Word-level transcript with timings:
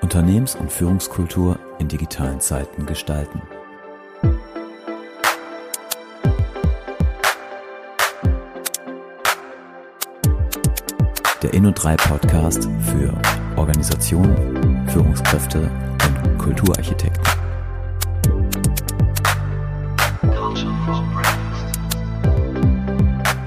Unternehmens- 0.00 0.56
und 0.56 0.70
Führungskultur 0.70 1.58
in 1.78 1.88
digitalen 1.88 2.40
Zeiten 2.40 2.84
gestalten. 2.84 3.40
Der 11.42 11.52
Inno3 11.52 11.96
Podcast 11.96 12.68
für 12.90 13.12
Organisationen, 13.56 14.88
Führungskräfte 14.88 15.60
und 15.60 16.38
Kulturarchitekten. 16.38 17.22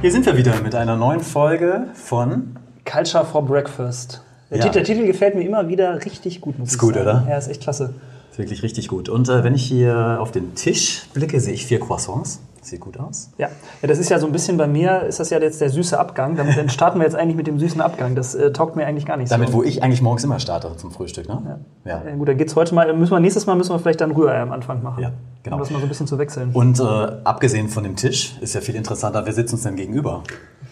Hier 0.02 0.12
sind 0.12 0.25
wir 0.25 0.38
wieder 0.38 0.62
mit 0.62 0.75
einer 0.75 0.96
neuen 0.96 1.21
Folge 1.21 1.88
von 1.93 2.55
Culture 2.86 3.26
for 3.26 3.44
Breakfast. 3.46 4.22
Der, 4.52 4.58
Ja. 4.60 4.64
Titel, 4.66 4.74
der 4.75 4.84
Titel 4.84 5.06
gefällt 5.06 5.36
mir 5.36 5.43
immer 5.43 5.68
wieder 5.68 6.06
richtig 6.06 6.42
gut. 6.42 6.57
Muss 6.60 6.70
Ist 6.70 6.76
ich 6.76 6.80
gut, 6.80 6.93
sagen. 6.96 7.07
oder? 7.07 7.26
Ja, 7.30 7.38
ist 7.38 7.48
echt 7.48 7.62
klasse. 7.62 7.93
Ist 8.32 8.38
wirklich 8.38 8.64
richtig 8.64 8.88
gut. 8.88 9.10
Und 9.10 9.28
äh, 9.30 9.43
wenn 9.43 9.56
ich 9.56 9.64
hier 9.66 10.18
auf 10.20 10.32
den 10.32 10.56
Tisch 10.56 11.04
blicke, 11.14 11.40
sehe 11.40 11.54
ich 11.54 11.66
vier 11.66 11.79
Croissants. 11.79 12.42
Sieht 12.62 12.79
gut 12.79 13.00
aus. 13.00 13.29
Ja. 13.38 13.48
ja, 13.84 13.88
das 13.88 14.00
ist 14.00 14.10
ja 14.10 14.18
so 14.18 14.26
ein 14.26 14.32
bisschen 14.32 14.57
bei 14.57 14.66
mir, 14.66 15.04
ist 15.04 15.20
das 15.20 15.29
ja 15.29 15.40
jetzt 15.40 15.62
der 15.62 15.70
süße 15.70 16.00
Abgang. 16.00 16.36
Damit 16.36 16.57
dann 16.57 16.68
starten 16.70 16.98
wir 17.00 17.06
jetzt 17.06 17.16
eigentlich 17.16 17.36
mit 17.36 17.46
dem 17.46 17.60
süßen 17.60 17.79
Abgang. 17.79 18.16
Das 18.16 18.34
äh, 18.34 18.52
taugt 18.54 18.76
mir 18.76 18.88
eigentlich 18.88 19.06
gar 19.06 19.18
nicht 19.18 19.32
Damit, 19.32 19.50
so. 19.50 19.54
wo 19.56 19.64
ich 19.64 19.84
eigentlich 19.84 20.02
morgens 20.02 20.24
immer 20.24 20.40
starte 20.40 20.76
zum 20.76 20.90
Frühstück, 20.90 21.28
ne? 21.29 21.60
Ja. 21.86 22.02
Ja, 22.04 22.15
gut, 22.15 22.28
dann 22.28 22.38
geht's 22.38 22.56
heute 22.56 22.74
mal, 22.74 22.92
müssen 22.96 23.12
wir, 23.12 23.20
nächstes 23.20 23.46
Mal 23.46 23.56
müssen 23.56 23.70
wir 23.70 23.78
vielleicht 23.78 24.02
dann 24.02 24.10
Rührei 24.12 24.40
am 24.42 24.52
Anfang 24.52 24.82
machen. 24.82 25.04
Ja, 25.04 25.12
genau. 25.43 25.57
Um 25.57 25.62
das 25.62 25.70
mal 25.70 25.78
so 25.78 25.86
ein 25.86 25.90
bisschen 25.90 26.07
zu 26.07 26.18
wechseln. 26.18 26.50
Und 26.54 26.79
äh, 26.79 26.84
abgesehen 27.24 27.70
von 27.70 27.84
dem 27.84 27.96
Tisch 27.96 28.36
ist 28.42 28.56
ja 28.56 28.62
viel 28.62 28.74
interessanter, 28.76 29.24
wer 29.28 29.34
sitzt 29.34 29.54
uns 29.54 29.62
denn 29.62 29.76
gegenüber? 29.76 30.24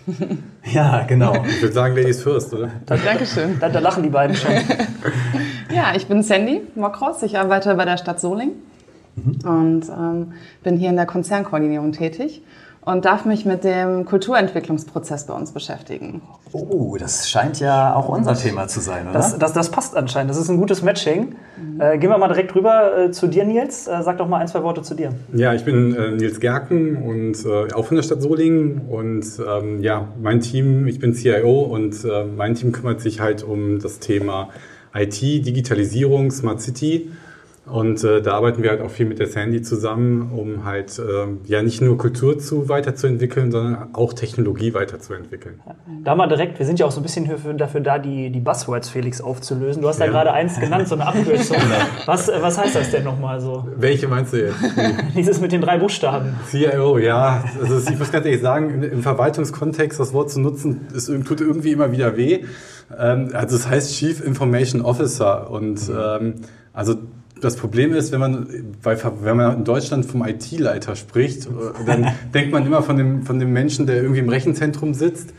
ja, 0.73 1.03
genau. 1.03 1.43
Ich 1.45 1.61
würde 1.61 1.73
sagen, 1.73 1.95
Ladies 1.95 2.21
first, 2.21 2.53
oder? 2.53 2.71
Dankeschön. 2.85 3.57
Da, 3.59 3.69
da 3.69 3.79
lachen 3.79 4.03
die 4.03 4.09
beiden 4.09 4.35
schon. 4.35 4.51
Ja, 5.73 5.95
ich 5.95 6.05
bin 6.05 6.21
Sandy 6.21 6.61
Mockros. 6.75 7.23
Ich 7.23 7.37
arbeite 7.39 7.73
bei 7.73 7.83
der 7.83 7.97
Stadt 7.97 8.19
Soling 8.19 8.51
und 9.43 9.89
ähm, 9.89 10.33
bin 10.61 10.77
hier 10.77 10.89
in 10.89 10.95
der 10.95 11.07
Konzernkoordinierung 11.07 11.93
tätig 11.93 12.43
und 12.85 13.05
darf 13.05 13.25
mich 13.25 13.45
mit 13.45 13.63
dem 13.63 14.05
Kulturentwicklungsprozess 14.05 15.25
bei 15.25 15.33
uns 15.33 15.51
beschäftigen. 15.51 16.21
Oh, 16.51 16.97
das 16.99 17.29
scheint 17.29 17.59
ja 17.59 17.95
auch 17.95 18.09
unser 18.09 18.35
Thema 18.35 18.67
zu 18.67 18.79
sein, 18.79 19.07
oder? 19.07 19.13
Das, 19.13 19.37
das, 19.37 19.53
das 19.53 19.71
passt 19.71 19.95
anscheinend. 19.95 20.29
Das 20.29 20.37
ist 20.37 20.49
ein 20.49 20.57
gutes 20.57 20.81
Matching. 20.81 21.35
Äh, 21.79 21.97
gehen 21.97 22.09
wir 22.09 22.17
mal 22.17 22.27
direkt 22.27 22.53
rüber 22.55 22.97
äh, 22.97 23.11
zu 23.11 23.27
dir, 23.27 23.45
Nils. 23.45 23.87
Äh, 23.87 24.03
sag 24.03 24.17
doch 24.17 24.27
mal 24.27 24.39
ein, 24.39 24.47
zwei 24.47 24.63
Worte 24.63 24.81
zu 24.81 24.95
dir. 24.95 25.13
Ja, 25.33 25.53
ich 25.53 25.63
bin 25.63 25.95
äh, 25.95 26.11
Nils 26.11 26.39
Gerken 26.39 26.97
und 26.97 27.45
äh, 27.45 27.73
auch 27.73 27.85
von 27.85 27.95
der 27.95 28.03
Stadt 28.03 28.21
Solingen. 28.21 28.81
Und 28.89 29.25
ähm, 29.39 29.81
ja, 29.81 30.09
mein 30.21 30.41
Team, 30.41 30.87
ich 30.87 30.99
bin 30.99 31.13
CIO 31.13 31.61
und 31.61 32.03
äh, 32.03 32.25
mein 32.25 32.55
Team 32.55 32.71
kümmert 32.71 33.01
sich 33.01 33.19
halt 33.21 33.43
um 33.43 33.79
das 33.79 33.99
Thema 33.99 34.49
IT, 34.93 35.21
Digitalisierung, 35.21 36.31
Smart 36.31 36.61
City. 36.61 37.09
Und 37.65 38.03
äh, 38.03 38.21
da 38.21 38.33
arbeiten 38.33 38.61
wir 38.61 38.71
halt 38.71 38.81
auch 38.81 38.89
viel 38.89 39.05
mit 39.05 39.19
der 39.19 39.27
Sandy 39.27 39.61
zusammen, 39.61 40.31
um 40.35 40.65
halt 40.65 40.99
äh, 40.99 41.27
ja 41.45 41.63
nicht 41.63 41.81
nur 41.81 41.97
Kultur 41.97 42.37
zu 42.37 42.67
weiterzuentwickeln, 42.67 43.51
sondern 43.51 43.87
auch 43.93 44.11
Technologie 44.11 44.73
weiterzuentwickeln. 44.73 45.61
Da 46.03 46.13
mal 46.13 46.27
direkt, 46.27 46.59
wir 46.59 46.65
sind 46.65 46.79
ja 46.79 46.85
auch 46.85 46.91
so 46.91 46.99
ein 46.99 47.03
bisschen 47.03 47.25
für, 47.37 47.53
dafür 47.53 47.79
da, 47.79 47.99
die, 47.99 48.31
die 48.31 48.41
Buzzwords, 48.41 48.89
Felix, 48.89 49.21
aufzulösen. 49.21 49.81
Du 49.81 49.87
hast 49.87 50.01
da 50.01 50.05
Ja. 50.05 50.11
gerade 50.11 50.33
eins 50.33 50.59
genannt, 50.59 50.89
so 50.89 50.95
eine 50.95 51.05
Abkürzung. 51.07 51.55
Was, 52.05 52.27
äh, 52.27 52.33
was 52.41 52.57
heißt 52.57 52.75
das 52.75 52.91
denn 52.91 53.05
nochmal 53.05 53.39
so? 53.39 53.65
Welche 53.77 54.09
meinst 54.09 54.33
du 54.33 54.43
jetzt? 54.45 54.57
Dieses 55.15 55.39
mit 55.39 55.53
den 55.53 55.61
drei 55.61 55.77
Buchstaben. 55.77 56.35
CIO, 56.51 56.97
ja. 56.97 57.45
Also 57.61 57.79
ich 57.89 57.97
muss 57.97 58.11
ganz 58.11 58.25
ehrlich 58.25 58.41
sagen, 58.41 58.83
im- 58.83 59.01
Verwaltungskontext 59.01 59.99
das 60.01 60.11
Wort 60.13 60.29
zu 60.31 60.41
nutzen, 60.41 60.87
ist, 60.93 61.09
irg- 61.09 61.23
tut 61.25 61.39
irgendwie 61.39 61.71
immer 61.71 61.93
wieder 61.93 62.17
weh. 62.17 62.43
Ähm, 62.99 63.29
also 63.33 63.55
es 63.55 63.69
heißt 63.69 63.93
Chief 63.95 64.21
Information 64.25 64.81
Officer. 64.81 65.49
Und 65.49 65.79
ähm, 65.89 66.35
also 66.73 66.95
das 67.43 67.55
Problem 67.55 67.93
ist, 67.93 68.11
wenn 68.11 68.19
man, 68.19 68.47
Ver- 68.81 69.13
wenn 69.21 69.37
man 69.37 69.57
in 69.57 69.63
Deutschland 69.63 70.05
vom 70.05 70.25
IT-Leiter 70.25 70.95
spricht, 70.95 71.45
äh, 71.45 71.49
dann 71.85 72.07
denkt 72.33 72.51
man 72.51 72.65
immer 72.65 72.81
von 72.83 72.97
dem, 72.97 73.23
von 73.23 73.39
dem 73.39 73.51
Menschen, 73.53 73.85
der 73.85 73.97
irgendwie 73.97 74.19
im 74.19 74.29
Rechenzentrum 74.29 74.93
sitzt 74.93 75.33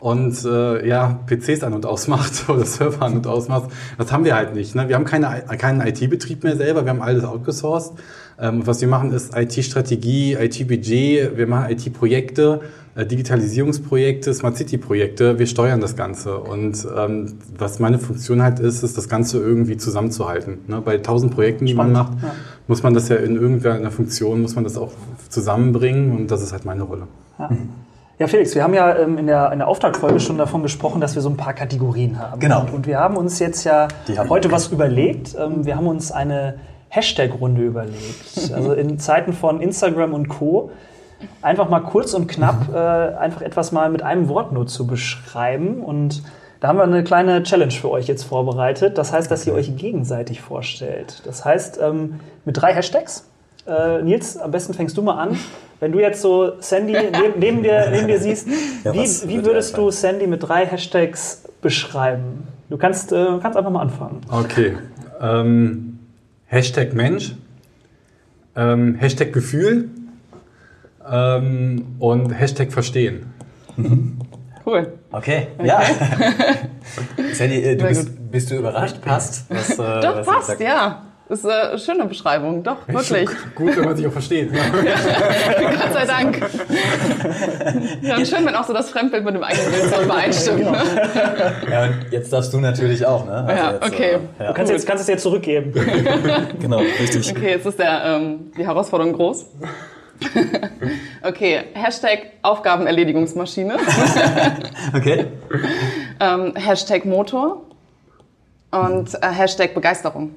und 0.00 0.44
äh, 0.44 0.86
ja, 0.86 1.18
PCs 1.26 1.64
an 1.64 1.72
und 1.74 1.86
ausmacht 1.86 2.44
oder 2.48 2.64
Server 2.64 3.02
an 3.04 3.16
und 3.16 3.26
ausmacht. 3.26 3.70
Das 3.96 4.12
haben 4.12 4.24
wir 4.24 4.34
halt 4.34 4.54
nicht. 4.54 4.74
Ne? 4.74 4.88
Wir 4.88 4.94
haben 4.94 5.04
keine, 5.04 5.42
keinen 5.58 5.80
IT-Betrieb 5.80 6.44
mehr 6.44 6.56
selber, 6.56 6.84
wir 6.84 6.90
haben 6.90 7.02
alles 7.02 7.24
outgesourced. 7.24 7.92
Ähm, 8.40 8.66
was 8.66 8.80
wir 8.80 8.88
machen, 8.88 9.12
ist 9.12 9.36
IT-Strategie, 9.36 10.34
IT-Budget, 10.34 11.36
wir 11.36 11.46
machen 11.48 11.70
IT-Projekte, 11.72 12.60
äh, 12.94 13.04
Digitalisierungsprojekte, 13.04 14.32
Smart 14.32 14.56
City-Projekte. 14.56 15.40
Wir 15.40 15.46
steuern 15.48 15.80
das 15.80 15.96
Ganze. 15.96 16.38
Und 16.38 16.86
ähm, 16.96 17.34
was 17.56 17.80
meine 17.80 17.98
Funktion 17.98 18.40
halt 18.40 18.60
ist, 18.60 18.84
ist 18.84 18.96
das 18.96 19.08
Ganze 19.08 19.38
irgendwie 19.38 19.76
zusammenzuhalten. 19.76 20.58
Ne? 20.68 20.80
Bei 20.80 20.98
tausend 20.98 21.34
Projekten, 21.34 21.66
die 21.66 21.74
man 21.74 21.90
macht, 21.90 22.12
muss 22.68 22.84
man 22.84 22.94
das 22.94 23.08
ja 23.08 23.16
in 23.16 23.34
irgendeiner 23.34 23.90
Funktion, 23.90 24.42
muss 24.42 24.54
man 24.54 24.62
das 24.62 24.76
auch 24.76 24.92
zusammenbringen. 25.28 26.12
Und 26.16 26.30
das 26.30 26.40
ist 26.40 26.52
halt 26.52 26.64
meine 26.64 26.82
Rolle. 26.82 27.08
Ja, 27.40 27.50
Felix, 28.26 28.54
wir 28.56 28.64
haben 28.64 28.74
ja 28.74 28.96
ähm, 28.96 29.16
in, 29.16 29.28
der, 29.28 29.52
in 29.52 29.60
der 29.60 29.68
Auftaktfolge 29.68 30.18
schon 30.18 30.38
davon 30.38 30.62
gesprochen, 30.62 31.00
dass 31.00 31.14
wir 31.14 31.22
so 31.22 31.30
ein 31.30 31.36
paar 31.36 31.52
Kategorien 31.54 32.18
haben. 32.18 32.40
Genau. 32.40 32.62
Und, 32.62 32.72
und 32.72 32.86
wir 32.88 32.98
haben 32.98 33.16
uns 33.16 33.38
jetzt 33.38 33.62
ja 33.62 33.86
heute 34.28 34.50
was 34.50 34.68
überlegt. 34.68 35.36
Ähm, 35.38 35.64
wir 35.64 35.76
haben 35.76 35.86
uns 35.86 36.10
eine 36.10 36.58
Hashtag-Runde 36.88 37.62
überlegt. 37.62 38.50
Also 38.54 38.72
in 38.72 38.98
Zeiten 38.98 39.32
von 39.32 39.60
Instagram 39.60 40.14
und 40.14 40.28
Co. 40.28 40.70
Einfach 41.42 41.68
mal 41.68 41.80
kurz 41.80 42.14
und 42.14 42.28
knapp 42.28 42.72
äh, 42.72 42.78
einfach 42.78 43.42
etwas 43.42 43.72
mal 43.72 43.90
mit 43.90 44.02
einem 44.02 44.28
Wort 44.28 44.52
nur 44.52 44.66
zu 44.66 44.86
beschreiben. 44.86 45.82
Und 45.82 46.22
da 46.60 46.68
haben 46.68 46.78
wir 46.78 46.84
eine 46.84 47.04
kleine 47.04 47.42
Challenge 47.44 47.72
für 47.72 47.90
euch 47.90 48.06
jetzt 48.08 48.24
vorbereitet. 48.24 48.98
Das 48.98 49.12
heißt, 49.12 49.30
dass 49.30 49.46
ihr 49.46 49.54
euch 49.54 49.76
gegenseitig 49.76 50.40
vorstellt. 50.40 51.22
Das 51.24 51.44
heißt, 51.44 51.78
ähm, 51.80 52.20
mit 52.44 52.60
drei 52.60 52.74
Hashtags. 52.74 53.28
Äh, 53.68 54.02
Nils, 54.02 54.36
am 54.38 54.50
besten 54.50 54.72
fängst 54.72 54.96
du 54.96 55.02
mal 55.02 55.18
an. 55.22 55.38
Wenn 55.80 55.92
du 55.92 56.00
jetzt 56.00 56.22
so 56.22 56.60
Sandy 56.60 56.92
neben, 56.92 57.38
neben, 57.38 57.62
dir, 57.62 57.88
neben 57.90 58.08
dir 58.08 58.18
siehst, 58.18 58.48
Ja, 58.84 58.94
wie, 58.94 59.00
wie 59.00 59.44
würdest 59.44 59.76
du 59.76 59.90
Sandy 59.90 60.26
mit 60.26 60.42
drei 60.42 60.66
Hashtags 60.66 61.42
beschreiben? 61.60 62.48
Du 62.70 62.78
kannst, 62.78 63.12
äh, 63.12 63.38
kannst 63.42 63.58
einfach 63.58 63.70
mal 63.70 63.82
anfangen. 63.82 64.22
Okay. 64.30 64.76
Ähm, 65.20 65.98
Hashtag 66.46 66.94
Mensch, 66.94 67.34
ähm, 68.56 68.94
Hashtag 68.94 69.32
Gefühl 69.32 69.90
ähm, 71.10 71.96
und 71.98 72.30
Hashtag 72.30 72.72
Verstehen. 72.72 73.26
Cool. 74.64 74.94
Okay, 75.12 75.48
ja. 75.62 75.80
Sandy, 77.32 77.62
äh, 77.62 77.76
du 77.76 77.86
bist, 77.86 78.30
bist 78.30 78.50
du 78.50 78.56
überrascht? 78.56 79.00
Passt? 79.00 79.44
Was, 79.48 79.70
äh, 79.70 80.00
Doch, 80.00 80.24
passt, 80.24 80.58
ja. 80.60 81.04
Ist 81.28 81.44
eine 81.44 81.78
schöne 81.78 82.06
Beschreibung, 82.06 82.62
doch, 82.62 82.88
wirklich. 82.88 83.28
Gut, 83.54 83.76
wenn 83.76 83.84
man 83.84 83.96
sich 83.96 84.06
auch 84.06 84.12
versteht. 84.12 84.50
Gott 84.52 85.92
sei 85.92 86.06
Dank. 86.06 86.40
Ja, 88.00 88.16
und 88.16 88.26
schön, 88.26 88.46
wenn 88.46 88.54
auch 88.54 88.64
so 88.64 88.72
das 88.72 88.88
Fremdbild 88.88 89.24
mit 89.24 89.34
dem 89.34 89.42
eigenen 89.42 89.70
Bild 89.70 89.94
so 89.94 90.02
übereinstimmt. 90.02 90.60
Ne? 90.60 90.82
Ja, 91.70 91.84
und 91.84 92.06
jetzt 92.10 92.32
darfst 92.32 92.52
du 92.54 92.60
natürlich 92.60 93.04
auch, 93.04 93.26
ne? 93.26 93.32
Also 93.46 93.62
Ja, 93.62 93.72
jetzt, 93.72 93.84
okay. 93.84 94.10
Äh, 94.38 94.42
ja, 94.42 94.48
Du 94.48 94.54
kannst, 94.54 94.72
jetzt, 94.72 94.86
kannst 94.86 95.02
es 95.02 95.08
jetzt 95.08 95.22
zurückgeben. 95.22 95.72
genau, 96.60 96.78
richtig. 96.78 97.30
Okay, 97.30 97.50
jetzt 97.50 97.66
ist 97.66 97.78
der, 97.78 98.02
ähm, 98.06 98.50
die 98.56 98.64
Herausforderung 98.66 99.12
groß. 99.12 99.46
Okay, 101.22 101.60
Hashtag 101.74 102.30
Aufgabenerledigungsmaschine, 102.42 103.76
Okay. 104.94 105.26
ähm, 106.18 106.54
Hashtag 106.56 107.04
Motor 107.04 107.62
und 108.70 109.14
äh, 109.14 109.26
Hashtag 109.28 109.74
Begeisterung. 109.74 110.30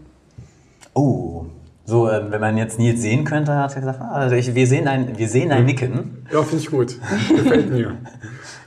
Oh, 0.94 1.46
so, 1.85 2.09
ähm, 2.09 2.28
wenn 2.29 2.40
man 2.40 2.57
jetzt 2.57 2.79
Nils 2.79 3.02
sehen 3.02 3.25
könnte, 3.25 3.56
hat 3.56 3.75
er 3.75 3.81
gesagt, 3.81 4.00
ah, 4.02 4.12
also 4.12 4.35
ich, 4.35 4.53
wir 4.53 4.68
sehen 4.68 4.88
ein, 4.88 5.18
wir 5.18 5.28
sehen 5.28 5.52
ein 5.52 5.66
Nicken. 5.66 6.25
Ja, 6.31 6.41
finde 6.44 6.63
ich 6.63 6.69
gut. 6.69 6.97
Gefällt 7.29 7.69
mir. 7.69 7.97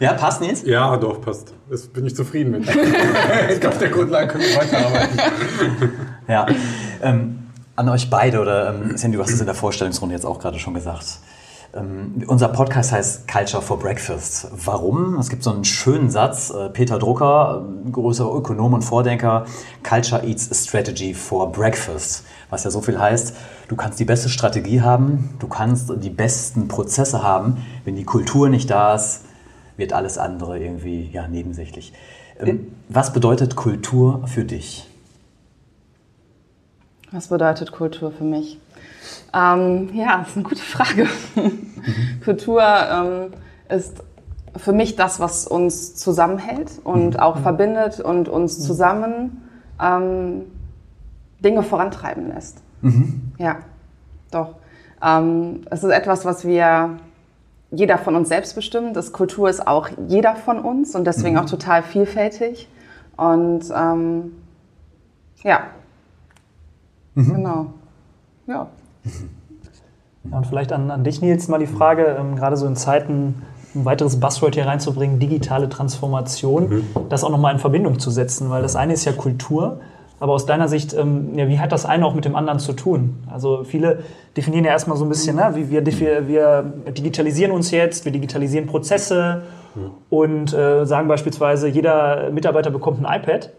Ja, 0.01 0.13
passt 0.15 0.41
Nils? 0.41 0.65
Ja, 0.67 0.97
doch, 0.97 1.21
passt. 1.21 1.55
Das 1.71 1.87
bin 1.87 2.05
ich 2.05 2.17
zufrieden 2.17 2.51
mit. 2.51 2.69
ich 3.51 3.61
glaube, 3.61 3.79
der 3.79 3.89
Grundlage 3.91 4.27
können 4.27 4.43
wir 4.43 4.57
weiterarbeiten. 4.57 5.19
Ja. 6.27 6.47
Ähm, 7.01 7.39
an 7.77 7.89
euch 7.89 8.11
beide, 8.11 8.41
oder 8.41 8.75
ähm, 8.75 8.97
Sandy, 8.97 9.17
du 9.17 9.23
hast 9.23 9.33
es 9.33 9.39
in 9.39 9.47
der 9.47 9.55
Vorstellungsrunde 9.55 10.17
jetzt 10.17 10.27
auch 10.27 10.41
gerade 10.41 10.59
schon 10.59 10.75
gesagt. 10.75 11.21
Ähm, 11.75 12.23
unser 12.29 12.49
Podcast 12.49 12.93
heißt 12.93 13.27
Culture 13.27 13.63
for 13.63 13.79
Breakfast. 13.79 14.49
Warum? 14.65 15.19
Es 15.19 15.29
gibt 15.29 15.43
so 15.43 15.51
einen 15.51 15.65
schönen 15.65 16.09
Satz, 16.09 16.51
äh, 16.51 16.69
Peter 16.69 16.99
Drucker, 16.99 17.65
ähm, 17.67 17.91
größerer 17.91 18.33
Ökonom 18.33 18.75
und 18.75 18.83
Vordenker, 18.83 19.45
Culture 19.83 20.25
eats 20.25 20.51
a 20.51 20.55
strategy 20.55 21.15
for 21.15 21.51
breakfast. 21.51 22.25
Was 22.51 22.63
ja 22.65 22.71
so 22.71 22.81
viel 22.81 22.99
heißt, 22.99 23.35
du 23.69 23.77
kannst 23.77 23.99
die 23.99 24.05
beste 24.05 24.29
Strategie 24.29 24.83
haben, 24.83 25.31
du 25.41 25.49
kannst 25.49 25.93
die 25.97 26.11
besten 26.11 26.69
Prozesse 26.69 27.23
haben, 27.23 27.57
wenn 27.85 27.97
die 27.97 28.05
Kultur 28.05 28.49
nicht 28.49 28.71
da 28.71 28.95
ist, 28.95 29.23
wird 29.77 29.93
alles 29.93 30.17
andere 30.17 30.61
irgendwie 30.61 31.11
ja, 31.13 31.27
nebensächlich. 31.27 31.93
Ähm, 32.39 32.73
was 32.89 33.13
bedeutet 33.13 33.57
Kultur 33.57 34.23
für 34.27 34.45
dich? 34.45 34.89
Was 37.15 37.29
bedeutet 37.29 37.71
Kultur 37.71 38.11
für 38.11 38.25
mich? 38.25 38.59
Ähm, 39.33 39.91
ja, 39.95 40.19
das 40.19 40.31
ist 40.31 40.37
eine 40.37 40.43
gute 40.43 40.63
Frage. 40.63 41.07
Kultur 42.25 42.61
ähm, 42.61 43.33
ist 43.69 43.99
für 44.57 44.73
mich 44.73 44.97
das, 44.97 45.21
was 45.21 45.47
uns 45.47 45.95
zusammenhält 45.95 46.73
und 46.83 47.21
auch 47.21 47.39
verbindet 47.39 48.01
und 48.01 48.29
uns 48.29 48.59
zusammen 48.67 49.49
ähm, 49.81 50.43
Dinge 51.39 51.63
vorantreiben 51.63 52.35
lässt. 52.35 52.59
Ja, 53.39 53.59
doch. 54.33 54.57
Ähm, 55.01 55.61
es 55.71 55.85
ist 55.85 55.93
etwas, 55.93 56.25
was 56.25 56.45
wir 56.45 56.97
jeder 57.71 57.99
von 57.99 58.17
uns 58.17 58.29
selbst 58.29 58.57
bestimmt. 58.57 58.97
Das 58.97 59.13
Kultur 59.13 59.49
ist 59.49 59.65
auch 59.65 59.89
jeder 60.09 60.35
von 60.35 60.59
uns 60.59 60.97
und 60.97 61.05
deswegen 61.05 61.39
auch 61.39 61.47
total 61.47 61.85
vielfältig. 61.85 62.69
Und 63.17 63.73
ähm, 63.73 64.33
ja, 67.17 67.23
genau. 67.23 67.67
Ja. 68.47 68.69
Ja, 70.31 70.39
und 70.39 70.47
vielleicht 70.47 70.73
an, 70.73 70.91
an 70.91 71.05
dich, 71.05 71.21
Nils, 71.21 71.49
mal 71.49 71.59
die 71.59 71.67
Frage, 71.67 72.17
ähm, 72.19 72.37
gerade 72.37 72.57
so 72.57 72.67
in 72.67 72.77
Zeiten, 72.77 73.43
ein 73.75 73.85
weiteres 73.85 74.21
Buzzword 74.21 74.55
hier 74.55 74.67
reinzubringen, 74.67 75.19
digitale 75.19 75.69
Transformation, 75.69 76.85
das 77.09 77.25
auch 77.25 77.31
nochmal 77.31 77.53
in 77.53 77.59
Verbindung 77.59 77.99
zu 77.99 78.11
setzen, 78.11 78.49
weil 78.49 78.63
das 78.63 78.77
eine 78.77 78.93
ist 78.93 79.05
ja 79.05 79.13
Kultur, 79.13 79.81
aber 80.21 80.33
aus 80.33 80.47
deiner 80.47 80.69
Sicht, 80.69 80.95
ähm, 80.95 81.37
ja, 81.37 81.49
wie 81.49 81.59
hat 81.59 81.73
das 81.73 81.85
eine 81.85 82.07
auch 82.07 82.15
mit 82.15 82.25
dem 82.25 82.37
anderen 82.37 82.61
zu 82.61 82.73
tun? 82.73 83.17
Also 83.31 83.65
viele 83.65 84.05
definieren 84.37 84.65
ja 84.65 84.71
erstmal 84.71 84.97
so 84.97 85.05
ein 85.05 85.09
bisschen, 85.09 85.37
ne, 85.37 85.51
wie 85.55 85.71
wir, 85.71 85.85
wir 86.29 86.63
digitalisieren 86.97 87.51
uns 87.51 87.71
jetzt, 87.73 88.05
wir 88.05 88.13
digitalisieren 88.13 88.67
Prozesse 88.67 89.43
und 90.09 90.55
äh, 90.55 90.87
sagen 90.87 91.09
beispielsweise, 91.09 91.69
jeder 91.69 92.31
Mitarbeiter 92.31 92.71
bekommt 92.71 93.05
ein 93.05 93.21
iPad. 93.21 93.51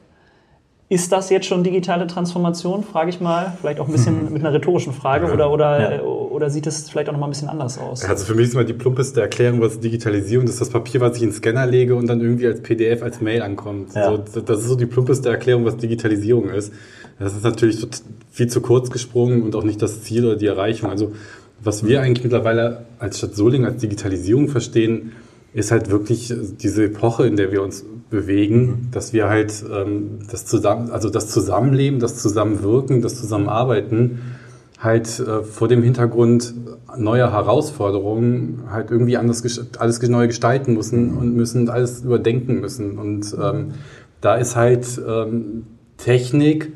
Ist 0.88 1.12
das 1.12 1.32
jetzt 1.32 1.48
schon 1.48 1.64
digitale 1.64 2.06
Transformation, 2.06 2.84
frage 2.84 3.10
ich 3.10 3.20
mal. 3.20 3.58
Vielleicht 3.60 3.80
auch 3.80 3.88
ein 3.88 3.92
bisschen 3.92 4.32
mit 4.32 4.44
einer 4.44 4.54
rhetorischen 4.54 4.94
Frage 4.94 5.32
oder, 5.34 5.52
oder, 5.52 5.96
Ja. 5.96 6.02
oder 6.04 6.52
sieht 6.52 6.68
es 6.68 6.90
vielleicht 6.92 7.10
auch 7.10 7.14
noch 7.14 7.20
mal 7.20 7.26
ein 7.26 7.32
bisschen 7.32 7.50
anders 7.50 7.80
aus? 7.80 8.06
Also 8.06 8.24
für 8.26 8.36
mich 8.36 8.50
ist 8.50 8.54
mal 8.54 8.66
die 8.66 8.74
plumpeste 8.74 9.20
Erklärung, 9.20 9.62
was 9.62 9.80
Digitalisierung 9.80 10.46
ist, 10.46 10.62
das 10.62 10.70
Papier, 10.70 11.02
was 11.02 11.18
ich 11.18 11.24
in 11.24 11.30
den 11.30 11.36
Scanner 11.36 11.66
lege 11.66 11.96
und 11.96 12.06
dann 12.06 12.22
irgendwie 12.22 12.46
als 12.46 12.62
PDF, 12.62 13.02
als 13.02 13.20
Mail 13.20 13.42
ankommt. 13.42 13.96
Ja. 13.96 14.12
So, 14.12 14.18
das 14.42 14.60
ist 14.60 14.68
so 14.68 14.76
die 14.76 14.86
plumpeste 14.86 15.28
Erklärung, 15.30 15.66
was 15.66 15.78
Digitalisierung 15.78 16.50
ist. 16.50 16.72
Das 17.18 17.34
ist 17.34 17.44
natürlich 17.44 17.88
viel 18.30 18.48
zu 18.48 18.62
kurz 18.62 18.92
gesprungen 18.92 19.42
und 19.42 19.56
auch 19.56 19.64
nicht 19.64 19.82
das 19.82 20.04
Ziel 20.04 20.24
oder 20.26 20.36
die 20.36 20.48
Erreichung. 20.48 20.92
Also 20.92 21.14
was 21.64 21.84
wir 21.84 22.02
eigentlich 22.02 22.24
mittlerweile 22.24 22.86
als 23.00 23.18
Stadt 23.18 23.34
Solingen 23.34 23.66
als 23.66 23.82
Digitalisierung 23.82 24.50
verstehen, 24.50 25.14
ist 25.56 25.72
halt 25.72 25.90
wirklich 25.90 26.34
diese 26.60 26.84
Epoche, 26.84 27.26
in 27.26 27.38
der 27.38 27.52
wir 27.54 27.64
uns 27.64 27.86
bewegen, 28.10 28.90
dass 28.92 29.14
wir 29.14 29.30
halt 29.30 29.64
ähm, 29.74 30.20
das 30.30 30.46
zusammen, 30.46 30.92
also 30.92 31.10
das 31.10 31.30
Zusammenleben, 31.30 32.00
das 32.00 32.18
Zusammenwirken, 32.22 33.02
das 33.02 33.16
Zusammenarbeiten 33.16 34.20
halt 34.80 35.18
äh, 35.20 35.44
vor 35.44 35.70
dem 35.70 35.82
Hintergrund 35.82 36.54
neuer 36.98 37.32
Herausforderungen 37.32 38.64
halt 38.70 38.92
irgendwie 38.92 39.16
anders 39.16 39.44
alles 39.80 40.02
neu 40.02 40.28
gestalten 40.28 40.74
müssen 40.74 41.18
und 41.18 41.36
müssen 41.36 41.70
alles 41.70 42.02
überdenken 42.02 42.60
müssen. 42.60 42.98
Und 42.98 43.34
ähm, 43.42 43.76
da 44.20 44.36
ist 44.36 44.58
halt 44.58 44.86
ähm, 45.08 45.64
Technik, 45.96 46.74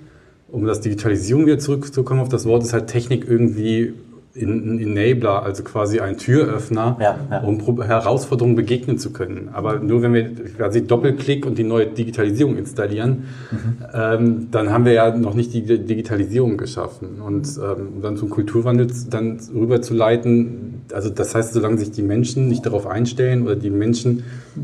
um 0.48 0.66
das 0.66 0.80
Digitalisierung 0.80 1.46
wieder 1.46 1.60
zurückzukommen 1.60 2.22
auf 2.22 2.30
das 2.30 2.46
Wort, 2.46 2.64
ist 2.64 2.72
halt 2.72 2.88
Technik 2.88 3.28
irgendwie 3.30 3.94
ein 4.41 4.80
Enabler, 4.80 5.44
also 5.44 5.63
quasi 5.63 6.00
ein 6.00 6.18
Türöffner, 6.18 6.97
Ja, 7.00 7.19
ja. 7.31 7.39
um 7.41 7.59
Herausforderungen 7.81 8.56
begegnen 8.56 8.97
zu 8.97 9.12
können. 9.12 9.50
Aber 9.53 9.80
nur 9.80 10.01
wenn 10.01 10.13
wir 10.13 10.30
quasi 10.57 10.86
Doppelklick 10.86 11.45
und 11.45 11.57
die 11.57 11.63
neue 11.63 11.88
Digitalisierung 11.88 12.57
installieren, 12.57 13.25
ähm, 13.94 14.47
dann 14.51 14.69
haben 14.71 14.86
wir 14.86 14.94
ja 14.94 15.15
noch 15.15 15.33
nicht 15.33 15.53
die 15.53 15.63
Digitalisierung 15.63 16.57
geschaffen. 16.57 17.21
Und 17.25 17.47
ähm, 17.57 17.88
um 17.95 18.01
dann 18.01 18.18
zum 18.18 18.30
Kulturwandel 18.30 18.88
dann 19.09 19.39
rüberzuleiten, 19.53 20.81
also 20.94 21.09
das 21.09 21.35
heißt, 21.35 21.53
solange 21.53 21.77
sich 21.77 21.92
die 21.92 22.01
Menschen 22.01 22.47
nicht 22.47 22.65
darauf 22.65 22.88
einstellen 22.88 23.44
oder 23.44 23.56
die 23.56 23.69
Menschen 23.69 24.24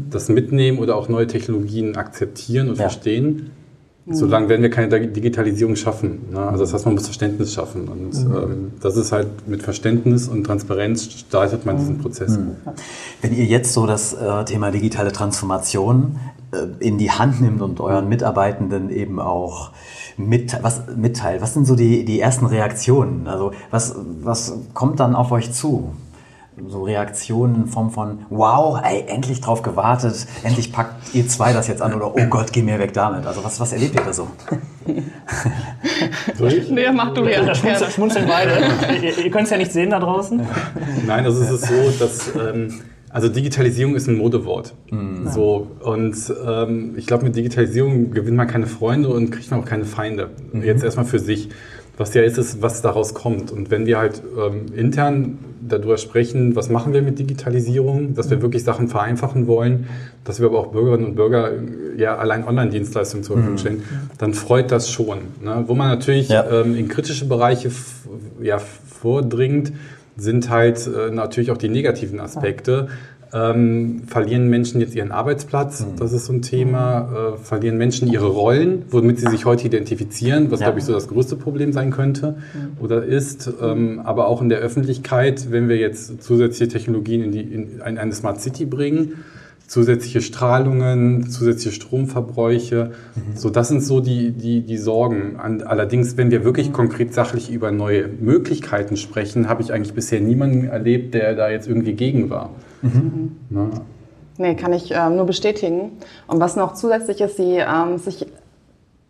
das 0.10 0.30
mitnehmen 0.30 0.80
oder 0.80 0.96
auch 0.96 1.10
neue 1.10 1.28
Technologien 1.28 1.96
akzeptieren 1.96 2.70
und 2.70 2.76
Ja. 2.78 2.84
verstehen, 2.90 3.52
solange 4.08 4.50
werden 4.50 4.62
wir 4.62 4.70
keine 4.70 4.88
Dig- 4.88 5.14
Digitalisierung 5.14 5.76
schaffen. 5.76 6.30
Ne? 6.32 6.40
Also 6.40 6.64
das 6.64 6.74
heißt, 6.74 6.86
man 6.86 6.96
muss 6.96 7.06
Verständnis 7.06 7.54
schaffen. 7.54 7.88
Und 7.88 8.14
ähm, 8.16 8.72
das 8.82 8.98
ist 8.98 9.12
halt 9.12 9.48
mit 9.48 9.64
Verständnis 9.64 10.28
und 10.28 10.44
Transparenz 10.44 11.06
startet 11.12 11.66
man 11.66 11.78
diesen 11.78 11.98
Prozess. 11.98 12.38
Wenn 13.22 13.34
ihr 13.36 13.46
jetzt 13.46 13.74
so 13.74 13.88
das 13.88 14.14
äh, 14.14 14.46
Thema 14.46 14.70
digitale 14.72 15.12
Transformation 15.12 16.20
äh, 16.52 16.86
in 16.86 16.98
die 16.98 17.10
Hand 17.10 17.42
nimmt 17.42 17.62
und 17.62 17.80
euren 17.80 18.08
Mitarbeitenden 18.08 18.90
eben 18.90 19.20
auch 19.20 19.72
mit, 20.18 20.58
was, 20.62 20.84
mitteilt, 20.96 21.42
was 21.42 21.54
sind 21.56 21.66
so 21.66 21.76
die, 21.76 22.06
die 22.06 22.20
ersten 22.20 22.46
Reaktionen? 22.46 23.28
Also 23.28 23.52
was, 23.72 23.96
was 24.22 24.54
kommt 24.74 25.00
dann 25.00 25.16
auf 25.16 25.32
euch 25.32 25.52
zu? 25.52 25.94
So 26.70 26.84
Reaktionen 26.84 27.56
in 27.56 27.68
Form 27.68 27.92
von, 27.92 28.20
wow, 28.30 28.80
ey, 28.82 29.04
endlich 29.08 29.42
drauf 29.42 29.62
gewartet, 29.62 30.26
endlich 30.44 30.72
packt 30.72 31.14
ihr 31.14 31.28
zwei 31.28 31.52
das 31.52 31.68
jetzt 31.68 31.82
an 31.82 31.94
oder 31.94 32.16
oh 32.16 32.26
Gott, 32.30 32.54
geh 32.54 32.62
mir 32.62 32.80
weg 32.80 32.94
damit. 32.94 33.26
Also 33.26 33.44
was, 33.44 33.60
was 33.60 33.74
erlebt 33.74 33.96
ihr 33.96 34.02
da 34.02 34.14
so? 34.14 34.28
Nee, 36.70 36.92
mach 36.94 37.14
du 37.14 37.26
ja. 37.26 37.44
Da 37.44 37.56
schmunzeln, 37.56 37.92
schmunzeln 37.92 38.28
beide. 38.28 38.52
ihr 39.02 39.18
ihr 39.18 39.32
könnt 39.32 39.46
es 39.46 39.50
ja 39.50 39.58
nicht 39.58 39.72
sehen 39.72 39.90
da 39.90 40.00
draußen. 40.00 40.42
Nein, 41.08 41.26
also 41.26 41.42
es 41.42 41.50
ist 41.50 41.68
so, 41.68 41.92
dass 41.98 42.36
ähm, 42.36 42.82
also 43.10 43.30
Digitalisierung 43.30 43.96
ist 43.96 44.08
ein 44.08 44.18
Modewort. 44.18 44.74
So 45.32 45.72
und 45.82 46.16
ähm, 46.46 46.96
ich 46.98 47.08
glaube, 47.08 47.24
mit 47.24 47.36
Digitalisierung 47.36 48.12
gewinnt 48.12 48.38
man 48.38 48.48
keine 48.48 48.68
Freunde 48.68 49.10
und 49.10 49.32
kriegt 49.32 49.50
man 49.52 49.62
auch 49.62 49.66
keine 49.66 49.86
Feinde. 49.86 50.32
Jetzt 50.54 50.84
erstmal 50.84 51.06
für 51.06 51.20
sich. 51.20 51.50
Was 51.98 52.14
ja 52.14 52.24
ist, 52.24 52.38
ist, 52.38 52.62
was 52.62 52.82
daraus 52.82 53.14
kommt. 53.14 53.52
Und 53.52 53.72
wenn 53.72 53.86
wir 53.86 53.98
halt 53.98 54.22
ähm, 54.38 54.66
intern 54.76 55.38
darüber 55.62 55.98
sprechen, 55.98 56.56
was 56.56 56.70
machen 56.70 56.94
wir 56.94 57.02
mit 57.02 57.20
Digitalisierung, 57.20 58.14
dass 58.16 58.30
wir 58.30 58.42
wirklich 58.42 58.64
Sachen 58.64 58.88
vereinfachen 58.88 59.48
wollen, 59.48 59.88
dass 60.24 60.40
wir 60.40 60.48
aber 60.48 60.60
auch 60.60 60.68
Bürgerinnen 60.68 61.06
und 61.06 61.16
Bürger 61.16 61.52
äh, 61.52 62.00
ja 62.00 62.18
allein 62.18 62.46
Online-Dienstleistungen 62.46 63.24
zur 63.24 63.38
Verfügung 63.38 63.58
stellen, 63.58 63.84
dann 64.18 64.34
freut 64.34 64.72
das 64.72 64.90
schon. 64.90 65.20
Ne? 65.42 65.64
Wo 65.68 65.74
man 65.74 65.90
natürlich 65.90 66.30
Ja. 66.30 66.46
ähm, 66.62 66.76
in 66.76 66.88
kritische 66.88 67.26
Bereiche 67.26 67.72
ja, 68.42 68.60
vordringt, 68.60 69.72
sind 70.18 70.50
halt 70.50 70.88
äh, 70.88 71.12
natürlich 71.12 71.52
auch 71.52 71.58
die 71.58 71.70
negativen 71.70 72.20
Aspekte. 72.20 72.88
Ähm, 73.36 74.04
verlieren 74.08 74.50
Menschen 74.50 74.80
jetzt 74.80 74.96
ihren 74.96 75.12
Arbeitsplatz? 75.12 75.86
Das 76.00 76.14
ist 76.14 76.26
so 76.28 76.34
ein 76.34 76.42
Thema. 76.42 77.34
Äh, 77.36 77.38
verlieren 77.38 77.78
Menschen 77.78 78.08
ihre 78.08 78.28
Rollen, 78.28 78.84
womit 78.90 79.20
sie 79.20 79.28
sich 79.28 79.44
heute 79.46 79.68
identifizieren, 79.68 80.52
was, 80.52 80.62
Ja. 80.62 80.68
glaube 80.68 80.80
ich, 80.80 80.86
so 80.86 80.94
das 80.94 81.10
größte 81.10 81.36
Problem 81.36 81.74
sein 81.74 81.92
könnte 81.92 82.36
oder 82.80 83.04
ist. 83.04 83.52
Ähm, 83.62 84.00
aber 84.06 84.28
auch 84.28 84.42
in 84.42 84.48
der 84.48 84.60
Öffentlichkeit, 84.60 85.52
wenn 85.52 85.68
wir 85.68 85.76
jetzt 85.78 86.24
zusätzliche 86.24 86.70
Technologien 86.72 87.24
in, 87.24 87.32
die, 87.34 87.42
in 87.42 87.82
ein- 87.82 87.98
eine 87.98 88.14
Smart 88.14 88.40
City 88.40 88.66
bringen, 88.66 89.14
zusätzliche 89.68 90.22
Strahlungen, 90.22 91.30
zusätzliche 91.30 91.76
Stromverbräuche. 91.76 92.92
So, 93.34 93.50
das 93.50 93.68
sind 93.68 93.82
so 93.82 94.00
die, 94.00 94.32
die, 94.32 94.62
die 94.62 94.78
Sorgen. 94.78 95.38
Allerdings, 95.38 96.18
wenn 96.18 96.32
wir 96.32 96.44
wirklich 96.44 96.72
konkret 96.72 97.14
sachlich 97.14 97.52
über 97.52 97.72
neue 97.72 98.08
Möglichkeiten 98.08 98.98
sprechen, 98.98 99.50
habe 99.50 99.62
ich 99.62 99.74
eigentlich 99.74 99.94
bisher 99.94 100.22
niemanden 100.22 100.66
erlebt, 100.66 101.14
der 101.14 101.36
da 101.36 101.50
jetzt 101.50 101.68
irgendwie 101.68 101.94
gegen 101.94 102.30
war. 102.30 102.52
Ne? 103.50 103.70
Nee, 104.38 104.56
kann 104.56 104.74
ich 104.74 104.92
ähm, 104.92 105.16
nur 105.16 105.26
bestätigen. 105.26 105.92
Und 106.28 106.40
was 106.40 106.56
noch 106.56 106.74
zusätzlich 106.74 107.22
ist, 107.22 107.38
sie 107.38 107.58
ähm, 107.58 107.98
sich 107.98 108.28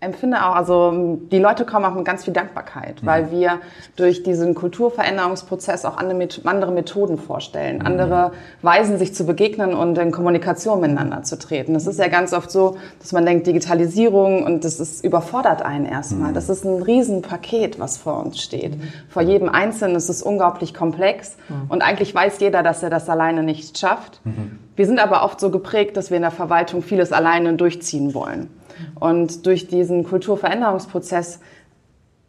empfinde 0.01 0.45
auch, 0.45 0.55
also 0.55 1.17
die 1.31 1.39
Leute 1.39 1.65
kommen 1.65 1.85
auch 1.85 1.95
mit 1.95 2.05
ganz 2.05 2.25
viel 2.25 2.33
Dankbarkeit, 2.33 3.03
weil 3.05 3.31
wir 3.31 3.59
durch 3.95 4.21
diesen 4.21 4.53
Kulturveränderungsprozess 4.53 5.83
auch 5.83 5.97
andere, 5.97 6.15
Met- 6.15 6.41
andere 6.43 6.71
Methoden 6.71 7.17
vorstellen, 7.17 7.81
andere 7.81 8.33
Weisen, 8.61 8.99
sich 8.99 9.15
zu 9.15 9.25
begegnen 9.25 9.73
und 9.73 9.97
in 9.97 10.11
Kommunikation 10.11 10.81
miteinander 10.81 11.23
zu 11.23 11.39
treten. 11.39 11.73
Das 11.73 11.87
ist 11.87 11.97
ja 11.97 12.07
ganz 12.07 12.33
oft 12.33 12.51
so, 12.51 12.77
dass 12.99 13.13
man 13.13 13.25
denkt, 13.25 13.47
Digitalisierung 13.47 14.43
und 14.43 14.63
das 14.63 14.79
ist, 14.79 15.03
überfordert 15.03 15.63
einen 15.63 15.85
erstmal. 15.85 16.33
Das 16.33 16.49
ist 16.49 16.65
ein 16.65 16.83
Riesenpaket, 16.83 17.79
was 17.79 17.97
vor 17.97 18.23
uns 18.23 18.39
steht. 18.41 18.77
Vor 19.09 19.23
jedem 19.23 19.49
Einzelnen 19.49 19.95
ist 19.95 20.09
es 20.09 20.21
unglaublich 20.21 20.73
komplex 20.75 21.37
und 21.69 21.81
eigentlich 21.81 22.13
weiß 22.13 22.39
jeder, 22.41 22.61
dass 22.61 22.83
er 22.83 22.89
das 22.91 23.09
alleine 23.09 23.41
nicht 23.43 23.77
schafft. 23.77 24.21
Wir 24.75 24.85
sind 24.85 24.99
aber 24.99 25.23
oft 25.23 25.39
so 25.39 25.49
geprägt, 25.49 25.97
dass 25.97 26.11
wir 26.11 26.17
in 26.17 26.23
der 26.23 26.31
Verwaltung 26.31 26.83
vieles 26.83 27.11
alleine 27.11 27.53
durchziehen 27.53 28.13
wollen. 28.13 28.49
Und 28.99 29.45
durch 29.45 29.67
diesen 29.67 30.03
Kulturveränderungsprozess 30.03 31.39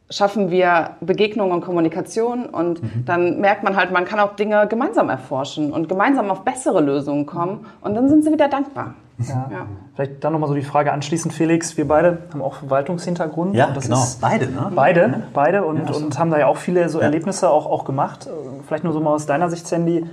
schaffen 0.09 0.51
wir 0.51 0.91
Begegnung 1.01 1.51
und 1.51 1.63
Kommunikation 1.63 2.47
und 2.47 2.81
dann 3.07 3.41
merkt 3.41 3.65
man 3.65 3.75
halt, 3.75 3.91
man 3.91 4.05
kann 4.05 4.21
auch 4.21 4.37
Dinge 4.37 4.67
gemeinsam 4.69 5.09
erforschen 5.09 5.73
und 5.73 5.89
gemeinsam 5.89 6.31
auf 6.31 6.45
bessere 6.45 6.81
Lösungen 6.81 7.27
kommen 7.27 7.67
und 7.81 7.95
dann 7.95 8.09
sind 8.09 8.23
sie 8.23 8.33
wieder 8.33 8.49
dankbar. 8.49 8.95
Ja. 9.19 9.49
Ja. 9.51 9.67
Vielleicht 9.95 10.23
dann 10.23 10.33
nochmal 10.35 10.49
so 10.49 10.55
die 10.55 10.63
Frage 10.63 10.93
anschließend, 10.93 11.33
Felix. 11.33 11.77
Wir 11.77 11.89
beide 11.89 12.19
haben 12.33 12.43
auch 12.43 12.55
Verwaltungshintergrund. 12.55 13.55
Ja, 13.55 13.67
Und 13.67 13.77
das 13.77 13.85
genau. 13.85 13.97
Ist 13.97 14.21
Beide, 14.21 14.47
ne? 14.47 14.71
beide, 14.75 15.23
beide 15.33 15.65
und, 15.65 15.91
und 15.91 16.19
haben 16.19 16.31
da 16.31 16.39
ja 16.39 16.47
auch 16.47 16.59
viele 16.59 16.89
so 16.91 16.99
Ja. 16.99 17.07
Erlebnisse 17.07 17.49
auch, 17.51 17.67
auch 17.67 17.85
gemacht. 17.85 18.29
Vielleicht 18.67 18.85
nur 18.85 18.93
so 18.93 19.01
mal 19.01 19.15
aus 19.15 19.25
deiner 19.27 19.49
Sicht, 19.49 19.67
Sandy. 19.67 20.05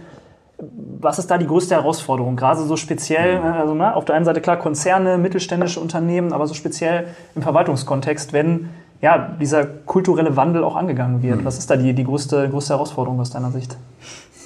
Was 1.00 1.20
ist 1.20 1.29
da 1.32 1.38
die 1.38 1.48
größte 1.48 1.75
Herausforderung? 1.75 2.36
Gerade 2.36 2.62
so 2.63 2.75
speziell, 2.77 3.39
Mhm. 3.39 3.46
äh, 3.46 3.50
also 3.50 3.74
ne, 3.74 3.96
auf 3.96 4.05
der 4.05 4.15
einen 4.15 4.25
Seite 4.25 4.41
klar 4.41 4.58
Konzerne, 4.58 5.17
mittelständische 5.17 5.79
Unternehmen, 5.79 6.34
aber 6.34 6.48
so 6.48 6.53
speziell 6.53 7.08
im 7.36 7.41
Verwaltungskontext, 7.41 8.34
wenn 8.34 8.70
ja, 9.01 9.17
dieser 9.39 9.65
kulturelle 9.65 10.38
Wandel 10.38 10.63
auch 10.63 10.75
angegangen 10.77 11.22
wird. 11.22 11.41
Mhm. 11.41 11.46
Was 11.46 11.58
ist 11.58 11.70
da 11.70 11.75
die, 11.75 11.93
die 11.93 12.05
größte, 12.05 12.48
größte 12.50 12.74
Herausforderung 12.74 13.20
aus 13.20 13.29
deiner 13.32 13.51
Sicht? 13.51 13.75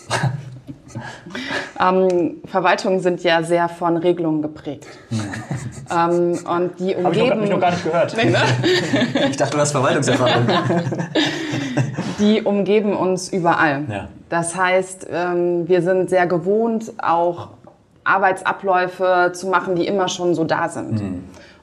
Ähm, 1.80 2.38
Verwaltungen 2.46 3.02
sind 3.02 3.22
ja 3.24 3.44
sehr 3.44 3.70
von 3.70 3.98
Regelungen 3.98 4.42
geprägt. 4.42 4.88
ähm, 5.92 6.40
und 6.50 6.80
die 6.80 6.96
Habe 6.96 7.14
ich, 7.16 7.20
noch- 7.20 7.30
hab 7.30 7.38
umgeben, 7.38 7.44
ich 7.44 7.50
noch 7.52 7.60
gar 7.60 7.70
nicht 7.72 7.84
gehört. 7.84 8.18
Nee, 8.18 8.32
ne? 8.32 8.38
Ich 9.30 9.38
dachte, 9.38 9.52
du 9.58 9.62
hast 9.62 9.72
Verwaltungserfahrung. 9.74 10.48
die 12.20 12.42
umgeben 12.42 12.96
uns 12.96 13.30
überall. 13.32 13.84
Ja. 13.90 14.08
Das 14.30 14.56
heißt, 14.56 15.08
ähm, 15.10 15.68
wir 15.68 15.82
sind 15.82 16.10
sehr 16.10 16.28
gewohnt, 16.28 16.94
auch 16.98 17.50
Arbeitsabläufe 18.04 19.32
zu 19.34 19.48
machen, 19.48 19.76
die 19.76 19.88
immer 19.88 20.08
schon 20.08 20.36
so 20.36 20.44
da 20.44 20.70
sind. 20.70 21.02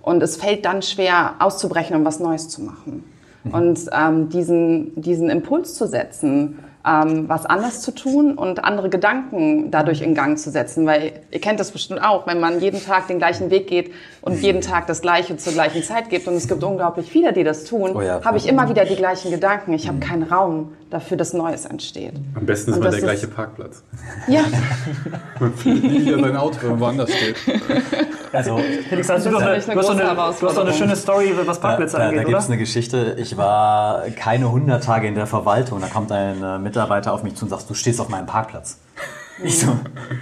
Und 0.02 0.22
es 0.22 0.36
fällt 0.36 0.64
dann 0.64 0.82
schwer, 0.82 1.34
auszubrechen 1.38 1.96
und 1.96 2.04
was 2.04 2.20
Neues 2.20 2.48
zu 2.48 2.62
machen. 2.62 3.04
Und 3.52 3.80
ähm, 3.92 4.28
diesen, 4.28 5.00
diesen 5.00 5.28
Impuls 5.30 5.74
zu 5.74 5.86
setzen, 5.86 6.58
ähm, 6.86 7.28
was 7.28 7.46
anders 7.46 7.80
zu 7.80 7.92
tun 7.92 8.34
und 8.34 8.62
andere 8.64 8.90
Gedanken 8.90 9.70
dadurch 9.70 10.02
in 10.02 10.14
Gang 10.14 10.38
zu 10.38 10.50
setzen. 10.50 10.86
Weil 10.86 11.12
ihr 11.30 11.40
kennt 11.40 11.58
das 11.60 11.70
bestimmt 11.70 12.02
auch, 12.02 12.26
wenn 12.26 12.40
man 12.40 12.60
jeden 12.60 12.82
Tag 12.84 13.06
den 13.08 13.18
gleichen 13.18 13.50
Weg 13.50 13.66
geht 13.68 13.90
und 14.20 14.40
jeden 14.42 14.60
Tag 14.60 14.86
das 14.86 15.00
Gleiche 15.00 15.36
zur 15.36 15.52
gleichen 15.54 15.82
Zeit 15.82 16.10
gibt 16.10 16.28
und 16.28 16.34
es 16.34 16.46
gibt 16.46 16.62
unglaublich 16.62 17.10
viele, 17.10 17.32
die 17.32 17.42
das 17.44 17.64
tun, 17.64 17.92
Oh 17.94 18.02
ja. 18.02 18.22
habe 18.24 18.36
ich 18.36 18.46
immer 18.46 18.68
wieder 18.68 18.84
die 18.84 18.96
gleichen 18.96 19.30
Gedanken. 19.30 19.72
Ich 19.72 19.88
habe 19.88 19.98
keinen 19.98 20.24
Raum 20.24 20.72
dafür, 20.90 21.16
dass 21.16 21.32
Neues 21.32 21.64
entsteht. 21.64 22.12
Am 22.34 22.44
besten 22.46 22.70
ist 22.72 22.76
Und 22.76 22.82
mal 22.84 22.90
das 22.90 23.00
der 23.00 23.12
ist- 23.12 23.20
gleiche 23.20 23.34
Parkplatz. 23.34 23.82
Ja, 24.28 24.42
Nicht 25.64 26.06
wieder 26.06 26.20
sein 26.20 26.36
Auto 26.36 26.58
irgendwo 26.62 26.84
anders 26.86 27.10
steht. 27.12 27.36
Also, 28.34 28.58
Felix, 28.88 29.08
hast 29.08 29.26
du, 29.26 29.30
doch 29.30 29.40
eine, 29.40 29.50
eine 29.50 29.60
du, 29.62 29.76
hast 29.78 29.88
doch 29.88 29.98
eine, 29.98 30.14
du 30.14 30.20
hast 30.20 30.56
doch 30.56 30.64
eine 30.64 30.72
schöne 30.72 30.96
Story, 30.96 31.34
was 31.44 31.60
Parkplätze 31.60 31.96
Da, 31.96 31.98
da, 31.98 32.04
da 32.04 32.10
angeht, 32.10 32.26
gibt 32.26 32.38
es 32.38 32.46
eine 32.46 32.58
Geschichte. 32.58 33.16
Ich 33.18 33.36
war 33.36 34.02
keine 34.10 34.46
100 34.46 34.82
Tage 34.82 35.06
in 35.06 35.14
der 35.14 35.26
Verwaltung. 35.26 35.80
Da 35.80 35.86
kommt 35.86 36.12
ein 36.12 36.42
äh, 36.42 36.58
Mitarbeiter 36.58 37.12
auf 37.12 37.22
mich 37.22 37.34
zu 37.36 37.44
und 37.44 37.50
sagt, 37.50 37.68
du 37.68 37.74
stehst 37.74 38.00
auf 38.00 38.08
meinem 38.08 38.26
Parkplatz. 38.26 38.78
Ich 39.42 39.58
so, 39.58 39.66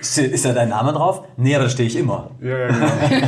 "Ste- 0.01 0.23
ist 0.23 0.45
da 0.47 0.53
dein 0.53 0.71
Name 0.71 0.93
drauf? 0.93 1.23
Nee, 1.37 1.55
da 1.59 1.69
stehe 1.69 1.87
ich 1.87 1.97
immer. 1.97 2.31
Ja, 2.41 2.57
ja, 2.59 2.67
genau. 2.69 2.87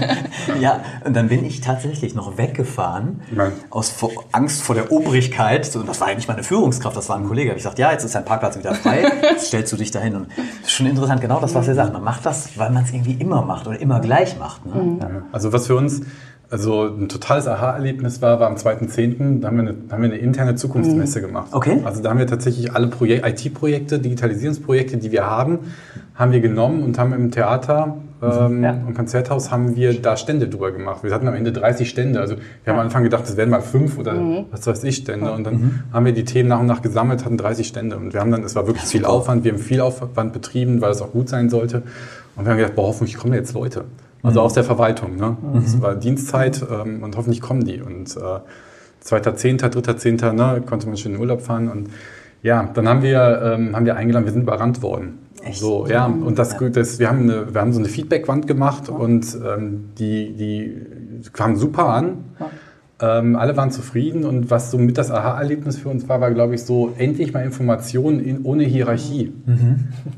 Ja, 0.61 0.81
und 1.05 1.15
dann 1.15 1.29
bin 1.29 1.45
ich 1.45 1.61
tatsächlich 1.61 2.15
noch 2.15 2.39
weggefahren, 2.39 3.21
Nein. 3.31 3.53
aus 3.71 3.91
vor, 3.91 4.11
Angst 4.33 4.63
vor 4.63 4.75
der 4.75 4.91
Obrigkeit. 4.93 5.75
Und 5.77 5.87
das 5.89 6.01
war 6.01 6.09
eigentlich 6.09 6.29
meine 6.29 6.43
Führungskraft, 6.43 6.97
das 6.97 7.09
war 7.09 7.17
ein 7.17 7.27
Kollege. 7.27 7.51
Hab 7.51 7.57
ich 7.59 7.63
gesagt, 7.63 7.79
ja, 7.79 7.93
jetzt 7.93 8.05
ist 8.05 8.15
dein 8.15 8.25
Parkplatz 8.25 8.57
wieder 8.59 8.75
frei, 8.75 9.05
jetzt 9.23 9.49
stellst 9.49 9.73
du 9.73 9.77
dich 9.77 9.91
dahin. 9.91 10.15
Und 10.17 10.29
das 10.63 10.69
ist 10.69 10.73
schon 10.73 10.87
interessant, 10.87 11.21
genau 11.21 11.39
das, 11.41 11.55
was 11.55 11.69
er 11.69 11.75
sagt. 11.75 11.93
Man 11.93 12.03
macht 12.05 12.25
das, 12.25 12.57
weil 12.59 12.71
man 12.71 12.85
es 12.85 12.93
irgendwie 12.93 13.15
immer 13.15 13.43
macht 13.43 13.67
oder 13.67 13.79
immer 13.81 14.01
gleich 14.01 14.39
macht. 14.39 14.65
Ne? 14.67 14.99
Ja. 15.01 15.11
Also 15.33 15.53
was 15.53 15.67
für 15.67 15.77
uns 15.77 16.01
also 16.55 16.85
ein 16.85 17.09
totales 17.09 17.49
Aha-Erlebnis 17.49 18.23
war, 18.23 18.39
war 18.39 18.47
am 18.47 18.55
2.10., 18.55 19.41
da 19.41 19.49
haben 19.49 19.57
wir, 19.57 19.63
eine, 19.69 19.75
haben 19.91 20.03
wir 20.03 20.09
eine 20.11 20.19
interne 20.19 20.55
Zukunftsmesse 20.55 21.21
gemacht. 21.21 21.49
Okay. 21.51 21.81
Also 21.85 22.01
da 22.01 22.11
haben 22.11 22.19
wir 22.19 22.29
tatsächlich 22.29 22.73
alle 22.73 22.87
Projek- 22.87 23.27
IT-Projekte, 23.27 23.99
Digitalisierungsprojekte, 23.99 24.99
die 24.99 25.11
wir 25.11 25.27
haben, 25.27 25.59
haben 26.15 26.31
wir 26.31 26.39
genommen 26.39 26.85
und 26.85 26.97
haben 26.97 27.13
im 27.13 27.33
Theater 27.33 27.97
ähm, 28.23 28.63
Ja. 28.63 28.71
und 28.87 28.95
Konzerthaus 28.95 29.51
haben 29.51 29.75
wir 29.75 30.01
da 30.01 30.17
Stände 30.17 30.47
drüber 30.47 30.71
gemacht. 30.71 31.03
Wir 31.03 31.13
hatten 31.13 31.27
am 31.27 31.35
Ende 31.35 31.51
30 31.51 31.91
Stände. 31.91 32.21
Also 32.21 32.37
wir 32.37 32.73
haben 32.73 32.79
am 32.79 32.87
Anfang 32.87 33.03
gedacht, 33.03 33.25
es 33.25 33.37
werden 33.37 33.51
mal 33.51 33.61
fünf 33.61 33.99
oder 33.99 34.15
was 34.53 34.65
weiß 34.65 34.85
ich 34.85 34.97
Stände. 34.99 35.33
Und 35.33 35.45
dann 35.45 35.83
haben 35.93 36.07
wir 36.07 36.13
die 36.13 36.25
Themen 36.25 36.49
nach 36.49 36.61
und 36.61 36.67
nach 36.67 36.83
gesammelt, 36.83 37.25
hatten 37.25 37.37
30 37.37 37.67
Stände. 37.67 37.97
Und 37.97 38.13
wir 38.15 38.21
haben 38.21 38.31
dann, 38.31 38.45
es 38.45 38.55
war 38.55 38.69
wirklich 38.69 38.87
viel 38.87 39.05
Aufwand, 39.05 39.43
wir 39.43 39.51
haben 39.53 39.59
viel 39.59 39.81
Aufwand 39.81 40.33
betrieben, 40.33 40.81
weil 40.81 40.93
es 40.93 41.03
auch 41.03 41.11
gut 41.11 41.29
sein 41.29 41.51
sollte. 41.51 41.83
Und 42.37 42.45
wir 42.45 42.53
haben 42.53 42.59
gedacht, 42.59 42.77
boah, 42.77 42.87
hoffentlich 42.87 43.17
kommen 43.17 43.35
jetzt 43.35 43.55
Leute. 43.55 43.85
Also 44.25 44.41
aus 44.41 44.55
der 44.55 44.65
Verwaltung. 44.65 45.17
Ne? 45.17 45.37
Es 45.65 45.81
war 45.83 45.95
Dienstzeit 45.95 46.65
ähm, 46.71 47.03
und 47.03 47.17
hoffentlich 47.17 47.41
kommen 47.41 47.65
die. 47.65 47.81
Und 47.81 48.17
äh, 48.17 48.41
2.10., 49.05 49.61
3.10. 49.61 50.33
Ne, 50.33 50.63
konnte 50.65 50.87
man 50.87 50.97
schön 50.97 51.13
in 51.13 51.19
den 51.19 51.21
Urlaub 51.21 51.43
fahren. 51.43 51.69
Und 51.69 51.91
ja, 52.43 52.69
dann 52.73 52.89
haben 52.89 53.03
wir, 53.03 53.43
ähm, 53.45 53.77
haben 53.77 53.85
wir 53.85 53.97
eingeladen, 53.97 54.25
wir 54.25 54.33
sind 54.33 54.43
überrannt 54.43 54.83
worden. 54.83 55.19
Echt? 55.43 55.61
So, 55.61 55.87
ja, 55.87 56.07
und 56.07 56.39
das, 56.39 56.57
das, 56.59 56.99
wir, 56.99 57.09
haben 57.09 57.23
eine, 57.23 57.53
wir 57.53 57.61
haben 57.61 57.73
so 57.73 57.79
eine 57.79 57.89
Feedbackwand 57.89 58.47
gemacht 58.47 58.89
und 58.89 59.27
ähm, 59.47 59.91
die, 59.99 60.33
die 60.33 61.31
kamen 61.33 61.57
super 61.57 61.87
an. 61.89 62.25
Ähm, 63.01 63.35
alle 63.35 63.57
waren 63.57 63.73
zufrieden 63.73 64.25
und 64.25 64.51
was 64.51 64.71
so 64.71 64.79
mit 64.79 64.97
das 64.99 65.11
Aha-Erlebnis 65.11 65.79
für 65.79 65.89
uns 65.89 66.09
war, 66.09 66.21
war, 66.21 66.31
glaube 66.31 66.55
ich, 66.55 66.63
so 66.63 66.93
endlich 66.97 67.33
mal 67.33 67.45
Informationen 67.45 68.21
in, 68.21 68.45
ohne 68.45 68.65
Hierarchie. 68.65 69.33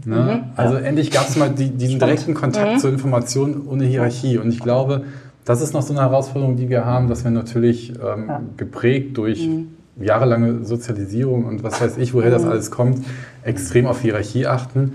Ne? 0.05 0.45
Also 0.57 0.77
endlich 0.77 1.11
gab 1.11 1.29
es 1.29 1.37
mal 1.37 1.49
die, 1.51 1.71
diesen 1.71 1.99
direkten 1.99 2.35
Kontakt 2.35 2.81
zur 2.81 2.91
Information 2.91 3.67
ohne 3.67 3.85
Hierarchie. 3.85 4.37
Und 4.39 4.51
ich 4.51 4.61
glaube, 4.61 5.05
das 5.47 5.63
ist 5.63 5.73
noch 5.73 5.83
so 5.83 5.95
eine 5.95 6.03
Herausforderung, 6.03 6.57
die 6.57 6.69
wir 6.69 6.85
haben, 6.85 7.09
dass 7.09 7.25
wir 7.25 7.31
natürlich 7.31 7.95
ähm, 7.95 8.31
geprägt 8.57 9.17
durch 9.17 9.49
jahrelange 9.99 10.65
Sozialisierung 10.65 11.47
und 11.47 11.63
was 11.63 11.81
weiß 11.81 11.97
ich, 11.97 12.13
woher 12.13 12.31
das 12.31 12.45
alles 12.45 12.71
kommt, 12.71 13.05
extrem 13.43 13.87
auf 13.87 14.03
Hierarchie 14.03 14.47
achten. 14.47 14.93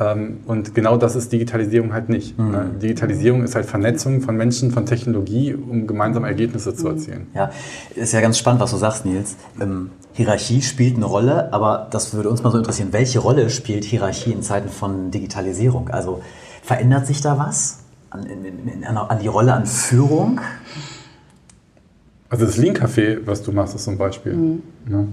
Ähm, 0.00 0.38
und 0.46 0.74
genau 0.74 0.96
das 0.96 1.14
ist 1.14 1.30
Digitalisierung 1.30 1.92
halt 1.92 2.08
nicht. 2.08 2.38
Ne? 2.38 2.70
Digitalisierung 2.82 3.44
ist 3.44 3.54
halt 3.54 3.66
Vernetzung 3.66 4.22
von 4.22 4.34
Menschen, 4.34 4.70
von 4.70 4.86
Technologie, 4.86 5.54
um 5.54 5.86
gemeinsame 5.86 6.26
Ergebnisse 6.26 6.74
zu 6.74 6.88
erzielen. 6.88 7.26
Ja, 7.34 7.50
ist 7.94 8.12
ja 8.12 8.20
ganz 8.20 8.38
spannend, 8.38 8.62
was 8.62 8.70
du 8.70 8.78
sagst, 8.78 9.04
Nils. 9.04 9.36
Ähm, 9.60 9.90
Hierarchie 10.14 10.62
spielt 10.62 10.96
eine 10.96 11.04
Rolle, 11.04 11.52
aber 11.52 11.88
das 11.90 12.14
würde 12.14 12.30
uns 12.30 12.42
mal 12.42 12.50
so 12.50 12.58
interessieren. 12.58 12.88
Welche 12.92 13.18
Rolle 13.18 13.50
spielt 13.50 13.84
Hierarchie 13.84 14.32
in 14.32 14.42
Zeiten 14.42 14.70
von 14.70 15.10
Digitalisierung? 15.10 15.90
Also 15.90 16.22
verändert 16.62 17.06
sich 17.06 17.20
da 17.20 17.38
was 17.38 17.80
an, 18.08 18.24
in, 18.24 18.44
in, 18.44 18.68
in, 18.68 18.84
an 18.84 19.18
die 19.20 19.28
Rolle 19.28 19.52
an 19.52 19.66
Führung? 19.66 20.40
Also 22.28 22.46
das 22.46 22.56
Lean 22.56 22.74
Café, 22.74 23.18
was 23.24 23.42
du 23.42 23.52
machst, 23.52 23.74
ist 23.74 23.84
so 23.84 23.90
ein 23.90 23.98
Beispiel. 23.98 24.34
Ne? 24.86 25.08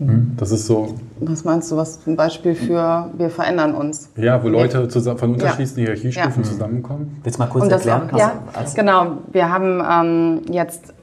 Das 0.00 0.52
ist 0.52 0.66
so, 0.66 0.94
was 1.18 1.42
meinst 1.44 1.72
du, 1.72 1.76
was 1.76 1.98
ein 2.06 2.14
Beispiel 2.14 2.54
für 2.54 3.10
wir 3.16 3.30
verändern 3.30 3.74
uns? 3.74 4.10
ja, 4.16 4.40
wo 4.42 4.48
Leute 4.48 4.86
zusammen, 4.88 5.18
von 5.18 5.32
unterschiedlichsten 5.32 5.80
Ja. 5.80 5.86
Hierarchiestufen 5.86 6.44
Ja. 6.44 6.48
zusammenkommen. 6.48 7.20
Willst 7.24 7.38
du 7.38 7.42
mal 7.42 7.48
kurz 7.48 7.64
Und 7.64 7.72
das 7.72 7.84
erklären? 7.84 8.10
auch, 8.14 8.18
ja, 8.18 8.32
was- 8.46 8.56
als- 8.56 8.74
genau. 8.74 9.06
Wir 9.32 9.50
haben 9.52 9.82
ähm, 9.90 10.52
jetzt 10.52 10.94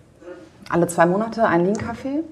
alle 0.69 0.87
zwei 0.87 1.05
Monate 1.05 1.43
ein 1.45 1.65
Lean-Café. 1.65 2.23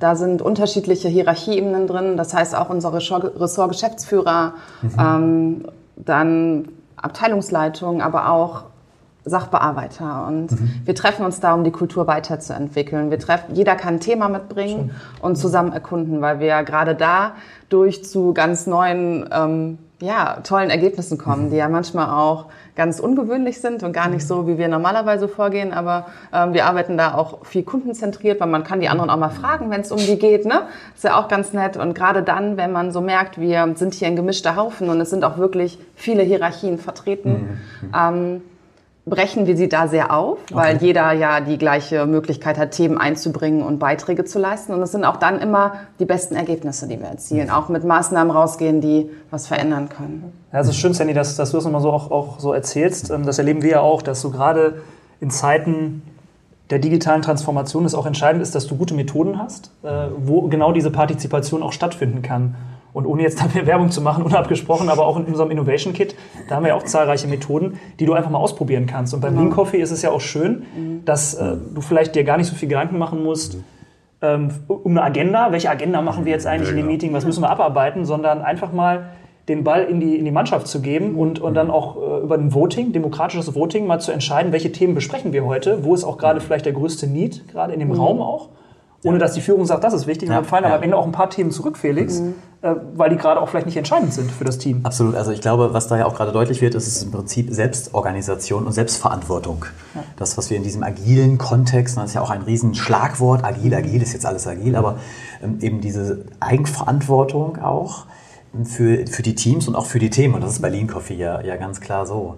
Da 0.00 0.16
sind 0.16 0.40
unterschiedliche 0.42 1.08
Hierarchieebenen 1.08 1.86
drin. 1.86 2.16
Das 2.16 2.32
heißt 2.34 2.56
auch 2.56 2.70
unser 2.70 2.92
Ressort- 2.94 3.38
Ressort-Geschäftsführer, 3.38 4.54
ähm, 4.98 5.64
dann 5.96 6.68
Abteilungsleitung, 6.96 8.00
aber 8.00 8.30
auch 8.30 8.64
Sachbearbeiter. 9.26 10.26
Und 10.26 10.48
wir 10.84 10.94
treffen 10.94 11.26
uns 11.26 11.40
da, 11.40 11.52
um 11.52 11.64
die 11.64 11.72
Kultur 11.72 12.06
weiterzuentwickeln. 12.06 13.10
Wir 13.10 13.18
treffen, 13.18 13.54
jeder 13.54 13.74
kann 13.74 13.94
ein 13.94 14.00
Thema 14.00 14.28
mitbringen 14.28 14.92
und 15.20 15.36
zusammen 15.36 15.72
erkunden, 15.72 16.20
weil 16.22 16.38
wir 16.38 16.46
ja 16.46 16.62
gerade 16.62 16.94
dadurch 16.94 18.04
zu 18.04 18.32
ganz 18.32 18.66
neuen, 18.66 19.28
ähm, 19.32 19.78
ja, 20.00 20.38
tollen 20.44 20.70
Ergebnissen 20.70 21.18
kommen, 21.18 21.50
die 21.50 21.56
ja 21.56 21.68
manchmal 21.68 22.10
auch 22.10 22.46
ganz 22.76 23.00
ungewöhnlich 23.00 23.60
sind 23.60 23.82
und 23.82 23.92
gar 23.92 24.08
nicht 24.08 24.26
so, 24.26 24.46
wie 24.46 24.58
wir 24.58 24.68
normalerweise 24.68 25.26
vorgehen. 25.26 25.72
Aber 25.72 26.06
ähm, 26.32 26.52
wir 26.52 26.66
arbeiten 26.66 26.96
da 26.96 27.14
auch 27.14 27.44
viel 27.46 27.64
kundenzentriert, 27.64 28.38
weil 28.38 28.48
man 28.48 28.62
kann 28.62 28.80
die 28.80 28.88
anderen 28.88 29.10
auch 29.10 29.16
mal 29.16 29.30
fragen, 29.30 29.70
wenn 29.70 29.80
es 29.80 29.90
um 29.90 29.98
die 29.98 30.18
geht. 30.18 30.44
Ne? 30.44 30.62
Ist 30.94 31.02
ja 31.02 31.18
auch 31.18 31.26
ganz 31.26 31.52
nett. 31.52 31.76
Und 31.76 31.94
gerade 31.94 32.22
dann, 32.22 32.56
wenn 32.56 32.70
man 32.70 32.92
so 32.92 33.00
merkt, 33.00 33.40
wir 33.40 33.72
sind 33.74 33.94
hier 33.94 34.06
ein 34.06 34.16
gemischter 34.16 34.54
Haufen 34.54 34.88
und 34.88 35.00
es 35.00 35.10
sind 35.10 35.24
auch 35.24 35.38
wirklich 35.38 35.78
viele 35.96 36.22
Hierarchien 36.22 36.78
vertreten, 36.78 37.58
ähm, 37.96 38.42
brechen 39.06 39.46
wir 39.46 39.56
sie 39.56 39.68
da 39.68 39.86
sehr 39.86 40.12
auf, 40.12 40.38
weil 40.52 40.78
jeder 40.78 41.12
ja 41.12 41.40
die 41.40 41.58
gleiche 41.58 42.06
Möglichkeit 42.06 42.58
hat, 42.58 42.72
Themen 42.72 42.98
einzubringen 42.98 43.62
und 43.62 43.78
Beiträge 43.78 44.24
zu 44.24 44.40
leisten. 44.40 44.74
Und 44.74 44.82
es 44.82 44.90
sind 44.90 45.04
auch 45.04 45.16
dann 45.16 45.38
immer 45.38 45.74
die 46.00 46.04
besten 46.04 46.34
Ergebnisse, 46.34 46.88
die 46.88 46.98
wir 46.98 47.06
erzielen. 47.06 47.48
Auch 47.50 47.68
mit 47.68 47.84
Maßnahmen 47.84 48.32
rausgehen, 48.34 48.80
die 48.80 49.08
was 49.30 49.46
verändern 49.46 49.88
können. 49.88 50.32
Ja, 50.52 50.58
es 50.58 50.68
ist 50.68 50.76
schön, 50.76 50.92
Sandy, 50.92 51.14
dass, 51.14 51.36
dass 51.36 51.52
du 51.52 51.56
das 51.56 51.64
nochmal 51.64 51.82
so 51.82 51.92
auch, 51.92 52.10
auch 52.10 52.40
so 52.40 52.52
erzählst. 52.52 53.10
Ähm, 53.10 53.24
Das 53.24 53.38
erleben 53.38 53.62
wir 53.62 53.70
ja 53.70 53.80
auch, 53.80 54.02
dass 54.02 54.20
so 54.20 54.30
gerade 54.30 54.82
in 55.20 55.30
Zeiten 55.30 56.02
der 56.70 56.80
digitalen 56.80 57.22
Transformation 57.22 57.84
es 57.84 57.94
auch 57.94 58.06
entscheidend 58.06 58.42
ist, 58.42 58.56
dass 58.56 58.66
du 58.66 58.74
gute 58.74 58.94
Methoden 58.94 59.38
hast, 59.38 59.70
äh, 59.84 60.08
wo 60.18 60.42
genau 60.48 60.72
diese 60.72 60.90
Partizipation 60.90 61.62
auch 61.62 61.72
stattfinden 61.72 62.22
kann. 62.22 62.56
Und 62.92 63.06
ohne 63.06 63.22
jetzt 63.22 63.40
dafür 63.42 63.66
Werbung 63.66 63.90
zu 63.90 64.00
machen, 64.00 64.24
unabgesprochen, 64.24 64.88
aber 64.88 65.06
auch 65.06 65.16
in 65.18 65.24
unserem 65.24 65.50
Innovation 65.50 65.92
Kit, 65.92 66.14
da 66.48 66.56
haben 66.56 66.62
wir 66.62 66.70
ja 66.70 66.74
auch 66.74 66.84
zahlreiche 66.84 67.28
Methoden, 67.28 67.78
die 68.00 68.06
du 68.06 68.14
einfach 68.14 68.30
mal 68.30 68.38
ausprobieren 68.38 68.86
kannst. 68.86 69.14
Und 69.14 69.20
beim 69.20 69.36
Lean 69.36 69.50
Coffee 69.50 69.78
ist 69.78 69.90
es 69.90 70.02
ja 70.02 70.10
auch 70.10 70.20
schön, 70.20 71.02
dass 71.04 71.34
äh, 71.34 71.56
du 71.74 71.80
vielleicht 71.80 72.14
dir 72.14 72.24
gar 72.24 72.36
nicht 72.36 72.46
so 72.46 72.54
viel 72.54 72.68
Gedanken 72.68 72.98
machen 72.98 73.22
musst, 73.22 73.58
ähm, 74.22 74.48
um 74.68 74.92
eine 74.92 75.02
Agenda, 75.02 75.52
welche 75.52 75.70
Agenda 75.70 76.00
machen 76.00 76.24
wir 76.24 76.32
jetzt 76.32 76.46
eigentlich 76.46 76.68
Ja, 76.68 76.70
in 76.70 76.76
dem 76.76 76.86
genau. 76.86 76.92
Meeting, 76.92 77.12
was 77.12 77.26
müssen 77.26 77.42
wir 77.42 77.50
abarbeiten, 77.50 78.04
sondern 78.04 78.40
einfach 78.40 78.72
mal 78.72 79.10
den 79.48 79.62
Ball 79.62 79.84
in 79.84 80.00
die, 80.00 80.16
in 80.16 80.24
die 80.24 80.30
Mannschaft 80.30 80.66
zu 80.66 80.80
geben 80.80 81.16
und, 81.16 81.38
und 81.38 81.54
dann 81.54 81.70
auch 81.70 81.96
äh, 81.96 82.22
über 82.22 82.36
ein 82.36 82.52
Voting, 82.52 82.92
demokratisches 82.92 83.54
Voting, 83.54 83.86
mal 83.86 84.00
zu 84.00 84.10
entscheiden, 84.10 84.52
welche 84.52 84.72
Themen 84.72 84.94
besprechen 84.94 85.32
wir 85.32 85.44
heute, 85.44 85.84
wo 85.84 85.94
ist 85.94 86.02
auch 86.04 86.18
gerade 86.18 86.40
vielleicht 86.40 86.66
der 86.66 86.72
größte 86.72 87.06
Need, 87.06 87.46
gerade 87.48 87.72
in 87.72 87.80
dem 87.80 87.92
Raum 87.92 88.20
auch. 88.20 88.48
Ohne 89.04 89.18
dass 89.18 89.34
die 89.34 89.40
Führung 89.40 89.66
sagt, 89.66 89.84
das 89.84 89.94
ist 89.94 90.08
wichtig. 90.08 90.28
Ja, 90.28 90.34
Und 90.34 90.42
dann 90.42 90.48
fallen 90.48 90.64
aber 90.64 90.72
ja. 90.72 90.78
am 90.78 90.82
Ende 90.82 90.96
auch 90.96 91.04
ein 91.04 91.12
paar 91.12 91.30
Themen 91.30 91.52
zurück, 91.52 91.76
Felix, 91.78 92.18
äh, 92.18 92.32
weil 92.62 93.10
die 93.10 93.16
gerade 93.16 93.40
auch 93.40 93.48
vielleicht 93.48 93.66
nicht 93.66 93.76
entscheidend 93.76 94.12
sind 94.12 94.32
für 94.32 94.44
das 94.44 94.58
Team. 94.58 94.80
Absolut. 94.82 95.14
Also 95.14 95.30
ich 95.30 95.40
glaube, 95.40 95.72
was 95.72 95.86
da 95.88 95.98
ja 95.98 96.06
auch 96.06 96.14
gerade 96.14 96.32
deutlich 96.32 96.60
wird, 96.62 96.74
ist 96.74 96.86
es 96.88 97.02
im 97.02 97.10
Prinzip 97.12 97.48
Selbstorganisation 97.52 98.66
und 98.66 98.72
Selbstverantwortung. 98.72 99.66
Das, 100.16 100.36
was 100.36 100.50
wir 100.50 100.56
in 100.56 100.62
diesem 100.62 100.82
agilen 100.82 101.38
Kontext, 101.38 101.96
das 101.96 102.06
ist 102.06 102.14
ja 102.14 102.22
auch 102.22 102.30
ein 102.30 102.42
Riesenschlagwort, 102.42 103.44
agil, 103.44 103.74
agil 103.74 104.02
ist 104.02 104.14
jetzt 104.14 104.26
alles 104.26 104.46
agil, 104.46 104.74
aber 104.74 104.98
ähm, 105.42 105.58
eben 105.60 105.80
diese 105.80 106.24
Eigenverantwortung 106.40 107.58
auch, 107.62 108.06
für, 108.64 109.06
für 109.06 109.22
die 109.22 109.34
Teams 109.34 109.68
und 109.68 109.76
auch 109.76 109.84
für 109.86 109.98
die 109.98 110.08
Themen. 110.08 110.34
Und 110.34 110.40
das 110.42 110.52
ist 110.52 110.62
bei 110.62 110.70
Lean 110.70 110.86
Coffee 110.86 111.14
ja, 111.14 111.42
ja 111.42 111.56
ganz 111.56 111.80
klar 111.80 112.06
so. 112.06 112.36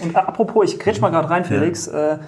Und 0.00 0.16
a- 0.16 0.20
apropos, 0.20 0.64
ich 0.72 0.78
kretsch 0.78 1.00
mal 1.00 1.10
gerade 1.10 1.28
rein, 1.28 1.44
Felix. 1.44 1.86
Äh, 1.88 2.18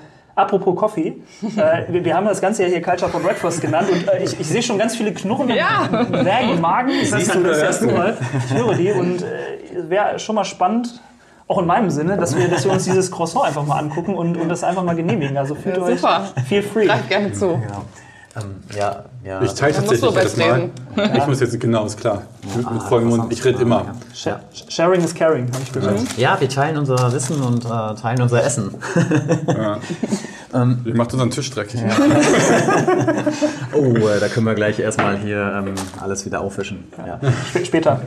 apropos 0.41 0.77
Coffee. 0.77 1.17
Äh, 1.57 1.85
wir, 1.93 2.05
wir 2.05 2.15
haben 2.17 2.27
das 2.27 2.41
Ganze 2.41 2.63
ja 2.65 2.69
hier 2.69 2.83
Culture 2.83 3.11
for 3.11 3.21
Breakfast 3.21 3.61
genannt 3.61 3.89
und 3.91 4.09
äh, 4.09 4.23
ich, 4.25 4.39
ich 4.39 4.47
sehe 4.47 4.63
schon 4.63 4.79
ganz 4.79 4.97
viele 4.97 5.13
Knurren 5.13 5.49
Ja. 5.51 5.89
und 5.91 6.13
Wägen 6.13 6.51
im 6.55 6.61
Magen. 6.61 6.91
Ich 6.91 7.11
Siehst 7.11 7.35
du, 7.35 7.43
das 7.43 7.59
erste. 7.59 7.87
Mal. 7.87 8.17
Ich 8.47 8.55
höre 8.55 8.75
die 8.75 8.93
und 8.93 9.23
äh, 9.23 9.27
es 9.79 9.89
wäre 9.91 10.19
schon 10.19 10.35
mal 10.35 10.45
spannend, 10.45 11.01
auch 11.49 11.59
in 11.59 11.67
meinem 11.67 11.91
Sinne, 11.91 12.17
dass 12.17 12.37
wir, 12.37 12.49
dass 12.49 12.65
wir 12.65 12.73
uns 12.73 12.85
dieses 12.85 13.11
Croissant 13.11 13.45
einfach 13.47 13.65
mal 13.67 13.79
angucken 13.79 14.15
und, 14.15 14.37
und 14.37 14.49
das 14.49 14.63
einfach 14.65 14.83
mal 14.85 14.95
genehmigen. 14.97 15.37
Also 15.37 15.55
fühlt 15.55 15.77
Ja, 15.77 15.83
euch 15.83 16.01
super. 16.01 16.29
feel 16.49 16.63
free. 16.63 16.87
Greif 16.87 17.09
gerne 17.09 17.33
zu. 17.33 17.49
Genau. 17.49 17.83
Ähm, 18.37 18.63
ja, 18.79 19.05
ja. 19.25 19.43
Ich 19.43 19.55
teile 19.55 19.73
tatsächlich 19.75 20.09
du 20.09 20.17
jedes 20.17 20.37
Mal. 20.37 20.71
Ich 21.17 21.27
muss 21.27 21.41
jetzt, 21.41 21.59
genau, 21.59 21.85
ist 21.87 21.99
klar. 21.99 22.23
Mit, 22.57 22.71
mit 22.71 22.83
vollem 22.85 23.09
Mund. 23.09 23.33
Ich 23.33 23.45
rede 23.45 23.61
immer. 23.61 23.87
Sh- 24.15 24.37
Sharing 24.69 25.01
is 25.03 25.13
caring, 25.13 25.49
habe 25.53 25.63
ich 25.65 25.73
gehört. 25.73 25.99
ja, 26.17 26.41
wir 26.41 26.49
teilen 26.49 26.79
unser 26.79 27.13
Wissen 27.13 27.43
und 27.43 27.65
äh, 27.65 27.69
teilen 28.01 28.23
unser 28.23 28.45
Essen. 28.45 28.73
Ihr 30.53 30.97
macht 30.97 31.13
unseren 31.13 31.31
Tisch 31.31 31.51
dreckig. 31.51 31.81
Oh, 33.73 33.95
äh, 34.09 34.19
da 34.19 34.29
können 34.29 34.47
wir 34.47 34.55
gleich 34.55 34.79
erstmal 34.81 35.17
hier 35.19 35.63
ähm, 35.65 35.75
alles 36.01 36.27
wieder 36.27 36.41
aufwischen. 36.41 36.85
Ja. 36.99 37.21
Sp 37.47 37.65
später. 37.65 38.03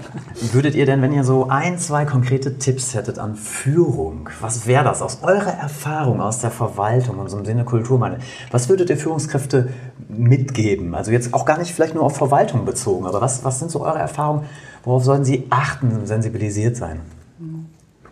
Würdet 0.52 0.76
ihr 0.76 0.86
denn, 0.86 1.02
wenn 1.02 1.14
ihr 1.14 1.24
so 1.24 1.48
ein, 1.50 1.80
zwei 1.80 2.06
konkrete 2.06 2.58
Tipps 2.58 2.94
hättet 2.94 3.18
an 3.18 3.36
Führung, 3.36 4.30
was 4.42 4.68
wäre 4.68 4.84
das 4.84 5.02
aus 5.02 5.20
eurer 5.22 5.54
Erfahrung 5.54 6.20
aus 6.20 6.40
der 6.40 6.52
Verwaltung 6.52 7.18
und 7.20 7.30
so 7.30 7.38
im 7.38 7.46
Sinne 7.46 7.64
Kultur, 7.64 7.98
meine, 7.98 8.18
was 8.52 8.68
würdet 8.68 8.90
ihr 8.90 8.98
Führungskräfte 8.98 9.70
mitgeben? 10.10 10.96
Also 10.96 11.12
jetzt 11.12 11.34
auch 11.34 11.46
gar 11.46 11.58
nicht 11.58 11.74
vielleicht 11.74 11.96
nur 11.96 12.04
auf 12.04 12.18
Verwaltung 12.18 12.66
bezogen, 12.66 13.06
aber 13.06 13.22
was, 13.22 13.44
was 13.46 13.60
sind 13.60 13.72
so 13.72 13.82
eure 13.82 14.00
Erfahrungen? 14.00 14.46
Worauf 14.84 15.06
sollten 15.06 15.24
sie 15.24 15.46
achten, 15.50 16.06
sensibilisiert 16.06 16.76
sein? 16.76 17.00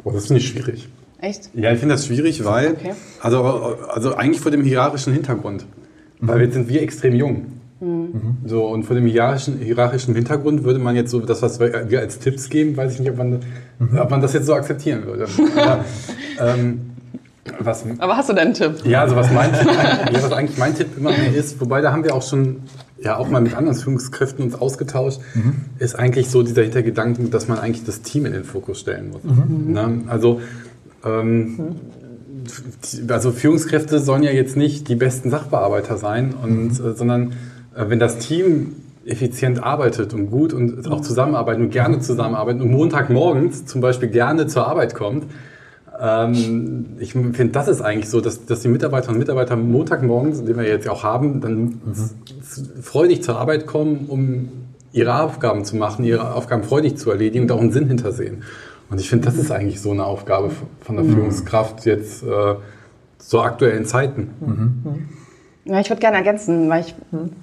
Oh, 0.03 0.11
das 0.11 0.27
finde 0.27 0.41
ich 0.41 0.47
schwierig. 0.47 0.89
Echt? 1.21 1.49
Ja, 1.53 1.71
ich 1.71 1.79
finde 1.79 1.95
das 1.95 2.05
schwierig, 2.07 2.43
weil, 2.43 2.71
Okay. 2.71 2.91
also, 3.21 3.43
also 3.89 4.15
eigentlich 4.15 4.41
vor 4.41 4.51
dem 4.51 4.63
hierarchischen 4.63 5.13
Hintergrund. 5.13 5.65
Weil 6.19 6.41
jetzt 6.41 6.53
sind 6.53 6.67
wir 6.67 6.81
extrem 6.81 7.15
jung. 7.15 7.45
So, 8.45 8.67
und 8.67 8.83
vor 8.83 8.95
dem 8.95 9.07
hierarchischen, 9.07 9.57
hierarchischen 9.57 10.13
Hintergrund 10.13 10.63
würde 10.63 10.77
man 10.77 10.95
jetzt 10.95 11.09
so 11.09 11.19
das, 11.19 11.41
was 11.41 11.59
wir 11.59 11.99
als 11.99 12.19
Tipps 12.19 12.47
geben, 12.49 12.77
weiß 12.77 12.93
ich 12.93 12.99
nicht, 12.99 13.09
ob 13.09 13.17
man, 13.17 13.39
ob 13.97 14.09
man 14.11 14.21
das 14.21 14.33
jetzt 14.33 14.45
so 14.45 14.53
akzeptieren 14.53 15.03
würde. 15.05 15.25
Aber, 15.57 15.83
ähm, 16.39 16.81
was, 17.59 17.83
Aber 17.97 18.17
hast 18.17 18.29
du 18.29 18.33
denn 18.33 18.45
einen 18.45 18.53
Tipp? 18.53 18.85
ja, 18.85 19.01
also 19.01 19.15
was, 19.15 19.31
mein, 19.31 19.51
ja, 19.51 20.13
was 20.13 20.31
eigentlich 20.31 20.59
mein 20.59 20.75
Tipp 20.75 20.89
immer 20.95 21.09
mehr 21.09 21.33
ist, 21.33 21.59
wobei 21.59 21.81
da 21.81 21.91
haben 21.91 22.03
wir 22.03 22.13
auch 22.13 22.21
schon 22.21 22.57
ja 22.99 23.17
auch 23.17 23.29
mal 23.29 23.41
mit 23.41 23.55
anderen 23.55 23.75
Führungskräften 23.75 24.45
uns 24.45 24.53
ausgetauscht, 24.53 25.19
ist 25.79 25.95
eigentlich 25.97 26.29
so 26.29 26.43
dieser 26.43 26.61
Hintergedanken, 26.61 27.31
dass 27.31 27.47
man 27.47 27.57
eigentlich 27.57 27.83
das 27.83 28.03
Team 28.03 28.27
in 28.27 28.33
den 28.33 28.43
Fokus 28.43 28.79
stellen 28.79 29.09
muss. 29.09 29.21
Ne? 29.23 30.03
Also 30.07 30.39
ähm, 31.05 31.57
die- 32.93 33.11
also 33.11 33.31
Führungskräfte 33.31 33.99
sollen 33.99 34.23
ja 34.23 34.31
jetzt 34.31 34.57
nicht 34.57 34.87
die 34.87 34.95
besten 34.95 35.29
Sachbearbeiter 35.29 35.97
sein, 35.97 36.33
und, 36.41 36.71
äh, 36.79 36.93
sondern 36.95 37.33
äh, 37.75 37.85
wenn 37.87 37.99
das 37.99 38.17
Team 38.17 38.73
effizient 39.05 39.63
arbeitet 39.63 40.13
und 40.13 40.29
gut 40.29 40.53
und 40.53 40.87
auch 40.91 41.01
zusammenarbeitet 41.01 41.61
und 41.63 41.69
gerne 41.71 41.99
zusammenarbeitet 41.99 42.61
und 42.61 42.71
Montagmorgens 42.71 43.65
zum 43.65 43.81
Beispiel 43.81 44.09
gerne 44.09 44.45
zur 44.47 44.67
Arbeit 44.67 44.93
kommt, 44.95 45.25
ähm, 45.99 46.85
ich 46.99 47.13
finde, 47.13 47.47
das 47.49 47.67
ist 47.67 47.81
eigentlich 47.81 48.09
so, 48.09 48.21
dass, 48.21 48.45
dass 48.45 48.61
die 48.61 48.67
Mitarbeiterinnen 48.67 49.15
und 49.17 49.19
Mitarbeiter 49.27 49.55
Montagmorgens, 49.55 50.43
den 50.43 50.55
wir 50.57 50.67
jetzt 50.67 50.87
auch 50.89 51.03
haben, 51.03 51.41
dann 51.41 51.81
s- 51.91 52.15
freudig 52.81 53.23
zur 53.23 53.37
Arbeit 53.37 53.65
kommen, 53.67 54.05
um 54.07 54.49
ihre 54.93 55.21
Aufgaben 55.21 55.63
zu 55.65 55.75
machen, 55.77 56.03
ihre 56.05 56.33
Aufgaben 56.33 56.63
freudig 56.63 56.97
zu 56.97 57.11
erledigen 57.11 57.45
und 57.45 57.51
auch 57.51 57.61
einen 57.61 57.71
Sinn 57.71 57.87
hintersehen. 57.87 58.43
Und 58.91 58.99
ich 58.99 59.09
finde, 59.09 59.25
das 59.25 59.37
ist 59.37 59.51
eigentlich 59.51 59.81
so 59.81 59.91
eine 59.91 60.05
Aufgabe 60.05 60.51
von 60.81 60.97
der 60.97 61.05
Führungskraft 61.05 61.85
jetzt 61.85 62.23
äh, 62.23 62.55
zur 63.17 63.45
aktuellen 63.45 63.85
Zeiten. 63.85 65.07
Ja, 65.63 65.79
ich 65.79 65.89
würde 65.89 66.01
gerne 66.01 66.17
ergänzen, 66.17 66.69
weil 66.69 66.81
ich 66.81 66.95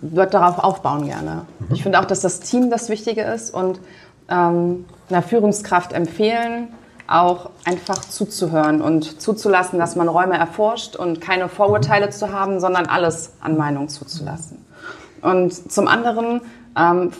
würde 0.02 0.30
darauf 0.30 0.58
aufbauen 0.58 1.06
gerne. 1.06 1.46
Ich 1.72 1.82
finde 1.82 2.00
auch, 2.00 2.04
dass 2.04 2.20
das 2.20 2.40
Team 2.40 2.68
das 2.68 2.90
Wichtige 2.90 3.22
ist 3.22 3.54
und 3.54 3.80
ähm, 4.28 4.84
einer 5.08 5.22
Führungskraft 5.22 5.94
empfehlen, 5.94 6.68
auch 7.06 7.48
einfach 7.64 8.00
zuzuhören 8.00 8.82
und 8.82 9.22
zuzulassen, 9.22 9.78
dass 9.78 9.96
man 9.96 10.08
Räume 10.08 10.36
erforscht 10.36 10.96
und 10.96 11.22
keine 11.22 11.48
Vorurteile 11.48 12.10
zu 12.10 12.30
haben, 12.30 12.60
sondern 12.60 12.84
alles 12.84 13.32
an 13.40 13.56
Meinung 13.56 13.88
zuzulassen. 13.88 14.58
Und 15.22 15.72
zum 15.72 15.88
anderen 15.88 16.42
ähm, 16.76 17.12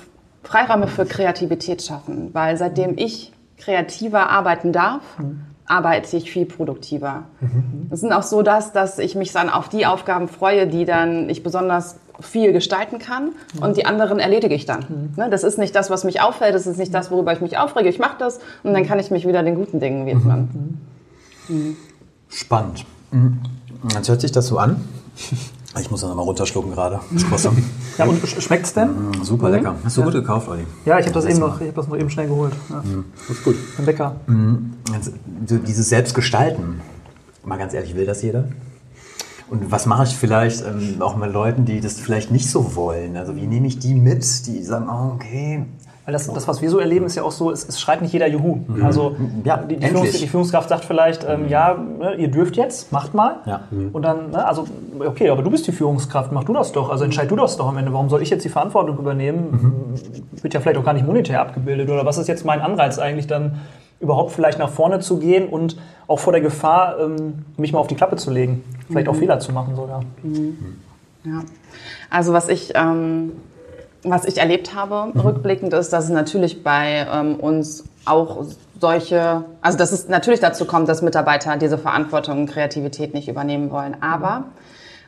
Freiräume 0.42 0.88
für 0.88 1.06
Kreativität 1.06 1.82
schaffen, 1.82 2.30
weil 2.34 2.58
seitdem 2.58 2.98
ich 2.98 3.32
kreativer 3.58 4.30
arbeiten 4.30 4.72
darf, 4.72 5.02
arbeite 5.66 6.16
ich 6.16 6.30
viel 6.30 6.46
produktiver. 6.46 7.24
Es 7.90 8.00
sind 8.00 8.12
auch 8.12 8.22
so, 8.22 8.42
dass, 8.42 8.72
dass 8.72 8.98
ich 8.98 9.14
mich 9.14 9.32
dann 9.32 9.50
auf 9.50 9.68
die 9.68 9.84
Aufgaben 9.86 10.28
freue, 10.28 10.66
die 10.66 10.84
dann 10.84 11.28
ich 11.28 11.42
besonders 11.42 11.96
viel 12.20 12.52
gestalten 12.52 12.98
kann 12.98 13.30
und 13.60 13.76
die 13.76 13.86
anderen 13.86 14.18
erledige 14.18 14.54
ich 14.54 14.66
dann. 14.66 15.12
Ne, 15.16 15.28
Das 15.30 15.44
ist 15.44 15.58
nicht 15.58 15.74
das, 15.76 15.88
was 15.90 16.02
mich 16.04 16.20
auffällt, 16.20 16.54
das 16.54 16.66
ist 16.66 16.78
nicht 16.78 16.92
das, 16.92 17.10
worüber 17.10 17.32
ich 17.32 17.40
mich 17.40 17.58
aufrege. 17.58 17.88
Ich 17.88 17.98
mache 17.98 18.16
das 18.18 18.40
und 18.64 18.72
dann 18.74 18.84
kann 18.86 18.98
ich 18.98 19.10
mich 19.10 19.26
wieder 19.26 19.42
den 19.42 19.54
guten 19.54 19.78
Dingen 19.78 20.06
widmen. 20.06 20.80
Spannend. 22.28 22.84
Mhm. 23.12 23.38
Jetzt 23.94 24.08
hört 24.08 24.20
sich 24.20 24.32
das 24.32 24.48
so 24.48 24.58
an. 24.58 24.84
Ich 25.78 25.90
muss 25.90 26.00
das 26.00 26.08
nochmal 26.08 26.24
runterschlucken 26.24 26.72
gerade. 26.72 27.00
Ja, 27.98 28.04
und 28.04 28.22
sch- 28.24 28.40
schmeckt's 28.40 28.72
denn? 28.72 28.88
Mhm, 29.10 29.24
Super 29.24 29.50
lecker. 29.50 29.74
Hast 29.84 29.96
du 29.96 30.02
gut 30.02 30.12
gekauft, 30.12 30.48
Olli? 30.48 30.62
Ja, 30.84 30.98
ich 30.98 31.06
habe 31.06 31.14
das, 31.14 31.24
eben 31.26 31.40
noch- 31.40 31.60
ich 31.60 31.68
hab 31.68 31.74
das 31.74 31.88
noch 31.88 31.96
eben 31.96 32.08
schnell 32.10 32.28
geholt. 32.28 32.52
Ja. 32.70 32.82
Das 33.28 33.36
ist 33.36 33.44
gut. 33.44 33.56
Ein 33.76 33.84
Bäcker. 33.86 34.16
Jetzt, 34.92 35.12
so 35.46 35.58
dieses 35.58 35.88
Selbstgestalten, 35.88 36.80
mal 37.44 37.58
ganz 37.58 37.74
ehrlich, 37.74 37.94
will 37.96 38.06
das 38.06 38.22
jeder? 38.22 38.44
Und 39.50 39.70
was 39.72 39.86
mache 39.86 40.04
ich 40.04 40.16
vielleicht 40.16 40.62
ähm, 40.64 40.96
auch 41.00 41.16
mit 41.16 41.32
Leuten, 41.32 41.64
die 41.64 41.80
das 41.80 41.94
vielleicht 41.94 42.30
nicht 42.30 42.48
so 42.50 42.74
wollen? 42.76 43.16
Also 43.16 43.34
wie 43.34 43.46
nehme 43.46 43.66
ich 43.66 43.78
die 43.78 43.94
mit, 43.94 44.46
die 44.46 44.62
sagen, 44.62 44.88
oh, 44.90 45.14
okay, 45.14 45.64
Weil 46.08 46.14
das, 46.14 46.26
das, 46.26 46.48
was 46.48 46.62
wir 46.62 46.70
so 46.70 46.78
erleben, 46.78 47.04
ist 47.04 47.16
ja 47.16 47.22
auch 47.22 47.32
so, 47.32 47.50
es, 47.50 47.68
es 47.68 47.78
schreit 47.78 48.00
nicht 48.00 48.14
jeder 48.14 48.26
Juhu. 48.26 48.60
Also 48.82 49.14
Ja, 49.44 49.58
die, 49.58 49.76
die. 49.76 49.88
Führungs, 49.88 50.12
die 50.12 50.26
Führungskraft 50.26 50.70
sagt 50.70 50.86
vielleicht, 50.86 51.28
ähm, 51.28 51.50
ja, 51.50 51.74
ne, 51.74 52.14
ihr 52.14 52.28
dürft 52.28 52.56
jetzt, 52.56 52.92
macht 52.92 53.12
mal. 53.12 53.40
Ja. 53.44 53.64
Und 53.92 54.00
dann, 54.00 54.30
ne, 54.30 54.46
also, 54.46 54.64
okay, 55.00 55.28
aber 55.28 55.42
du 55.42 55.50
bist 55.50 55.66
die 55.66 55.72
Führungskraft, 55.72 56.32
mach 56.32 56.44
du 56.44 56.54
das 56.54 56.72
doch. 56.72 56.88
Also 56.88 57.04
entscheid 57.04 57.30
du 57.30 57.36
das 57.36 57.58
doch 57.58 57.68
am 57.68 57.76
Ende. 57.76 57.92
Warum 57.92 58.08
soll 58.08 58.22
ich 58.22 58.30
jetzt 58.30 58.42
die 58.42 58.48
Verantwortung 58.48 58.96
übernehmen? 58.96 60.00
Wird 60.40 60.54
ja 60.54 60.60
vielleicht 60.60 60.78
auch 60.78 60.84
gar 60.84 60.94
nicht 60.94 61.06
monetär 61.06 61.42
abgebildet. 61.42 61.90
Oder 61.90 62.06
was 62.06 62.16
ist 62.16 62.26
jetzt 62.26 62.42
mein 62.46 62.62
Anreiz 62.62 62.98
eigentlich 62.98 63.26
dann, 63.26 63.58
überhaupt 64.00 64.32
vielleicht 64.32 64.58
nach 64.58 64.70
vorne 64.70 65.00
zu 65.00 65.18
gehen 65.18 65.46
und 65.46 65.76
auch 66.06 66.20
vor 66.20 66.32
der 66.32 66.40
Gefahr, 66.40 66.98
ähm, 67.00 67.44
mich 67.58 67.74
mal 67.74 67.80
auf 67.80 67.86
die 67.88 67.96
Klappe 67.96 68.16
zu 68.16 68.30
legen. 68.30 68.64
Vielleicht 68.86 69.08
auch 69.08 69.16
Fehler 69.16 69.40
zu 69.40 69.52
machen 69.52 69.76
sogar. 69.76 70.02
Ja. 71.24 71.42
Also 72.08 72.32
was 72.32 72.48
ich, 72.48 72.72
ähm, 72.76 73.32
was 74.10 74.24
ich 74.24 74.38
erlebt 74.38 74.74
habe, 74.74 75.12
rückblickend, 75.22 75.72
ist, 75.72 75.92
dass 75.92 76.04
es 76.04 76.10
natürlich 76.10 76.62
bei 76.62 77.06
ähm, 77.12 77.36
uns 77.36 77.84
auch 78.04 78.44
solche, 78.80 79.44
also 79.60 79.78
dass 79.78 79.92
es 79.92 80.08
natürlich 80.08 80.40
dazu 80.40 80.64
kommt, 80.64 80.88
dass 80.88 81.02
Mitarbeiter 81.02 81.56
diese 81.56 81.78
Verantwortung 81.78 82.40
und 82.40 82.46
Kreativität 82.46 83.14
nicht 83.14 83.28
übernehmen 83.28 83.70
wollen. 83.70 83.96
Aber 84.00 84.44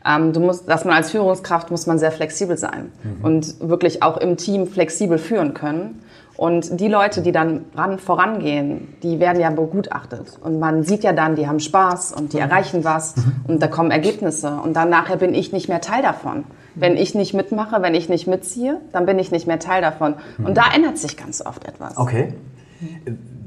ähm, 0.06 0.32
du 0.32 0.40
musst, 0.40 0.68
dass 0.68 0.84
man 0.84 0.94
als 0.94 1.10
Führungskraft 1.10 1.70
muss 1.70 1.86
man 1.86 1.98
sehr 1.98 2.12
flexibel 2.12 2.56
sein 2.56 2.92
und 3.22 3.56
wirklich 3.60 4.02
auch 4.02 4.16
im 4.16 4.36
Team 4.36 4.66
flexibel 4.66 5.18
führen 5.18 5.54
können. 5.54 6.02
Und 6.36 6.80
die 6.80 6.88
Leute, 6.88 7.20
die 7.20 7.32
dann 7.32 7.66
ran, 7.74 7.98
vorangehen, 7.98 8.96
die 9.02 9.20
werden 9.20 9.40
ja 9.42 9.50
begutachtet. 9.50 10.38
Und 10.42 10.58
man 10.58 10.84
sieht 10.84 11.04
ja 11.04 11.12
dann, 11.12 11.36
die 11.36 11.46
haben 11.46 11.60
Spaß 11.60 12.12
und 12.12 12.32
die 12.32 12.38
erreichen 12.38 12.82
was 12.82 13.14
und 13.46 13.62
da 13.62 13.66
kommen 13.66 13.90
Ergebnisse. 13.90 14.58
Und 14.64 14.74
dann 14.74 14.88
nachher 14.88 15.16
bin 15.16 15.34
ich 15.34 15.52
nicht 15.52 15.68
mehr 15.68 15.82
Teil 15.82 16.02
davon. 16.02 16.44
Wenn 16.74 16.96
ich 16.96 17.14
nicht 17.14 17.35
mitmache, 17.35 17.83
wenn 17.83 17.94
ich 17.94 18.09
nicht 18.09 18.26
mitziehe, 18.26 18.80
dann 18.92 19.06
bin 19.06 19.18
ich 19.18 19.30
nicht 19.30 19.46
mehr 19.46 19.59
Teil 19.59 19.83
davon. 19.83 20.14
Und 20.44 20.56
da 20.56 20.64
ändert 20.74 20.98
sich 20.98 21.16
ganz 21.16 21.44
oft 21.44 21.66
etwas. 21.66 21.96
okay. 21.96 22.35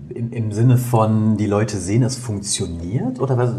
Im, 0.09 0.31
Im 0.31 0.51
Sinne 0.51 0.77
von, 0.77 1.37
die 1.37 1.47
Leute 1.47 1.77
sehen, 1.77 2.03
es 2.03 2.17
funktioniert? 2.17 3.19
Oder 3.19 3.35
was, 3.37 3.51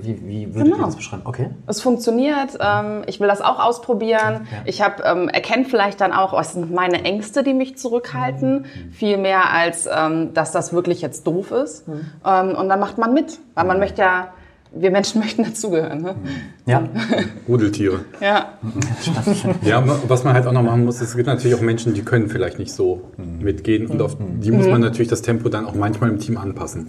wie, 0.00 0.20
wie 0.28 0.54
würdet 0.54 0.72
Genau. 0.72 0.84
ihr 0.84 0.86
das 0.86 0.96
beschreiben? 0.96 1.22
Okay. 1.24 1.48
Es 1.66 1.80
funktioniert, 1.80 2.58
ähm, 2.60 3.02
ich 3.06 3.18
will 3.18 3.28
das 3.28 3.40
auch 3.40 3.58
ausprobieren. 3.64 4.46
Ich 4.66 4.82
habe 4.82 5.02
ähm, 5.04 5.28
erkenne 5.28 5.64
vielleicht 5.64 6.00
dann 6.02 6.12
auch, 6.12 6.34
was 6.34 6.52
sind 6.52 6.70
meine 6.74 7.02
Ängste, 7.04 7.42
die 7.42 7.54
mich 7.54 7.78
zurückhalten, 7.78 8.66
viel 8.90 9.16
mehr 9.16 9.50
als, 9.52 9.88
ähm, 9.90 10.34
dass 10.34 10.52
das 10.52 10.72
wirklich 10.74 11.00
jetzt 11.00 11.26
doof 11.26 11.50
ist. 11.52 11.86
Ähm, 11.88 12.54
und 12.54 12.68
dann 12.68 12.80
macht 12.80 12.98
man 12.98 13.14
mit, 13.14 13.38
weil 13.54 13.64
man 13.64 13.78
möchte 13.78 14.02
ja, 14.02 14.28
wir 14.78 14.90
Menschen 14.90 15.20
möchten 15.22 15.44
dazugehören. 15.44 16.02
Ne? 16.02 16.14
Ja. 16.66 16.88
Rudeltiere. 17.48 18.00
Ja. 18.20 18.52
Ja, 19.62 19.84
was 20.08 20.24
man 20.24 20.34
halt 20.34 20.46
auch 20.46 20.52
noch 20.52 20.62
machen 20.62 20.84
muss, 20.84 21.00
es 21.00 21.14
gibt 21.16 21.26
natürlich 21.26 21.56
auch 21.56 21.60
Menschen, 21.60 21.94
die 21.94 22.02
können 22.02 22.28
vielleicht 22.28 22.58
nicht 22.58 22.72
so 22.72 23.02
mitgehen 23.40 23.86
und 23.86 24.00
auf 24.02 24.16
die 24.18 24.50
muss 24.50 24.66
man 24.66 24.80
natürlich 24.80 25.08
das 25.08 25.22
Tempo 25.22 25.48
dann 25.48 25.66
auch 25.66 25.74
manchmal 25.74 26.10
im 26.10 26.18
Team 26.18 26.36
anpassen. 26.36 26.86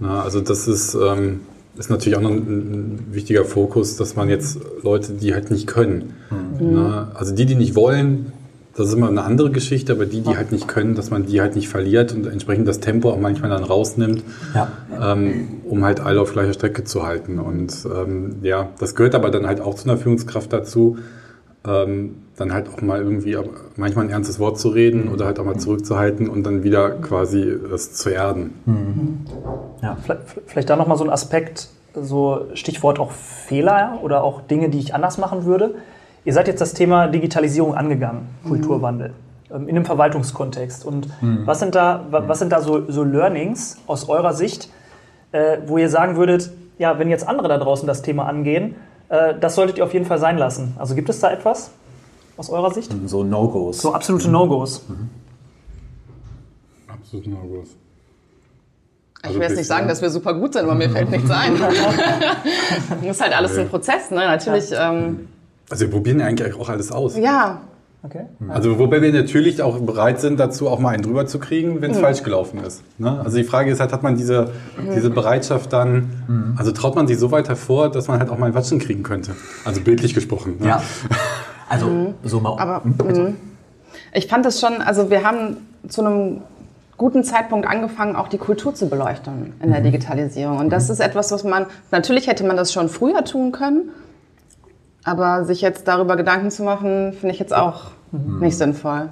Na, 0.00 0.22
also 0.22 0.40
das 0.40 0.68
ist, 0.68 0.94
ähm, 0.94 1.40
ist 1.76 1.90
natürlich 1.90 2.16
auch 2.18 2.22
noch 2.22 2.30
ein, 2.30 2.36
ein 2.36 3.06
wichtiger 3.12 3.44
Fokus, 3.44 3.96
dass 3.96 4.16
man 4.16 4.28
jetzt 4.28 4.58
Leute, 4.82 5.12
die 5.12 5.32
halt 5.34 5.50
nicht 5.50 5.66
können, 5.66 6.14
na, 6.60 7.10
also 7.14 7.34
die, 7.34 7.46
die 7.46 7.54
nicht 7.54 7.74
wollen, 7.74 8.32
das 8.80 8.88
ist 8.88 8.94
immer 8.94 9.08
eine 9.08 9.22
andere 9.22 9.50
Geschichte, 9.50 9.92
aber 9.92 10.06
die, 10.06 10.20
die 10.22 10.36
halt 10.36 10.52
nicht 10.52 10.66
können, 10.68 10.94
dass 10.94 11.10
man 11.10 11.26
die 11.26 11.40
halt 11.40 11.54
nicht 11.54 11.68
verliert 11.68 12.12
und 12.12 12.26
entsprechend 12.26 12.66
das 12.66 12.80
Tempo 12.80 13.10
auch 13.10 13.18
manchmal 13.18 13.50
dann 13.50 13.64
rausnimmt, 13.64 14.22
Ja. 14.54 14.68
ähm, 15.00 15.60
um 15.68 15.84
halt 15.84 16.00
alle 16.00 16.20
auf 16.20 16.32
gleicher 16.32 16.52
Strecke 16.54 16.84
zu 16.84 17.06
halten. 17.06 17.38
Und 17.38 17.74
ähm, 17.84 18.36
ja, 18.42 18.70
das 18.78 18.94
gehört 18.94 19.14
aber 19.14 19.30
dann 19.30 19.46
halt 19.46 19.60
auch 19.60 19.74
zu 19.74 19.88
einer 19.88 19.98
Führungskraft 19.98 20.52
dazu, 20.52 20.98
ähm, 21.66 22.16
dann 22.36 22.52
halt 22.54 22.68
auch 22.72 22.80
mal 22.80 23.00
irgendwie 23.02 23.36
manchmal 23.76 24.06
ein 24.06 24.10
ernstes 24.10 24.38
Wort 24.40 24.58
zu 24.58 24.70
reden 24.70 25.08
oder 25.08 25.26
halt 25.26 25.38
auch 25.38 25.44
mal 25.44 25.58
zurückzuhalten 25.58 26.28
und 26.28 26.42
dann 26.44 26.62
wieder 26.62 26.90
quasi 26.90 27.42
es 27.42 27.92
zu 27.92 28.08
erden. 28.08 28.54
Ja. 29.82 29.96
Vielleicht, 30.02 30.22
vielleicht 30.46 30.70
da 30.70 30.76
nochmal 30.76 30.96
so 30.96 31.04
ein 31.04 31.10
Aspekt, 31.10 31.68
so 31.94 32.46
Stichwort 32.54 32.98
auch 32.98 33.10
Fehler 33.12 33.98
oder 34.02 34.24
auch 34.24 34.40
Dinge, 34.40 34.70
die 34.70 34.78
ich 34.78 34.94
anders 34.94 35.18
machen 35.18 35.44
würde. 35.44 35.74
Ihr 36.24 36.32
seid 36.34 36.48
jetzt 36.48 36.60
das 36.60 36.74
Thema 36.74 37.06
Digitalisierung 37.08 37.74
angegangen, 37.74 38.28
Kulturwandel, 38.46 39.14
ähm, 39.50 39.68
in 39.68 39.76
einem 39.76 39.84
Verwaltungskontext. 39.86 40.84
Und 40.84 41.08
was 41.20 41.60
sind 41.60 41.74
da, 41.74 42.04
wa- 42.10 42.24
was 42.26 42.38
sind 42.38 42.52
da 42.52 42.60
so, 42.60 42.90
so 42.90 43.04
Learnings 43.04 43.78
aus 43.86 44.08
eurer 44.08 44.32
Sicht, 44.34 44.68
äh, 45.32 45.58
wo 45.66 45.78
ihr 45.78 45.88
sagen 45.88 46.16
würdet, 46.16 46.50
ja, 46.78 46.98
wenn 46.98 47.08
jetzt 47.10 47.26
andere 47.28 47.48
da 47.48 47.56
draußen 47.58 47.86
das 47.86 48.02
Thema 48.02 48.26
angehen, 48.26 48.74
äh, 49.08 49.34
das 49.40 49.54
solltet 49.54 49.78
ihr 49.78 49.84
auf 49.84 49.92
jeden 49.94 50.06
Fall 50.06 50.18
sein 50.18 50.36
lassen. 50.38 50.74
Also 50.78 50.94
gibt 50.94 51.08
es 51.08 51.20
da 51.20 51.30
etwas 51.30 51.70
aus 52.36 52.50
eurer 52.50 52.70
Sicht? 52.72 52.92
So 53.06 53.22
No-Gos. 53.24 53.80
So 53.80 53.94
absolute 53.94 54.30
No-Gos. 54.30 54.84
Absolut 56.88 57.26
no 57.26 57.36
groß. 57.38 57.68
Ich 59.18 59.24
Also 59.24 59.34
will 59.36 59.42
jetzt 59.42 59.50
nicht 59.50 59.58
bisher- 59.60 59.76
sagen, 59.76 59.88
dass 59.88 60.00
wir 60.02 60.10
super 60.10 60.34
gut 60.34 60.52
sind, 60.54 60.62
aber 60.64 60.74
mir 60.74 60.88
fällt 60.90 61.10
nichts 61.10 61.30
ein. 61.30 61.52
das 63.02 63.10
ist 63.10 63.20
halt 63.20 63.36
alles 63.36 63.58
ein 63.58 63.68
Prozess, 63.68 64.10
ne? 64.10 64.16
Natürlich, 64.18 64.70
ähm, 64.74 65.28
Also 65.70 65.84
wir 65.86 65.90
probieren 65.90 66.20
ja 66.20 66.26
eigentlich 66.26 66.54
auch 66.54 66.68
alles 66.68 66.92
aus. 66.92 67.16
ja, 67.16 67.60
Okay. 68.02 68.22
Also 68.48 68.78
wobei 68.78 69.02
wir 69.02 69.12
natürlich 69.12 69.60
auch 69.60 69.78
bereit 69.78 70.20
sind, 70.20 70.40
dazu 70.40 70.70
auch 70.70 70.78
mal 70.78 70.88
einen 70.94 71.02
drüber 71.02 71.26
zu 71.26 71.38
kriegen, 71.38 71.82
wenn 71.82 71.90
es 71.90 71.98
Mhm. 71.98 72.02
falsch 72.02 72.22
gelaufen 72.22 72.58
ist. 72.64 72.82
Ne? 72.96 73.20
Also 73.22 73.36
die 73.36 73.44
Frage 73.44 73.70
ist 73.70 73.78
halt, 73.78 73.92
hat 73.92 74.02
man 74.02 74.16
diese, 74.16 74.52
diese 74.96 75.10
Bereitschaft 75.10 75.70
dann, 75.74 76.54
also 76.56 76.72
traut 76.72 76.94
man 76.94 77.06
sich 77.06 77.18
so 77.18 77.30
weit 77.30 77.48
hervor, 77.50 77.90
dass 77.90 78.08
man 78.08 78.18
halt 78.18 78.30
auch 78.30 78.38
mal 78.38 78.46
einen 78.46 78.54
Watschen 78.54 78.78
kriegen 78.78 79.02
könnte. 79.02 79.32
Also 79.66 79.82
bildlich 79.82 80.14
gesprochen. 80.14 80.56
Ne? 80.60 80.68
Ja. 80.68 80.82
Also, 81.68 82.14
so 82.24 82.40
mal. 82.40 82.54
Mhm. 82.54 82.58
aber 82.58 82.82
mh. 82.84 83.32
ich 84.14 84.26
fand 84.28 84.46
es 84.46 84.60
schon, 84.60 84.80
also 84.80 85.10
wir 85.10 85.22
haben 85.22 85.58
zu 85.86 86.00
einem 86.00 86.40
guten 86.96 87.22
Zeitpunkt 87.22 87.66
angefangen, 87.66 88.16
auch 88.16 88.28
die 88.28 88.38
Kultur 88.38 88.74
zu 88.74 88.88
beleuchten 88.88 89.52
in 89.62 89.72
der 89.72 89.82
Digitalisierung. 89.82 90.56
Und 90.58 90.70
das 90.70 90.88
ist 90.88 91.00
etwas, 91.00 91.32
was 91.32 91.44
man, 91.44 91.66
natürlich 91.90 92.28
hätte 92.28 92.44
man 92.44 92.56
das 92.56 92.72
schon 92.72 92.88
früher 92.88 93.24
tun 93.24 93.52
können, 93.52 93.90
aber 95.04 95.44
sich 95.44 95.60
jetzt 95.60 95.88
darüber 95.88 96.16
Gedanken 96.16 96.50
zu 96.50 96.62
machen, 96.62 97.12
finde 97.12 97.34
ich 97.34 97.40
jetzt 97.40 97.54
auch 97.54 97.92
nicht 98.12 98.56
sinnvoll. 98.56 99.08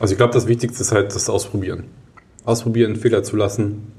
Also 0.00 0.12
ich 0.12 0.18
glaube, 0.18 0.32
das 0.32 0.46
Wichtigste 0.46 0.82
ist 0.82 0.92
halt 0.92 1.14
das 1.14 1.28
Ausprobieren. 1.28 1.84
Ausprobieren, 2.44 2.96
Fehler 2.96 3.22
zu 3.22 3.36
lassen. 3.36 3.92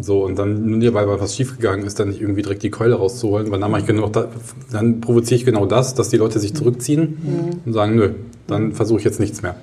So, 0.00 0.24
und 0.24 0.38
dann, 0.38 0.66
nur 0.66 0.94
weil 0.94 1.08
was 1.08 1.34
schiefgegangen 1.34 1.86
ist, 1.86 1.98
dann 1.98 2.08
nicht 2.08 2.20
irgendwie 2.20 2.42
direkt 2.42 2.62
die 2.62 2.70
Keule 2.70 2.96
rauszuholen, 2.96 3.50
weil 3.50 3.58
dann 3.58 3.70
mache 3.70 3.80
ich 3.80 3.86
genau 3.86 4.08
da, 4.08 4.26
dann 4.70 5.00
provoziere 5.00 5.38
ich 5.38 5.46
genau 5.46 5.64
das, 5.64 5.94
dass 5.94 6.10
die 6.10 6.18
Leute 6.18 6.38
sich 6.38 6.54
zurückziehen 6.54 7.62
und 7.64 7.72
sagen, 7.72 7.94
nö, 7.94 8.10
dann 8.46 8.72
versuche 8.72 8.98
ich 8.98 9.04
jetzt 9.04 9.18
nichts 9.18 9.40
mehr. 9.40 9.54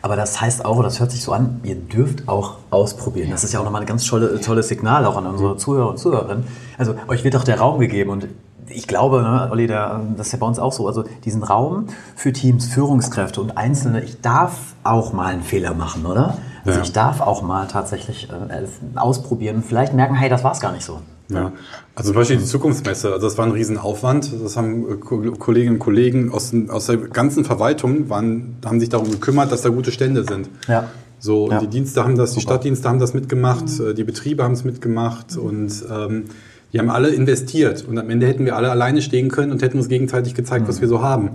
Aber 0.00 0.16
das 0.16 0.40
heißt 0.40 0.64
auch, 0.64 0.82
das 0.82 0.98
hört 0.98 1.12
sich 1.12 1.22
so 1.22 1.30
an, 1.30 1.60
ihr 1.62 1.76
dürft 1.76 2.26
auch 2.26 2.56
ausprobieren. 2.70 3.30
Das 3.30 3.44
ist 3.44 3.52
ja 3.52 3.60
auch 3.60 3.64
nochmal 3.64 3.82
ein 3.82 3.86
ganz 3.86 4.04
tolle, 4.04 4.40
tolles 4.40 4.66
Signal 4.66 5.04
auch 5.04 5.16
an 5.16 5.26
unsere 5.26 5.56
Zuhörer 5.56 5.90
und 5.90 5.98
Zuhörerinnen. 5.98 6.42
Also 6.76 6.96
euch 7.06 7.22
wird 7.22 7.36
auch 7.36 7.44
der 7.44 7.60
Raum 7.60 7.78
gegeben 7.78 8.10
und 8.10 8.26
ich 8.74 8.86
glaube, 8.86 9.22
ne, 9.22 9.48
Olli, 9.50 9.66
der, 9.66 10.00
das 10.16 10.26
ist 10.28 10.32
ja 10.32 10.38
bei 10.38 10.46
uns 10.46 10.58
auch 10.58 10.72
so, 10.72 10.86
also 10.86 11.04
diesen 11.24 11.42
Raum 11.42 11.86
für 12.16 12.32
Teams, 12.32 12.66
Führungskräfte 12.66 13.40
und 13.40 13.56
Einzelne, 13.56 14.02
ich 14.02 14.20
darf 14.20 14.74
auch 14.84 15.12
mal 15.12 15.26
einen 15.32 15.42
Fehler 15.42 15.74
machen, 15.74 16.06
oder? 16.06 16.38
Also 16.64 16.78
Ja. 16.78 16.84
ich 16.84 16.92
darf 16.92 17.20
auch 17.20 17.42
mal 17.42 17.66
tatsächlich 17.66 18.28
äh, 18.30 18.98
ausprobieren 18.98 19.56
und 19.56 19.64
vielleicht 19.64 19.94
merken, 19.94 20.14
hey, 20.14 20.28
das 20.28 20.44
war 20.44 20.52
es 20.52 20.60
gar 20.60 20.72
nicht 20.72 20.84
so. 20.84 21.00
Ja, 21.28 21.50
also 21.94 22.10
zum 22.10 22.16
Beispiel 22.16 22.36
die 22.36 22.44
Zukunftsmesse, 22.44 23.12
also 23.12 23.26
das 23.26 23.38
war 23.38 23.46
ein 23.46 23.52
Riesenaufwand. 23.52 24.32
Das 24.42 24.56
haben 24.56 25.00
Ko- 25.00 25.22
Kolleginnen 25.38 25.76
und 25.76 25.78
Kollegen 25.80 26.30
aus, 26.30 26.52
aus 26.68 26.86
der 26.86 26.98
ganzen 26.98 27.44
Verwaltung 27.44 28.10
waren, 28.10 28.56
haben 28.64 28.80
sich 28.80 28.90
darum 28.90 29.10
gekümmert, 29.10 29.50
dass 29.50 29.62
da 29.62 29.70
gute 29.70 29.92
Stände 29.92 30.24
sind. 30.24 30.50
Ja. 30.68 30.84
So, 31.18 31.50
Ja. 31.50 31.60
die 31.60 31.68
Dienste 31.68 32.04
haben 32.04 32.16
das, 32.16 32.32
die 32.32 32.40
Stadtdienste 32.40 32.86
haben 32.88 32.98
das 32.98 33.14
mitgemacht, 33.14 33.64
äh, 33.80 33.94
die 33.94 34.04
Betriebe 34.04 34.42
haben 34.44 34.52
es 34.52 34.64
mitgemacht 34.64 35.36
und 35.36 35.72
ähm, 35.90 36.24
die 36.72 36.78
haben 36.78 36.90
alle 36.90 37.08
investiert. 37.08 37.84
Und 37.86 37.98
am 37.98 38.08
Ende 38.10 38.26
hätten 38.26 38.44
wir 38.44 38.56
alle 38.56 38.70
alleine 38.70 39.02
stehen 39.02 39.30
können 39.30 39.52
und 39.52 39.62
hätten 39.62 39.78
uns 39.78 39.88
gegenseitig 39.88 40.34
gezeigt, 40.34 40.68
was 40.68 40.80
wir 40.80 40.88
so 40.88 41.02
haben. 41.02 41.30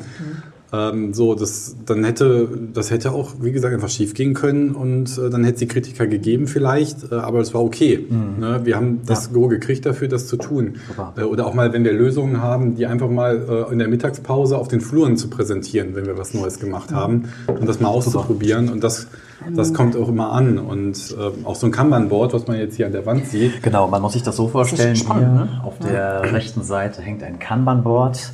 Ähm, 0.74 1.14
so, 1.14 1.34
das, 1.34 1.78
dann 1.86 2.04
hätte, 2.04 2.50
das 2.74 2.92
hätte 2.92 3.14
auch, 3.14 3.36
wie 3.40 3.54
gesagt, 3.54 3.74
einfach 3.74 3.90
schief 3.90 4.14
gehen 4.14 4.34
können 4.34 4.76
und 4.76 5.18
äh, 5.18 5.30
dann 5.30 5.46
hätte 5.46 5.54
es 5.54 5.60
die 5.60 5.68
Kritiker 5.68 6.08
gegeben 6.08 6.48
vielleicht, 6.48 7.10
äh, 7.10 7.16
aber 7.16 7.40
es 7.40 7.54
war 7.54 7.64
okay. 7.64 8.06
Ne? 8.10 8.62
Wir 8.66 8.76
haben 8.76 9.00
das 9.06 9.32
Go 9.32 9.48
gekriegt 9.48 9.86
dafür, 9.86 10.10
das 10.10 10.28
zu 10.28 10.36
tun. 10.36 10.76
Äh, 11.16 11.24
oder 11.24 11.48
auch 11.48 11.54
mal, 11.54 11.72
wenn 11.72 11.86
wir 11.86 11.94
Lösungen 11.94 12.42
haben, 12.42 12.76
die 12.76 12.86
einfach 12.86 13.10
mal 13.10 13.68
äh, 13.70 13.72
in 13.72 13.80
der 13.80 13.88
Mittagspause 13.88 14.58
auf 14.58 14.68
den 14.68 14.82
Fluren 14.82 15.16
zu 15.16 15.30
präsentieren, 15.30 15.96
wenn 15.96 16.06
wir 16.06 16.18
was 16.18 16.34
Neues 16.34 16.60
gemacht 16.60 16.92
haben 16.92 17.30
und 17.48 17.66
das 17.66 17.80
mal 17.80 17.88
auszuprobieren 17.88 18.68
und 18.68 18.84
das, 18.84 19.08
das 19.56 19.74
kommt 19.74 19.96
auch 19.96 20.08
immer 20.10 20.32
an 20.32 20.58
und 20.60 21.16
ähm, 21.20 21.46
auch 21.46 21.56
so 21.56 21.68
ein 21.68 21.72
Kanban-Board, 21.72 22.34
was 22.34 22.48
man 22.48 22.58
jetzt 22.58 22.76
hier 22.76 22.86
an 22.88 22.92
der 22.92 23.06
Wand 23.06 23.26
sieht, 23.28 23.62
Genau, 23.64 23.88
man 23.88 24.02
muss 24.02 24.14
sich 24.14 24.24
das 24.24 24.36
so 24.36 24.48
vorstellen. 24.48 24.96
spannend, 24.96 25.36
hier 25.38 25.46
ne? 25.46 25.62
auf 25.64 25.80
der 25.80 26.34
rechten 26.34 26.64
Seite 26.64 27.02
hängt 27.02 27.24
ein 27.24 27.40
Kanban-Board. 27.40 28.32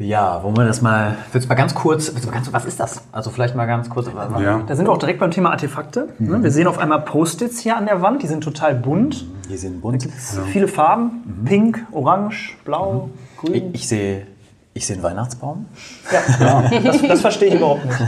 Ja, 0.00 0.44
wollen 0.44 0.56
wir 0.56 0.64
das 0.64 0.80
mal, 0.80 1.16
willst 1.32 1.46
du 1.46 1.48
mal 1.48 1.56
ganz 1.56 1.74
kurz, 1.74 2.12
mal 2.24 2.30
ganz, 2.30 2.52
was 2.52 2.64
ist 2.64 2.78
das? 2.78 3.02
Also 3.10 3.30
vielleicht 3.30 3.56
mal 3.56 3.66
ganz 3.66 3.90
kurz. 3.90 4.06
ja. 4.40 4.62
Da 4.64 4.76
sind 4.76 4.86
wir 4.86 4.92
auch 4.92 4.98
direkt 4.98 5.18
beim 5.18 5.32
Thema 5.32 5.50
Artefakte. 5.50 6.10
ne? 6.20 6.40
Wir 6.40 6.52
sehen 6.52 6.68
auf 6.68 6.78
einmal 6.78 7.00
Post-its 7.00 7.58
hier 7.58 7.76
an 7.76 7.86
der 7.86 8.00
Wand, 8.00 8.22
die 8.22 8.28
sind 8.28 8.44
total 8.44 8.76
bunt. 8.76 9.26
Die 9.50 9.56
sind 9.56 9.80
bunt. 9.80 10.06
Viele 10.52 10.68
Farben, 10.68 11.42
pink, 11.44 11.84
orange, 11.90 12.56
blau, 12.64 13.10
Ich, 13.42 13.50
grün. 13.50 13.70
ich 13.72 13.88
sehe, 13.88 14.26
ich 14.74 14.86
sehe 14.86 14.94
einen 14.96 15.02
Weihnachtsbaum. 15.02 15.66
Ja, 16.40 16.70
das, 16.84 17.02
das 17.02 17.20
verstehe 17.20 17.48
ich 17.48 17.54
überhaupt 17.54 17.84
nicht. 17.84 18.00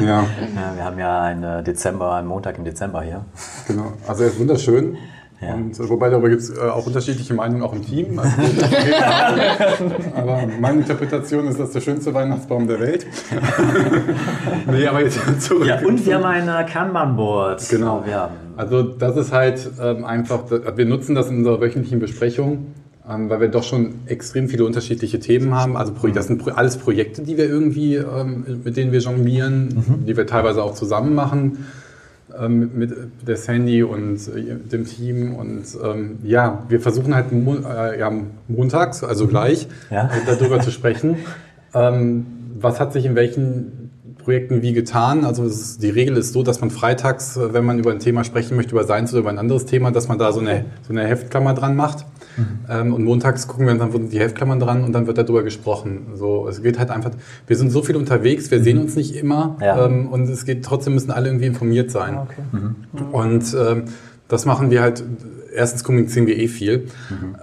Ja, 0.02 0.26
wir 0.74 0.84
haben 0.84 0.98
ja 0.98 1.22
einen 1.22 1.42
äh, 1.44 1.62
Dezember, 1.62 2.14
einen 2.14 2.26
Montag 2.28 2.58
im 2.58 2.64
Dezember 2.64 3.02
hier. 3.02 3.24
genau. 3.68 3.92
Also 4.08 4.24
er 4.24 4.30
ist 4.30 4.38
wunderschön. 4.40 4.96
Ja. 5.40 5.54
Und, 5.54 5.78
äh, 5.78 5.88
wobei 5.88 6.08
darüber 6.10 6.28
gibt 6.30 6.42
es 6.42 6.50
äh, 6.56 6.60
auch 6.60 6.86
unterschiedliche 6.86 7.34
Meinungen 7.34 7.62
auch 7.62 7.72
im 7.74 7.84
Team. 7.84 8.18
Also, 8.18 8.32
aber 10.16 10.44
meine 10.60 10.78
Interpretation 10.80 11.46
ist 11.48 11.60
das 11.60 11.72
der 11.72 11.80
schönste 11.80 12.14
Weihnachtsbaum 12.14 12.66
der 12.66 12.80
Welt. 12.80 13.06
nee, 14.70 14.86
aber 14.86 15.02
jetzt 15.02 15.20
zurück. 15.42 15.66
Ja, 15.66 15.80
und 15.80 16.04
wir 16.06 16.14
haben 16.14 16.24
ein 16.24 16.48
äh, 16.48 16.64
Kanban-Board. 16.70 17.68
Genau. 17.68 18.02
Wir 18.06 18.14
haben, 18.20 18.34
Also 18.56 18.82
das 18.82 19.16
ist 19.16 19.32
halt 19.32 19.70
ähm, 19.82 20.04
einfach, 20.04 20.44
wir 20.50 20.86
nutzen 20.86 21.14
das 21.14 21.28
in 21.28 21.38
unserer 21.38 21.60
wöchentlichen 21.60 21.98
Besprechung, 21.98 22.68
ähm, 23.08 23.28
weil 23.28 23.40
wir 23.40 23.48
doch 23.48 23.62
schon 23.64 23.94
extrem 24.06 24.48
viele 24.48 24.64
unterschiedliche 24.64 25.20
Themen 25.20 25.54
haben. 25.54 25.76
Also 25.76 25.92
das 26.14 26.26
sind 26.26 26.46
alles 26.56 26.76
Projekte, 26.78 27.22
die 27.22 27.36
wir 27.36 27.46
irgendwie, 27.48 27.96
ähm, 27.96 28.44
mit 28.64 28.76
denen 28.76 28.92
wir 28.92 29.00
jonglieren, 29.00 30.02
die 30.06 30.16
wir 30.16 30.26
teilweise 30.26 30.62
auch 30.62 30.74
zusammen 30.74 31.14
machen 31.14 31.66
ähm, 32.38 32.70
mit 32.74 32.92
der 33.26 33.36
Sandy 33.36 33.82
und 33.82 34.16
äh, 34.28 34.56
dem 34.70 34.86
Team. 34.86 35.34
Und 35.34 35.64
ähm, 35.82 36.18
ja, 36.22 36.62
wir 36.68 36.80
versuchen 36.80 37.14
halt 37.14 37.32
mo 37.32 37.56
äh, 37.56 37.98
ja, 37.98 38.10
montags, 38.48 39.04
also 39.04 39.26
gleich, 39.26 39.68
Ja. 39.90 40.06
äh, 40.06 40.10
darüber 40.38 40.60
zu 40.60 40.70
sprechen. 40.70 41.16
Ähm, 41.76 42.26
was 42.60 42.78
hat 42.78 42.92
sich 42.92 43.04
in 43.04 43.16
welchen 43.16 43.90
Projekten 44.18 44.62
wie 44.62 44.72
getan? 44.72 45.24
Also 45.24 45.42
ist, 45.44 45.82
die 45.82 45.90
Regel 45.90 46.16
ist 46.16 46.32
so, 46.32 46.44
dass 46.44 46.60
man 46.60 46.70
freitags, 46.70 47.36
äh, 47.36 47.52
wenn 47.52 47.64
man 47.64 47.80
über 47.80 47.90
ein 47.90 47.98
Thema 47.98 48.22
sprechen 48.22 48.54
möchte, 48.56 48.70
über 48.76 48.84
seins 48.84 49.10
oder 49.12 49.22
über 49.22 49.30
ein 49.30 49.38
anderes 49.38 49.66
Thema, 49.66 49.90
dass 49.90 50.06
man 50.06 50.20
da 50.20 50.30
so 50.32 50.38
eine, 50.38 50.66
so 50.86 50.92
eine 50.92 51.04
Heftklammer 51.04 51.52
dran 51.52 51.74
macht. 51.74 52.06
Ähm, 52.68 52.92
und 52.92 53.04
montags 53.04 53.46
gucken 53.48 53.66
wir 53.66 53.72
uns 53.72 53.80
dann 53.80 54.08
die 54.08 54.18
Heftklammern 54.18 54.60
dran 54.60 54.84
und 54.84 54.92
dann 54.92 55.06
wird 55.06 55.18
darüber 55.18 55.42
gesprochen. 55.42 56.12
So, 56.14 56.46
es 56.48 56.62
geht 56.62 56.78
halt 56.78 56.90
einfach, 56.90 57.10
wir 57.46 57.56
sind 57.56 57.70
so 57.70 57.82
viel 57.82 57.96
unterwegs, 57.96 58.50
wir 58.50 58.62
sehen 58.62 58.78
uns 58.78 58.96
nicht 58.96 59.14
immer 59.16 59.56
Ja. 59.60 59.86
ähm, 59.86 60.08
und 60.08 60.28
es 60.28 60.44
geht 60.44 60.64
trotzdem 60.64 60.94
müssen 60.94 61.10
alle 61.10 61.28
irgendwie 61.28 61.46
informiert 61.46 61.90
sein. 61.90 62.18
Okay. 62.18 62.42
Und 63.12 63.56
ähm, 63.58 63.84
das 64.28 64.46
machen 64.46 64.70
wir 64.70 64.82
halt, 64.82 65.04
erstens 65.54 65.84
kommunizieren 65.84 66.26
wir 66.26 66.36
eh 66.38 66.48
viel. 66.48 66.86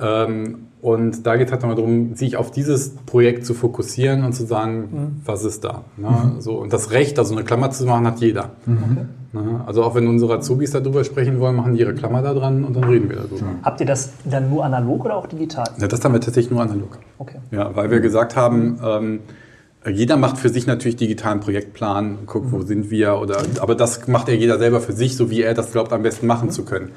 Ähm, 0.02 0.56
und 0.82 1.28
da 1.28 1.36
geht 1.36 1.46
es 1.48 1.52
halt 1.52 1.62
nochmal 1.62 1.76
darum, 1.76 2.16
sich 2.16 2.38
auf 2.38 2.50
dieses 2.50 2.96
Projekt 3.06 3.46
zu 3.46 3.54
fokussieren 3.54 4.24
und 4.24 4.34
zu 4.34 4.46
sagen, 4.48 5.22
was 5.26 5.44
ist 5.44 5.64
da. 5.64 5.84
Ne? 5.96 6.38
So, 6.40 6.56
und 6.56 6.74
das 6.74 6.90
Recht, 6.90 7.20
also 7.20 7.36
eine 7.36 7.44
Klammer 7.44 7.70
zu 7.70 7.86
machen, 7.86 8.08
hat 8.08 8.20
jeder. 8.20 8.50
Ne? 9.34 9.62
Also 9.66 9.84
auch 9.84 9.96
wenn 9.96 10.08
unsere 10.08 10.36
Azubis 10.36 10.72
darüber 10.72 11.04
sprechen 11.04 11.40
wollen, 11.40 11.56
machen 11.56 11.74
die 11.74 11.80
ihre 11.80 11.94
Klammer 11.94 12.22
da 12.22 12.34
dran 12.34 12.64
und 12.66 12.76
dann 12.76 12.84
reden 12.84 13.10
wir 13.10 13.18
darüber. 13.18 13.46
Habt 13.64 13.80
ihr 13.80 13.86
das 13.86 14.12
dann 14.26 14.50
nur 14.50 14.66
analog 14.66 15.06
oder 15.06 15.16
auch 15.16 15.28
digital? 15.28 15.66
Ja, 15.80 15.88
das 15.88 16.04
haben 16.04 16.14
wir 16.14 16.22
tatsächlich 16.22 16.52
nur 16.52 16.62
analog. 16.62 17.00
Okay. 17.18 17.38
Ja, 17.52 17.76
weil 17.76 17.92
wir 17.92 18.02
gesagt 18.02 18.36
haben, 18.36 18.80
ähm, 18.84 19.20
jeder 19.90 20.18
macht 20.18 20.38
für 20.38 20.50
sich 20.50 20.68
natürlich 20.68 20.98
digitalen 20.98 21.40
Projektplan, 21.40 22.20
guckt, 22.26 22.52
wo 22.52 22.62
sind 22.62 22.92
wir, 22.92 23.20
oder, 23.20 23.38
aber 23.62 23.74
das 23.74 24.08
macht 24.08 24.28
ja 24.28 24.34
jeder 24.34 24.60
selber 24.60 24.80
für 24.80 24.94
sich, 24.94 25.16
so 25.16 25.32
wie 25.32 25.42
er 25.42 25.54
das 25.54 25.72
glaubt, 25.72 25.92
am 25.94 26.04
besten 26.04 26.28
machen 26.28 26.52
zu 26.52 26.66
können. 26.66 26.92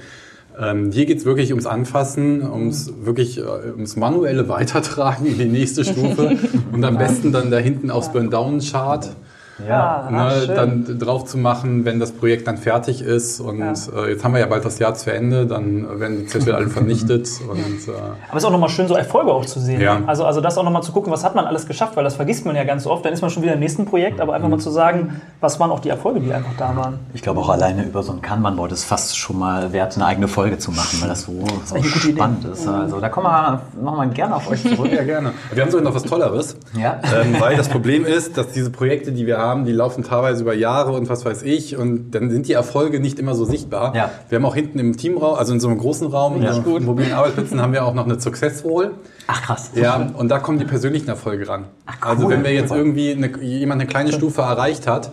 Ähm, 0.61 0.93
hier 0.93 1.07
geht's 1.07 1.25
wirklich 1.25 1.51
ums 1.51 1.67
Anfassen, 1.67 2.43
ums 2.49 2.93
wirklich 3.03 3.39
äh, 3.39 3.43
ums 3.73 3.97
manuelle 3.97 4.49
Weitertragen 4.49 5.27
in 5.27 5.39
die 5.39 5.47
nächste 5.47 5.85
Stufe 5.85 6.37
und 6.73 6.85
am 6.85 6.99
besten 6.99 7.33
dann 7.33 7.51
da 7.51 7.59
hinten 7.59 7.91
aufs 7.91 8.13
Burn-Down-Chart. 8.13 9.11
Ja, 9.59 10.09
ne, 10.11 10.19
ah, 10.19 10.47
dann 10.47 10.99
drauf 10.99 11.25
zu 11.27 11.39
machen, 11.39 11.85
wenn 11.85 12.01
das 12.01 12.13
Projekt 12.13 12.47
dann 12.47 12.57
fertig 12.57 13.03
ist. 13.03 13.41
Und 13.41 13.61
äh, 13.61 14.11
jetzt 14.11 14.25
haben 14.25 14.33
wir 14.33 14.41
ja 14.41 14.47
bald 14.47 14.65
das 14.65 14.79
Jahr 14.79 14.95
zu 14.95 15.13
Ende, 15.13 15.47
dann 15.47 16.01
werden 16.01 16.19
die 16.19 16.27
Zettel 16.27 16.55
alle 16.55 16.69
vernichtet. 16.69 17.29
Und, 17.49 17.59
äh, 17.59 17.93
Aber 18.29 18.37
es 18.37 18.39
ist 18.39 18.45
auch 18.45 18.51
nochmal 18.51 18.69
schön, 18.69 18.89
so 18.89 18.95
Erfolge 18.95 19.33
auch 19.33 19.45
zu 19.45 19.61
sehen. 19.61 19.81
Ja. 19.81 20.03
Also, 20.07 20.25
also 20.25 20.41
das 20.41 20.59
auch 20.59 20.65
nochmal 20.65 20.83
zu 20.83 20.93
gucken, 20.93 21.13
was 21.13 21.25
hat 21.25 21.35
man 21.35 21.45
alles 21.45 21.67
geschafft, 21.67 21.97
weil 21.97 22.05
das 22.05 22.17
vergisst 22.17 22.45
man 22.47 22.57
ja 22.57 22.65
ganz 22.65 22.87
oft. 22.87 23.05
Dann 23.05 23.13
ist 23.13 23.23
man 23.23 23.31
schon 23.31 23.43
wieder 23.43 23.55
im 23.55 23.61
nächsten 23.61 23.87
Projekt, 23.87 24.21
aber 24.21 24.35
einfach 24.35 24.49
mal 24.49 24.59
zu 24.59 24.71
sagen, 24.71 25.21
was 25.41 25.61
waren 25.61 25.71
auch 25.71 25.81
die 25.81 25.89
Erfolge, 25.91 26.21
die 26.21 26.33
einfach 26.33 26.55
da 26.59 26.75
waren. 26.77 26.99
Ich 27.15 27.23
glaube 27.23 27.41
auch 27.41 27.49
alleine 27.49 27.85
über 27.85 28.03
so 28.03 28.13
ein 28.13 28.23
Kanban-Board 28.23 28.73
ist 28.73 28.85
fast 28.85 29.17
schon 29.17 29.39
mal 29.39 29.73
wert, 29.73 29.95
eine 29.97 30.07
eigene 30.07 30.29
Folge 30.29 30.59
zu 30.59 30.73
machen, 30.73 31.01
weil 31.01 31.09
das 31.09 31.23
so, 31.23 31.45
so 31.65 31.75
eine 31.75 31.85
gute 31.85 32.09
Idee. 32.09 32.17
spannend 32.17 32.45
ist. 32.45 32.67
Also 32.67 33.01
da 33.01 33.09
kommen 33.09 33.27
wir 33.27 33.63
nochmal 33.81 34.09
gerne 34.09 34.35
auf 34.37 34.51
euch 34.51 34.63
zurück. 34.69 34.91
ja, 34.93 35.05
gerne. 35.05 35.33
Wir 35.53 35.63
haben 35.63 35.71
sogar 35.71 35.85
noch 35.85 35.95
was 35.95 36.03
Tolleres. 36.03 36.57
Ja. 36.77 37.01
Ähm, 37.21 37.37
weil 37.39 37.57
das 37.57 37.69
Problem 37.69 38.05
ist, 38.05 38.37
dass 38.37 38.49
diese 38.53 38.71
Projekte, 38.71 39.13
die 39.13 39.27
wir 39.27 39.39
haben, 39.39 39.44
die 39.65 39.73
laufen 39.73 40.03
teilweise 40.05 40.43
über 40.43 40.55
Jahre 40.55 40.93
und 40.93 41.09
was 41.09 41.25
weiß 41.25 41.43
ich. 41.43 41.77
Und 41.77 42.13
dann 42.13 42.31
sind 42.31 42.49
die 42.49 42.53
Erfolge 42.53 43.01
nicht 43.01 43.19
immer 43.19 43.35
so 43.35 43.45
sichtbar. 43.45 43.95
Ja. 43.95 44.11
Wir 44.29 44.37
haben 44.37 44.45
auch 44.45 44.55
hinten 44.55 44.79
im 44.79 44.97
Teamraum, 44.97 45.35
also 45.37 45.53
in 45.53 45.61
so 45.61 45.69
einem 45.69 45.79
großen 45.79 46.07
Raum, 46.09 46.43
Ja. 46.43 46.55
in 46.57 46.65
den 46.65 46.85
mobilen 46.85 47.13
Arbeitsplätzen, 47.13 47.61
haben 47.61 47.73
wir 47.73 47.85
auch 47.85 47.95
noch 47.95 48.05
eine 48.07 48.19
Success 48.21 48.65
Wall. 48.65 48.93
Ach 49.27 49.43
krass. 49.43 49.71
Ja, 49.75 50.11
und 50.17 50.29
da 50.29 50.39
kommen 50.39 50.59
die 50.59 50.65
persönlichen 50.65 51.09
Erfolge 51.09 51.49
ran. 51.49 51.65
cool. 51.87 51.95
Also 52.09 52.29
wenn 52.29 52.45
wir 52.45 52.53
jetzt 52.53 52.73
irgendwie 52.73 53.13
eine, 53.13 53.31
jemand 53.43 53.81
eine 53.81 53.89
kleine 53.89 54.13
Stufe 54.13 54.43
erreicht 54.43 54.87
hat, 54.87 55.11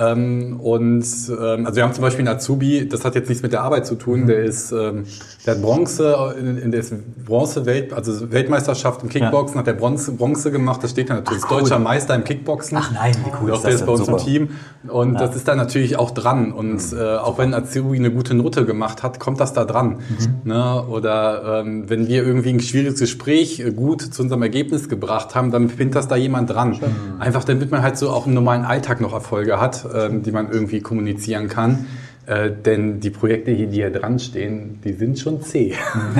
ähm, 0.00 0.58
und 0.60 1.04
ähm, 1.28 1.66
also 1.66 1.76
wir 1.76 1.82
haben 1.84 1.92
zum 1.92 2.02
Beispiel 2.02 2.26
einen 2.26 2.36
Azubi, 2.36 2.88
das 2.88 3.04
hat 3.04 3.14
jetzt 3.14 3.28
nichts 3.28 3.42
mit 3.42 3.52
der 3.52 3.62
Arbeit 3.62 3.86
zu 3.86 3.94
Mhm. 3.94 3.98
tun, 3.98 4.26
der 4.26 4.44
ist, 4.44 4.72
ähm, 4.72 5.04
der 5.46 5.54
hat 5.54 5.62
Bronze, 5.62 6.34
in, 6.40 6.56
in 6.58 6.70
der 6.70 6.82
Bronze 7.26 7.66
Welt, 7.66 7.92
also 7.92 8.30
Weltmeisterschaft 8.32 9.02
im 9.02 9.08
Kickboxen, 9.08 9.58
hat 9.58 9.66
der 9.66 9.74
Bronze, 9.74 10.12
Bronze 10.12 10.50
gemacht, 10.50 10.82
das 10.82 10.92
steht 10.92 11.10
da 11.10 11.14
natürlich, 11.14 11.42
Ach, 11.44 11.50
cool. 11.50 11.60
deutscher 11.60 11.78
Meister 11.78 12.14
im 12.14 12.24
Kickboxen. 12.24 12.78
Ach 12.78 12.90
nein, 12.92 13.14
wie 13.24 13.30
cool 13.42 13.50
Doch, 13.50 13.56
ist 13.56 13.62
der 13.64 13.72
das 13.72 13.80
ist 13.82 13.86
bei 13.86 13.92
uns 13.92 14.08
im. 14.08 14.16
Team 14.16 14.48
und 14.88 15.14
das 15.20 15.36
ist 15.36 15.46
da 15.46 15.54
natürlich 15.54 15.98
auch 15.98 16.10
dran 16.10 16.52
und 16.52 16.80
äh, 16.92 17.16
auch 17.16 17.38
wenn 17.38 17.52
Azubi 17.54 17.96
eine 17.96 18.10
gute 18.10 18.34
Note 18.34 18.64
gemacht 18.64 19.02
hat, 19.02 19.20
kommt 19.20 19.40
das 19.40 19.52
da 19.52 19.64
dran. 19.64 19.96
Ne? 20.44 20.84
Oder 20.88 21.60
ähm, 21.60 21.88
wenn 21.88 22.08
wir 22.08 22.24
irgendwie 22.24 22.50
ein 22.50 22.60
schwieriges 22.60 22.98
Gespräch 23.00 23.60
äh, 23.60 23.70
gut 23.72 24.02
zu 24.02 24.22
unserem 24.22 24.42
Ergebnis 24.42 24.88
gebracht 24.88 25.34
haben, 25.34 25.50
dann 25.50 25.68
pinnt 25.68 25.94
das 25.94 26.08
da 26.08 26.16
jemand 26.16 26.50
dran. 26.50 26.78
Einfach 27.18 27.44
damit 27.44 27.70
man 27.70 27.82
halt 27.82 27.98
so 27.98 28.10
auch 28.10 28.26
im 28.26 28.34
normalen 28.34 28.64
Alltag 28.64 29.00
noch 29.00 29.12
Erfolge 29.12 29.60
hat, 29.60 29.84
ähm, 29.94 30.22
die 30.22 30.32
man 30.32 30.50
irgendwie 30.50 30.80
kommunizieren 30.80 31.48
kann. 31.48 31.86
Äh, 32.26 32.50
denn 32.64 33.00
die 33.00 33.10
Projekte 33.10 33.50
hier, 33.50 33.66
die 33.66 33.76
hier 33.76 33.90
dran 33.90 34.18
stehen, 34.18 34.78
die 34.84 34.92
sind 34.92 35.18
schon 35.18 35.42
zäh. 35.42 35.72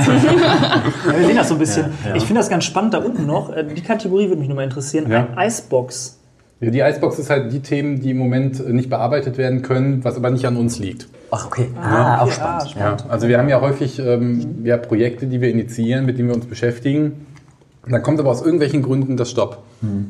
Ja, 1.07 1.19
wir 1.19 1.27
sehen 1.27 1.37
das 1.37 1.49
so 1.49 1.55
ein 1.55 1.61
bisschen. 1.61 1.87
Ja, 2.05 2.11
ja. 2.11 2.17
Ich 2.17 2.25
finde 2.25 2.41
das 2.41 2.49
ganz 2.49 2.65
spannend 2.65 2.95
da 2.95 2.99
unten 2.99 3.27
noch. 3.27 3.55
Äh, 3.55 3.65
Die 3.65 3.83
Kategorie 3.83 4.29
würde 4.29 4.41
mich 4.41 4.49
nochmal 4.49 4.65
interessieren. 4.65 5.11
Ja. 5.11 5.29
Ein 5.37 5.49
Icebox. 5.49 6.19
Die 6.61 6.81
Icebox 6.81 7.19
ist 7.19 7.31
halt 7.31 7.53
die 7.53 7.61
Themen, 7.61 8.01
die 8.01 8.11
im 8.11 8.19
Moment 8.19 8.69
nicht 8.69 8.91
bearbeitet 8.91 9.39
werden 9.39 9.63
können, 9.63 10.05
was 10.05 10.17
aber 10.17 10.31
nicht 10.31 10.45
an 10.45 10.57
uns 10.57 10.79
liegt. 10.79 11.09
Ach, 11.31 11.47
okay. 11.47 11.69
Ah, 11.81 12.23
auch 12.23 12.31
spannend. 12.31 12.71
spannend. 12.71 13.05
Also 13.09 13.29
wir 13.29 13.39
haben 13.39 13.49
ja 13.49 13.61
häufig 13.63 13.99
ähm, 13.99 14.59
ja, 14.65 14.77
Projekte, 14.77 15.27
die 15.27 15.41
wir 15.41 15.49
initiieren, 15.49 16.05
mit 16.05 16.19
denen 16.19 16.29
wir 16.29 16.35
uns 16.35 16.45
beschäftigen. 16.47 17.27
Dann 17.89 18.03
kommt 18.03 18.21
aber 18.21 18.31
aus 18.31 18.43
irgendwelchen 18.43 18.83
Gründen 18.83 19.17
das 19.17 19.31
Stopp. 19.31 19.63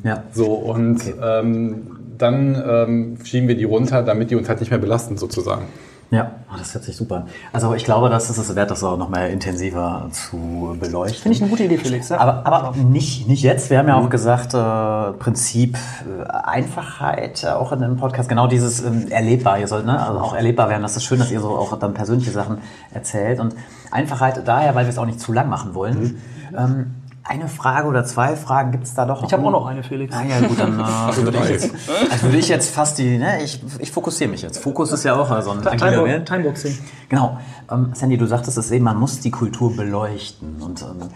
Ja. 0.02 0.24
So, 0.32 0.46
und 0.46 1.00
ähm, 1.22 1.98
dann 2.18 2.62
ähm, 2.66 3.18
schieben 3.24 3.48
wir 3.48 3.56
die 3.56 3.64
runter, 3.64 4.02
damit 4.02 4.30
die 4.30 4.36
uns 4.36 4.48
halt 4.48 4.60
nicht 4.60 4.70
mehr 4.70 4.80
belasten, 4.80 5.16
sozusagen. 5.16 5.66
Ja, 6.12 6.32
oh, 6.52 6.56
das 6.58 6.74
hört 6.74 6.82
sich 6.82 6.96
super 6.96 7.18
an. 7.18 7.28
Also 7.52 7.72
ich 7.74 7.84
glaube, 7.84 8.08
das 8.08 8.30
ist 8.30 8.38
es 8.38 8.56
wert, 8.56 8.72
das 8.72 8.82
auch 8.82 8.96
noch 8.96 9.08
mal 9.08 9.30
intensiver 9.30 10.08
zu 10.10 10.76
beleuchten. 10.80 11.22
Finde 11.22 11.36
ich 11.36 11.42
eine 11.42 11.50
gute 11.50 11.62
Idee, 11.62 11.78
Felix. 11.78 12.08
Ja. 12.08 12.18
Aber, 12.18 12.44
aber 12.44 12.76
nicht, 12.76 13.28
nicht 13.28 13.44
jetzt. 13.44 13.70
Wir 13.70 13.78
haben 13.78 13.86
ja 13.86 13.94
auch 13.94 14.10
gesagt, 14.10 14.52
äh, 14.52 15.16
Prinzip 15.18 15.76
äh, 15.76 16.28
Einfachheit, 16.28 17.44
äh, 17.44 17.50
auch 17.50 17.70
in 17.70 17.78
dem 17.78 17.96
Podcast, 17.96 18.28
genau 18.28 18.48
dieses 18.48 18.82
ähm, 18.82 19.06
erlebbar. 19.08 19.60
Ihr 19.60 19.68
sollt 19.68 19.86
ne? 19.86 20.04
also 20.04 20.18
auch 20.18 20.34
erlebbar 20.34 20.68
werden. 20.68 20.82
Das 20.82 20.96
ist 20.96 21.04
schön, 21.04 21.20
dass 21.20 21.30
ihr 21.30 21.40
so 21.40 21.50
auch 21.50 21.78
dann 21.78 21.94
persönliche 21.94 22.32
Sachen 22.32 22.58
erzählt. 22.92 23.38
Und 23.38 23.54
Einfachheit 23.92 24.42
daher, 24.48 24.74
weil 24.74 24.86
wir 24.86 24.90
es 24.90 24.98
auch 24.98 25.06
nicht 25.06 25.20
zu 25.20 25.32
lang 25.32 25.48
machen 25.48 25.74
wollen. 25.74 26.20
Ähm, 26.58 26.86
eine 27.22 27.48
Frage 27.48 27.86
oder 27.86 28.04
zwei 28.04 28.34
Fragen 28.34 28.72
gibt 28.72 28.84
es 28.84 28.94
da 28.94 29.04
doch. 29.04 29.22
ich 29.24 29.32
habe 29.32 29.44
auch 29.44 29.50
noch 29.50 29.66
eine, 29.66 29.82
Felix. 29.82 30.14
Ah 30.14 30.22
ja, 30.24 30.40
gut, 30.46 30.58
dann 30.58 30.80
äh, 30.80 31.16
würde, 31.24 31.38
ich 31.38 31.48
jetzt, 31.50 31.70
also 32.10 32.22
würde 32.26 32.38
ich 32.38 32.48
jetzt 32.48 32.70
fast 32.74 32.98
die, 32.98 33.18
ne, 33.18 33.42
ich, 33.42 33.62
ich 33.78 33.92
fokussiere 33.92 34.30
mich 34.30 34.42
jetzt. 34.42 34.58
Fokus 34.58 34.90
ist 34.92 35.04
ja 35.04 35.14
auch 35.14 35.30
äh, 35.30 35.42
so 35.42 35.50
ein 35.50 35.66
agiler 35.66 36.04
Time. 36.04 36.24
Timeboxing. 36.24 36.78
Genau. 37.08 37.38
Ähm, 37.70 37.90
Sandy, 37.94 38.16
du 38.16 38.26
sagtest 38.26 38.56
es 38.58 38.70
eben, 38.70 38.84
man 38.84 38.98
muss 38.98 39.20
die 39.20 39.30
Kultur 39.30 39.76
beleuchten. 39.76 40.60
Und 40.62 40.82
ähm, 40.82 41.08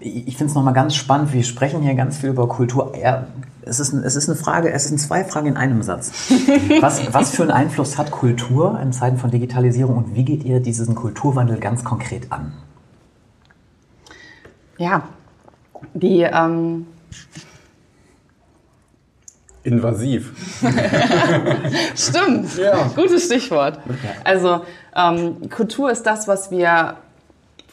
ich 0.00 0.28
ich 0.28 0.36
finde 0.36 0.50
es 0.50 0.54
nochmal 0.54 0.74
ganz 0.74 0.94
spannend, 0.94 1.32
wir 1.32 1.42
sprechen 1.44 1.80
hier 1.82 1.94
ganz 1.94 2.18
viel 2.18 2.30
über 2.30 2.46
Kultur. 2.48 2.92
Ja, 3.00 3.26
es, 3.62 3.80
ist, 3.80 3.92
ein- 3.94 4.04
es 4.04 4.14
ist 4.16 4.28
eine 4.28 4.36
Frage, 4.36 4.70
es 4.72 4.84
sind 4.88 4.98
zwei 5.00 5.24
Fragen 5.24 5.46
in 5.48 5.56
einem 5.56 5.82
Satz. 5.82 6.12
Was, 6.80 7.12
was 7.12 7.30
für 7.30 7.42
einen 7.42 7.50
Einfluss 7.52 7.96
hat 7.98 8.10
Kultur 8.10 8.78
in 8.80 8.92
Zeiten 8.92 9.16
von 9.16 9.30
Digitalisierung 9.30 9.96
und 9.96 10.14
wie 10.14 10.24
geht 10.24 10.44
ihr 10.44 10.60
diesen 10.60 10.94
Kulturwandel 10.94 11.58
ganz 11.58 11.82
konkret 11.84 12.30
an? 12.32 12.52
Ja, 14.78 15.08
die, 15.94 16.20
ähm, 16.22 16.86
Invasiv. 19.62 20.32
stimmt, 21.96 22.56
Ja. 22.56 22.88
gutes 22.94 23.24
Stichwort. 23.24 23.80
Also 24.22 24.60
ähm, 24.94 25.50
Kultur 25.50 25.90
ist 25.90 26.04
das, 26.04 26.28
was 26.28 26.52
wir 26.52 26.94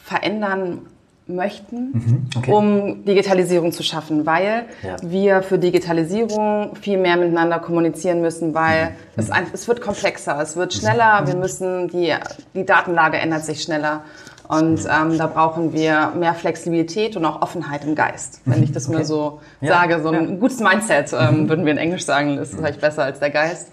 verändern 0.02 0.80
möchten, 1.26 2.28
okay. 2.36 2.50
um 2.52 3.04
Digitalisierung 3.04 3.70
zu 3.72 3.82
schaffen, 3.84 4.26
weil 4.26 4.66
Ja. 4.82 4.96
wir 5.02 5.42
für 5.42 5.58
Digitalisierung 5.58 6.74
viel 6.76 6.98
mehr 6.98 7.16
miteinander 7.16 7.60
kommunizieren 7.60 8.20
müssen, 8.20 8.54
weil 8.54 8.90
es, 9.16 9.30
ein, 9.30 9.46
es 9.52 9.66
wird 9.68 9.80
komplexer, 9.80 10.38
es 10.42 10.56
wird 10.56 10.74
schneller, 10.74 11.22
wir 11.26 11.36
müssen, 11.36 11.88
die, 11.88 12.12
die 12.54 12.66
Datenlage 12.66 13.18
ändert 13.18 13.44
sich 13.44 13.62
schneller. 13.62 14.02
Und 14.46 14.80
ähm, 14.86 15.16
da 15.16 15.26
brauchen 15.26 15.72
wir 15.72 16.12
mehr 16.16 16.34
Flexibilität 16.34 17.16
und 17.16 17.24
auch 17.24 17.40
Offenheit 17.40 17.84
im 17.84 17.94
Geist. 17.94 18.40
Wenn 18.44 18.62
ich 18.62 18.72
das 18.72 18.88
mal 18.88 19.04
so 19.04 19.40
Ja. 19.60 19.68
sage, 19.72 20.02
so 20.02 20.10
ein 20.10 20.38
gutes 20.38 20.60
Mindset, 20.60 21.12
ähm, 21.18 21.48
würden 21.48 21.64
wir 21.64 21.72
in 21.72 21.78
Englisch 21.78 22.04
sagen, 22.04 22.36
ist 22.38 22.54
vielleicht 22.54 22.80
besser 22.80 23.04
als 23.04 23.20
der 23.20 23.30
Geist. 23.30 23.70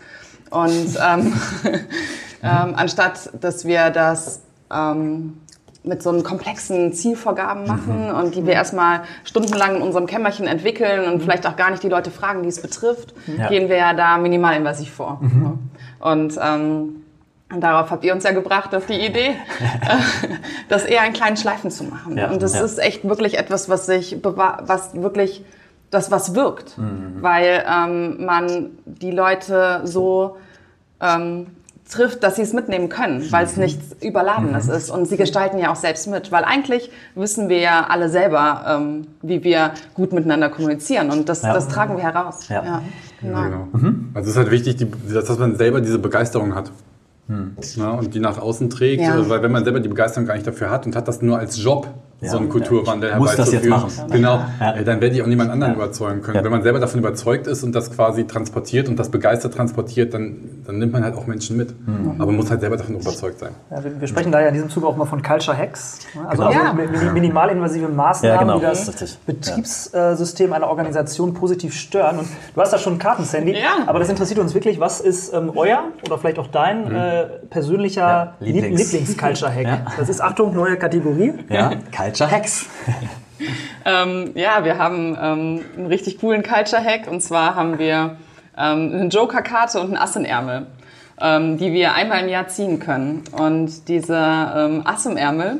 Und 0.49 0.97
ähm, 1.05 1.33
ähm, 2.43 2.73
anstatt, 2.75 3.29
dass 3.39 3.65
wir 3.65 3.89
das 3.89 4.41
ähm, 4.73 5.37
mit 5.83 6.03
so 6.03 6.09
einem 6.11 6.23
komplexen 6.23 6.93
Zielvorgaben 6.93 7.65
machen 7.65 8.11
und 8.11 8.35
die 8.35 8.45
wir 8.45 8.53
erstmal 8.53 9.01
stundenlang 9.23 9.77
in 9.77 9.81
unserem 9.81 10.05
Kämmerchen 10.05 10.45
entwickeln 10.47 11.11
und 11.11 11.21
vielleicht 11.23 11.47
auch 11.47 11.55
gar 11.55 11.71
nicht 11.71 11.81
die 11.83 11.89
Leute 11.89 12.11
fragen, 12.11 12.43
die 12.43 12.49
es 12.49 12.61
betrifft, 12.61 13.13
Ja. 13.37 13.47
gehen 13.49 13.67
wir 13.67 13.77
ja 13.77 13.93
da 13.93 14.17
minimalinvasiv 14.19 14.91
vor. 14.93 15.19
Und 15.99 16.39
ähm, 16.41 17.00
und 17.53 17.61
darauf 17.61 17.91
habt 17.91 18.03
ihr 18.03 18.13
uns 18.13 18.23
ja 18.23 18.31
gebracht, 18.31 18.73
auf 18.75 18.85
die 18.85 18.99
Idee, 19.05 19.29
äh, 19.59 20.27
das 20.69 20.85
eher 20.85 21.05
in 21.05 21.13
kleinen 21.13 21.37
Schleifen 21.37 21.71
zu 21.71 21.83
machen. 21.83 22.17
Ja, 22.17 22.29
und 22.29 22.41
das 22.41 22.55
ja. 22.55 22.61
ist 22.61 22.79
echt 22.79 23.07
wirklich 23.07 23.37
etwas, 23.37 23.69
was 23.69 23.85
sich 23.85 24.17
was 24.23 24.93
wirklich 24.95 25.43
das 25.89 26.09
was 26.09 26.35
wirkt, 26.35 26.75
weil 27.19 27.65
ähm, 27.69 28.25
man 28.25 28.69
die 28.85 29.11
Leute 29.11 29.81
so 29.83 30.37
ähm, 31.01 31.47
trifft, 31.89 32.23
dass 32.23 32.37
sie 32.37 32.43
es 32.43 32.53
mitnehmen 32.53 32.87
können, 32.87 33.29
weil 33.31 33.43
es 33.43 33.57
nichts 33.57 33.95
Überladenes 34.01 34.69
ist. 34.69 34.89
Und 34.89 35.05
sie 35.05 35.17
gestalten 35.17 35.57
ja 35.59 35.71
auch 35.71 35.75
selbst 35.75 36.07
mit, 36.07 36.31
weil 36.31 36.45
eigentlich 36.45 36.89
wissen 37.15 37.49
wir 37.49 37.59
ja 37.59 37.87
alle 37.89 38.07
selber, 38.07 38.63
ähm, 38.67 39.07
wie 39.21 39.43
wir 39.43 39.71
gut 39.93 40.13
miteinander 40.13 40.49
kommunizieren. 40.49 41.11
Und 41.11 41.27
das, 41.27 41.41
Ja. 41.41 41.53
das 41.53 41.67
tragen 41.67 41.97
wir 41.97 42.03
heraus. 42.03 42.47
Ja. 42.47 42.81
genau. 43.19 43.41
Genau. 43.43 43.67
Also 44.13 44.29
es 44.29 44.35
ist 44.35 44.37
halt 44.37 44.51
wichtig, 44.51 44.77
die, 44.77 44.89
dass 45.13 45.37
man 45.37 45.57
selber 45.57 45.81
diese 45.81 45.99
Begeisterung 45.99 46.55
hat. 46.55 46.71
Ja, 47.75 47.91
und 47.91 48.13
die 48.13 48.19
nach 48.19 48.37
außen 48.39 48.69
trägt, 48.69 49.01
Ja. 49.03 49.29
weil 49.29 49.41
wenn 49.41 49.51
man 49.51 49.63
selber 49.63 49.79
die 49.79 49.87
Begeisterung 49.89 50.27
gar 50.27 50.33
nicht 50.35 50.45
dafür 50.45 50.69
hat 50.69 50.85
und 50.85 50.95
hat 50.95 51.07
das 51.07 51.21
nur 51.21 51.37
als 51.37 51.61
Job, 51.63 51.87
so 52.23 52.37
einen 52.37 52.49
Kulturwandel 52.49 53.09
Ich 53.11 53.15
muss 53.17 53.35
das 53.35 53.51
jetzt 53.51 53.63
herbeizuführen, 53.65 54.07
machen. 54.07 54.11
Genau, 54.11 54.39
Ja. 54.59 54.73
äh, 54.75 54.83
dann 54.83 55.01
werde 55.01 55.15
ich 55.15 55.21
auch 55.23 55.27
niemand 55.27 55.49
anderen 55.49 55.73
überzeugen 55.73 56.21
können. 56.21 56.37
Ja. 56.37 56.43
Wenn 56.43 56.51
man 56.51 56.61
selber 56.61 56.79
davon 56.79 56.99
überzeugt 56.99 57.47
ist 57.47 57.63
und 57.63 57.73
das 57.73 57.91
quasi 57.91 58.25
transportiert 58.27 58.87
und 58.89 58.97
das 58.99 59.09
begeistert 59.09 59.55
transportiert, 59.55 60.13
dann, 60.13 60.37
dann 60.65 60.77
nimmt 60.77 60.93
man 60.93 61.03
halt 61.03 61.15
auch 61.15 61.25
Menschen 61.25 61.57
mit. 61.57 61.73
Mhm. 61.87 62.11
Aber 62.17 62.27
man 62.27 62.35
muss 62.35 62.49
halt 62.51 62.61
selber 62.61 62.77
davon 62.77 62.95
überzeugt 62.95 63.39
sein. 63.39 63.51
Ja, 63.71 63.83
wir, 63.83 63.99
wir 63.99 64.07
sprechen 64.07 64.31
da 64.31 64.39
ja 64.39 64.47
in 64.49 64.53
diesem 64.53 64.69
Zuge 64.69 64.85
auch 64.87 64.95
mal 64.95 65.05
von 65.05 65.21
Culture 65.23 65.57
Hacks. 65.57 65.99
ne? 66.13 66.21
Also, 66.27 66.43
Genau. 66.43 66.53
also 66.53 66.67
Ja. 66.67 66.73
mi- 66.73 66.87
mi- 67.05 67.11
minimalinvasive 67.13 67.87
Maßnahmen, 67.89 68.35
Ja, 68.35 68.41
genau. 68.41 68.59
die 68.59 68.65
das 68.65 68.87
Richtig. 68.87 69.17
Betriebssystem 69.25 70.53
einer 70.53 70.67
Organisation 70.67 71.33
positiv 71.33 71.73
stören. 71.73 72.19
Und 72.19 72.27
du 72.53 72.61
hast 72.61 72.71
da 72.73 72.77
schon 72.77 72.99
Karten, 72.99 73.23
Sandy. 73.23 73.53
Ja. 73.53 73.83
Aber 73.87 73.99
das 73.99 74.09
interessiert 74.09 74.39
uns 74.39 74.53
wirklich. 74.53 74.79
Was 74.79 74.99
ist 75.01 75.33
ähm, 75.33 75.51
euer 75.55 75.83
oder 76.05 76.17
vielleicht 76.17 76.39
auch 76.39 76.47
dein 76.47 76.91
äh, 76.91 77.23
persönlicher 77.49 78.33
Mhm. 78.39 78.45
Ja, 78.47 78.53
Lieblings- 78.53 78.77
Lieblings-Culture-Hack? 78.91 79.65
Ja. 79.65 79.81
Das 79.97 80.09
ist, 80.09 80.21
Achtung, 80.21 80.53
neue 80.53 80.77
Kategorie. 80.77 81.33
Ja, 81.49 81.69
Culture 81.95 82.10
Hacks. 82.19 82.65
Ähm, 83.83 84.33
ja, 84.35 84.63
wir 84.63 84.77
haben 84.77 85.17
ähm, 85.19 85.65
einen 85.75 85.87
richtig 85.87 86.19
coolen 86.19 86.43
Culture-Hack. 86.43 87.07
Und 87.07 87.21
zwar 87.21 87.55
haben 87.55 87.79
wir 87.79 88.17
ähm, 88.55 88.91
eine 88.93 89.07
Joker-Karte 89.07 89.79
und 89.79 89.93
ein 89.93 89.97
Ass 89.97 90.15
in 90.15 90.25
Ärmel. 90.25 90.67
ähm, 91.21 91.57
die 91.57 91.71
wir 91.71 91.93
einmal 91.93 92.23
im 92.23 92.29
Jahr 92.29 92.47
ziehen 92.47 92.79
können. 92.79 93.23
Und 93.31 93.87
diese 93.87 94.15
ähm, 94.15 94.81
Ass 94.85 95.05
im 95.05 95.17
Ärmel, 95.17 95.59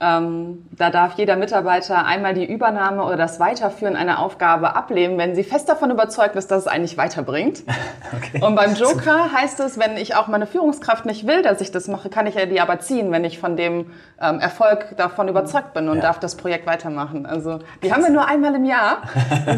ähm, 0.00 0.66
da 0.72 0.90
darf 0.90 1.14
jeder 1.14 1.36
Mitarbeiter 1.36 2.04
einmal 2.04 2.34
die 2.34 2.44
Übernahme 2.44 3.04
oder 3.04 3.16
das 3.16 3.38
Weiterführen 3.38 3.94
einer 3.96 4.18
Aufgabe 4.18 4.74
ablehnen, 4.74 5.16
wenn 5.18 5.34
sie 5.36 5.44
fest 5.44 5.68
davon 5.68 5.90
überzeugt 5.90 6.34
ist, 6.36 6.50
dass 6.50 6.62
es 6.62 6.66
einen 6.66 6.82
nicht 6.82 6.98
weiterbringt. 6.98 7.62
Und 8.40 8.56
beim 8.56 8.74
Joker 8.74 9.32
heißt 9.32 9.60
es, 9.60 9.78
wenn 9.78 9.96
ich 9.96 10.16
auch 10.16 10.26
meine 10.26 10.46
Führungskraft 10.46 11.06
nicht 11.06 11.26
will, 11.26 11.42
dass 11.42 11.60
ich 11.60 11.70
das 11.70 11.86
mache, 11.88 12.10
kann 12.10 12.26
ich 12.26 12.34
ja 12.34 12.44
die 12.46 12.60
aber 12.60 12.80
ziehen, 12.80 13.12
wenn 13.12 13.24
ich 13.24 13.38
von 13.38 13.56
dem 13.56 13.92
ähm, 14.20 14.40
Erfolg 14.40 14.96
davon 14.96 15.28
überzeugt 15.28 15.74
bin 15.74 15.88
und 15.88 15.96
Ja. 15.98 16.02
darf 16.02 16.18
das 16.18 16.34
Projekt 16.36 16.66
weitermachen. 16.66 17.24
Also 17.24 17.60
die 17.82 17.92
haben 17.92 18.02
wir 18.02 18.10
nur 18.10 18.26
einmal 18.26 18.54
im 18.56 18.64
Jahr. 18.64 18.98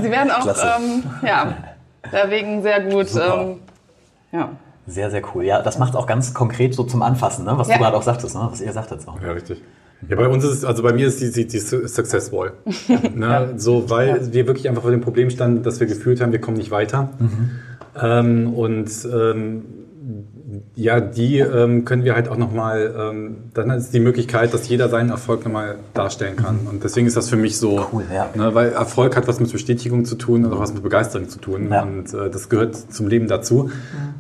Sie 0.03 0.11
werden 0.11 0.31
auch 0.31 0.43
Klasse. 0.43 0.71
ähm, 0.79 1.03
ja, 1.23 1.55
deswegen 2.13 2.63
sehr 2.63 2.81
gut. 2.83 3.09
Ähm, 3.17 3.61
ja. 4.33 4.51
Sehr, 4.87 5.11
sehr 5.11 5.23
cool. 5.35 5.45
Ja, 5.45 5.63
das 5.63 5.79
macht 5.79 5.97
auch 5.97 6.07
ganz 6.07 6.33
konkret 6.35 6.75
so 6.75 6.85
zum 6.85 7.03
Anfassen, 7.03 7.45
ne? 7.45 7.55
was 7.59 7.69
Ja. 7.69 7.77
du 7.79 7.83
gerade 7.83 7.97
auch 7.97 8.03
sagtest, 8.03 8.37
ne? 8.37 8.47
was 8.51 8.61
ihr 8.61 8.73
sagtet. 8.73 9.03
So. 9.03 9.15
Ja, 9.25 9.33
richtig. 9.33 9.61
Ja, 10.09 10.17
bei 10.17 10.29
uns 10.29 10.45
ist 10.45 10.65
also 10.65 10.83
bei 10.83 10.93
mir 10.93 11.07
ist 11.07 11.21
die, 11.21 11.33
die, 11.33 11.47
die 11.47 11.59
Success 11.59 12.33
Wall. 12.33 12.53
ne? 13.15 13.55
So, 13.57 13.89
weil 13.91 14.33
wir 14.33 14.47
wirklich 14.47 14.69
einfach 14.69 14.83
vor 14.83 14.91
dem 14.91 15.01
Problem 15.01 15.31
standen, 15.31 15.63
dass 15.63 15.81
wir 15.81 15.87
gefühlt 15.87 16.21
haben, 16.21 16.33
wir 16.33 16.41
kommen 16.41 16.57
nicht 16.57 16.71
weiter. 16.71 17.11
Ähm, 18.01 18.53
und 18.55 18.91
ähm, 19.13 19.63
ja, 20.75 21.01
die 21.01 21.39
ähm, 21.39 21.85
können 21.85 22.05
wir 22.05 22.15
halt 22.15 22.29
auch 22.29 22.37
nochmal, 22.37 22.95
ähm, 22.97 23.37
dann 23.55 23.71
ist 23.71 23.93
die 23.93 24.01
Möglichkeit, 24.01 24.55
dass 24.55 24.69
jeder 24.69 24.89
seinen 24.89 25.11
Erfolg 25.11 25.45
nochmal 25.45 25.77
darstellen 25.95 26.37
kann. 26.37 26.61
Und 26.71 26.85
deswegen 26.85 27.07
ist 27.07 27.17
das 27.17 27.29
für 27.29 27.37
mich 27.37 27.59
so, 27.59 27.89
Cool, 27.93 28.05
ja. 28.15 28.29
ne, 28.35 28.55
weil 28.55 28.71
Erfolg 28.71 29.17
hat 29.17 29.27
was 29.27 29.41
mit 29.41 29.51
Bestätigung 29.51 30.05
zu 30.05 30.15
tun 30.15 30.45
und 30.45 30.53
auch 30.53 30.61
was 30.61 30.73
mit 30.73 30.83
Begeisterung 30.83 31.29
zu 31.29 31.41
tun. 31.41 31.69
Ja. 31.71 31.83
Und 31.83 32.15
äh, 32.15 32.31
das 32.31 32.49
gehört 32.49 32.77
zum 32.77 33.09
Leben 33.09 33.27
dazu. 33.27 33.71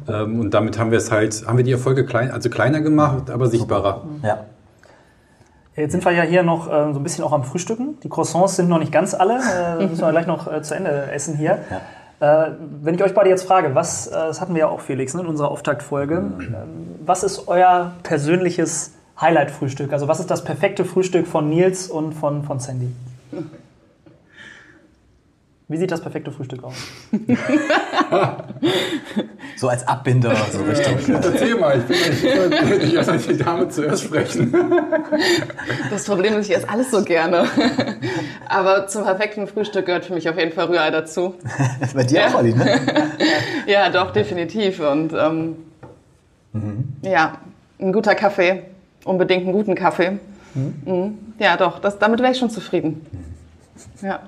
Ähm, 0.08 0.40
und 0.40 0.52
damit 0.54 0.78
haben 0.78 0.90
wir 0.90 0.98
es 0.98 1.12
halt, 1.12 1.44
haben 1.46 1.58
wir 1.58 1.64
die 1.64 1.72
Erfolge 1.72 2.04
klein, 2.04 2.32
also 2.32 2.50
kleiner 2.50 2.80
gemacht, 2.80 3.30
aber 3.30 3.48
sichtbarer. 3.48 4.06
Ja. 4.24 4.46
Jetzt 5.76 5.92
sind 5.92 6.04
wir 6.04 6.12
ja 6.12 6.22
hier 6.22 6.42
noch 6.42 6.68
äh, 6.68 6.92
so 6.92 7.00
ein 7.00 7.02
bisschen 7.02 7.22
auch 7.22 7.32
am 7.32 7.44
Frühstücken. 7.44 7.98
Die 8.02 8.08
Croissants 8.08 8.56
sind 8.56 8.68
noch 8.68 8.78
nicht 8.78 8.92
ganz 8.92 9.12
alle. 9.12 9.34
Äh, 9.36 9.80
das 9.80 9.90
müssen 9.90 10.00
wir 10.00 10.10
gleich 10.12 10.26
noch 10.26 10.50
äh, 10.50 10.62
zu 10.62 10.74
Ende 10.74 11.10
essen 11.12 11.36
hier. 11.36 11.58
Äh, 12.18 12.52
wenn 12.82 12.94
ich 12.94 13.02
euch 13.02 13.12
beide 13.12 13.28
jetzt 13.28 13.44
frage, 13.44 13.74
was, 13.74 14.06
äh, 14.06 14.12
das 14.12 14.40
hatten 14.40 14.54
wir 14.54 14.60
ja 14.60 14.68
auch, 14.68 14.80
Felix, 14.80 15.12
ne, 15.12 15.20
in 15.20 15.26
unserer 15.26 15.50
Auftaktfolge, 15.50 16.14
ähm, 16.16 16.54
was 17.04 17.22
ist 17.22 17.46
euer 17.46 17.92
persönliches 18.02 18.94
Highlight-Frühstück? 19.20 19.92
Also 19.92 20.08
was 20.08 20.20
ist 20.20 20.30
das 20.30 20.44
perfekte 20.44 20.86
Frühstück 20.86 21.26
von 21.26 21.50
Nils 21.50 21.88
und 21.88 22.12
von, 22.14 22.42
von 22.42 22.58
Sandy? 22.58 22.90
Wie 25.68 25.76
sieht 25.79 25.90
das 25.90 26.00
perfekte 26.00 26.31
Frühstück 26.31 26.62
aus? 26.64 26.74
So 29.57 29.68
als 29.68 29.88
Abbinder, 29.88 30.35
so 30.52 30.62
Richtung. 30.62 30.98
äh, 31.14 31.18
Erzähl 31.18 31.55
mal, 31.59 31.79
ich 31.79 31.85
bin 31.85 31.96
nicht, 31.98 32.85
ich 32.85 32.92
lasse 32.92 33.16
die 33.33 33.38
Dame 33.42 33.66
zuerst 33.70 34.05
sprechen. 34.05 34.52
Das 35.90 36.05
Problem 36.05 36.35
ist, 36.37 36.50
ich 36.50 36.57
esse 36.57 36.68
alles 36.68 36.90
so 36.90 37.02
gerne. 37.02 37.46
Aber 38.48 38.87
zum 38.87 39.05
perfekten 39.05 39.46
Frühstück 39.46 39.87
gehört 39.87 40.05
für 40.05 40.12
mich 40.12 40.29
auf 40.29 40.37
jeden 40.38 40.52
Fall 40.52 40.66
Rührei 40.66 40.90
dazu. 40.90 41.35
Bei 41.94 42.05
dir 42.05 42.20
Ja. 42.20 42.29
auch, 42.29 42.35
Olli, 42.35 42.52
ne? 42.55 42.81
Ja, 43.66 43.88
doch, 43.88 44.12
definitiv. 44.12 44.79
Und 44.81 45.14
ähm, 45.14 45.57
ja, 47.02 47.38
ein 47.81 47.92
guter 47.94 48.14
Kaffee. 48.14 48.62
Unbedingt 49.05 49.44
einen 49.44 49.52
guten 49.52 49.74
Kaffee. 49.74 50.18
Mhm. 50.55 51.16
Ja, 51.38 51.57
doch, 51.57 51.79
das, 51.79 51.98
damit 51.98 52.20
wäre 52.20 52.33
ich 52.33 52.38
schon 52.38 52.50
zufrieden. 52.50 53.07
Ja. 54.02 54.20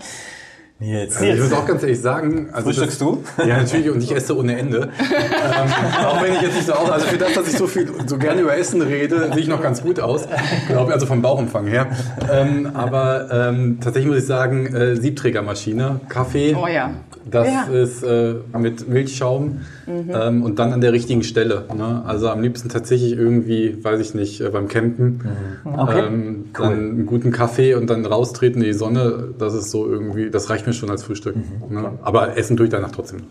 Nils. 0.80 1.16
Also 1.16 1.26
ich 1.26 1.40
muss 1.40 1.52
auch 1.52 1.66
ganz 1.66 1.82
ehrlich 1.82 2.00
sagen, 2.00 2.50
also 2.52 2.66
Frühstückst 2.66 3.00
das, 3.00 3.08
du? 3.08 3.24
Ja, 3.38 3.56
natürlich 3.56 3.90
und 3.90 4.02
ich 4.02 4.14
esse 4.14 4.36
ohne 4.36 4.56
Ende. 4.56 4.90
ähm, 5.00 6.04
auch 6.06 6.22
wenn 6.22 6.34
ich 6.34 6.42
jetzt 6.42 6.54
nicht 6.54 6.66
so 6.66 6.74
aus, 6.74 6.88
also 6.90 7.06
für 7.06 7.18
das, 7.18 7.32
dass 7.32 7.48
ich 7.48 7.58
so 7.58 7.66
viel, 7.66 7.90
so 8.06 8.16
gerne 8.16 8.42
über 8.42 8.56
Essen 8.56 8.80
rede, 8.82 9.30
sehe 9.32 9.42
ich 9.42 9.48
noch 9.48 9.60
ganz 9.60 9.82
gut 9.82 9.98
aus. 9.98 10.28
Glaube 10.68 10.92
also 10.92 11.06
vom 11.06 11.20
Bauchumfang 11.20 11.66
her. 11.66 11.88
Ähm, 12.30 12.70
aber 12.74 13.28
ähm, 13.30 13.78
tatsächlich 13.80 14.08
muss 14.08 14.22
ich 14.22 14.26
sagen, 14.26 14.66
äh, 14.72 14.94
Siebträgermaschine, 14.94 16.00
Kaffee. 16.08 16.54
Oh 16.54 16.68
ja. 16.68 16.92
Das 17.30 17.46
Ja. 17.48 17.64
ist 17.72 18.02
äh, 18.02 18.34
mit 18.58 18.88
Milchschaum 18.88 19.60
ähm, 19.86 20.42
und 20.42 20.58
dann 20.58 20.72
an 20.72 20.80
der 20.80 20.92
richtigen 20.92 21.22
Stelle. 21.22 21.64
Ne? 21.76 22.02
Also 22.06 22.28
am 22.28 22.40
liebsten 22.42 22.68
tatsächlich 22.68 23.12
irgendwie, 23.12 23.82
weiß 23.82 24.00
ich 24.00 24.14
nicht, 24.14 24.40
äh, 24.40 24.48
beim 24.50 24.68
Campen. 24.68 25.20
Okay. 25.64 26.00
Ähm, 26.06 26.44
Dann 26.56 26.72
einen 26.72 27.06
guten 27.06 27.30
Kaffee 27.32 27.74
und 27.74 27.88
dann 27.90 28.04
raustreten 28.06 28.60
in 28.62 28.68
die 28.68 28.72
Sonne. 28.74 29.34
Das 29.38 29.54
ist 29.54 29.70
so 29.70 29.86
irgendwie, 29.86 30.30
das 30.30 30.50
reicht 30.50 30.66
mir 30.66 30.72
schon 30.72 30.90
als 30.90 31.02
Frühstück. 31.02 31.36
Ne? 31.70 31.90
Aber 32.02 32.36
essen 32.36 32.56
tue 32.56 32.66
ich 32.66 32.70
danach 32.72 32.90
trotzdem. 32.90 33.24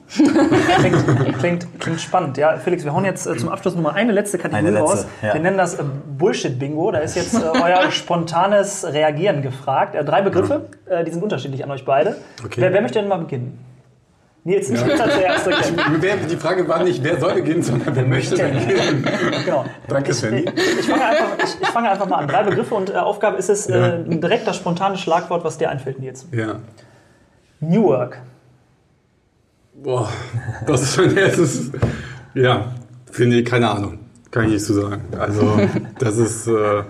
Klingt, 0.79 1.37
klingt, 1.39 1.67
klingt 1.79 2.01
spannend. 2.01 2.37
Ja, 2.37 2.57
Felix, 2.57 2.83
wir 2.83 2.93
hauen 2.93 3.05
jetzt 3.05 3.25
äh, 3.27 3.35
zum 3.37 3.49
Abschluss 3.49 3.75
nochmal 3.75 3.93
eine 3.95 4.11
letzte 4.11 4.37
Kategorie 4.37 4.67
Eine 4.67 4.79
letzte, 4.79 4.97
raus. 4.97 5.05
ja. 5.21 5.33
Wir 5.33 5.41
nennen 5.41 5.57
das 5.57 5.75
äh, 5.75 5.83
Bullshit-Bingo. 6.17 6.91
Da 6.91 6.99
ist 6.99 7.15
jetzt 7.15 7.33
äh, 7.35 7.39
euer 7.63 7.91
spontanes 7.91 8.85
Reagieren 8.85 9.41
gefragt. 9.41 9.95
Äh, 9.95 10.03
drei 10.05 10.21
Begriffe, 10.21 10.67
äh, 10.85 11.03
die 11.03 11.11
sind 11.11 11.23
unterschiedlich 11.23 11.63
an 11.63 11.71
euch 11.71 11.85
beide. 11.85 12.15
Okay. 12.43 12.61
Wer, 12.61 12.73
wer 12.73 12.81
möchte 12.81 12.99
denn 12.99 13.07
mal 13.07 13.17
beginnen? 13.17 13.59
Nils, 14.43 14.69
ich 14.69 14.81
bin 14.81 14.91
als. 15.01 15.45
Okay. 15.47 15.73
Wer, 15.99 16.15
die 16.17 16.37
Frage 16.37 16.67
war 16.69 16.81
nicht, 16.83 17.03
wer 17.03 17.19
soll 17.19 17.33
beginnen, 17.33 17.63
sondern 17.63 17.93
wer 17.95 18.05
möchte 18.05 18.35
beginnen. 18.37 19.05
Genau. 19.43 19.65
Danke, 19.89 20.11
Ich, 20.11 20.17
Sandy. 20.17 20.45
ich, 20.79 20.85
fange 20.85 21.05
einfach, 21.05 21.37
ich, 21.43 21.61
ich 21.61 21.67
fange 21.67 21.89
einfach 21.89 22.07
mal 22.07 22.15
an. 22.17 22.27
Drei 22.29 22.43
Begriffe 22.43 22.75
und 22.75 22.89
äh, 22.89 22.93
Aufgabe 22.93 23.37
ist 23.37 23.49
es, 23.49 23.67
Ja. 23.67 23.95
äh, 23.95 24.03
direkt 24.19 24.47
das 24.47 24.55
spontane 24.55 24.97
Schlagwort, 24.97 25.43
was 25.43 25.57
dir 25.57 25.69
einfällt, 25.69 25.99
Nils. 25.99 26.25
Ja. 26.31 26.59
New 27.59 27.83
Work. 27.83 28.21
Boah, 29.73 30.09
das 30.65 30.81
ist 30.83 30.95
schon 30.95 31.15
erstes. 31.17 31.71
Ja, 32.33 32.71
finde 33.11 33.39
ich, 33.39 33.45
keine 33.45 33.69
Ahnung. 33.69 33.99
Kann 34.31 34.45
ich 34.45 34.51
nicht 34.53 34.65
zu 34.65 34.73
sagen. 34.73 35.01
Also, 35.19 35.59
das 35.99 36.17
ist. 36.17 36.47
Äh, 36.47 36.83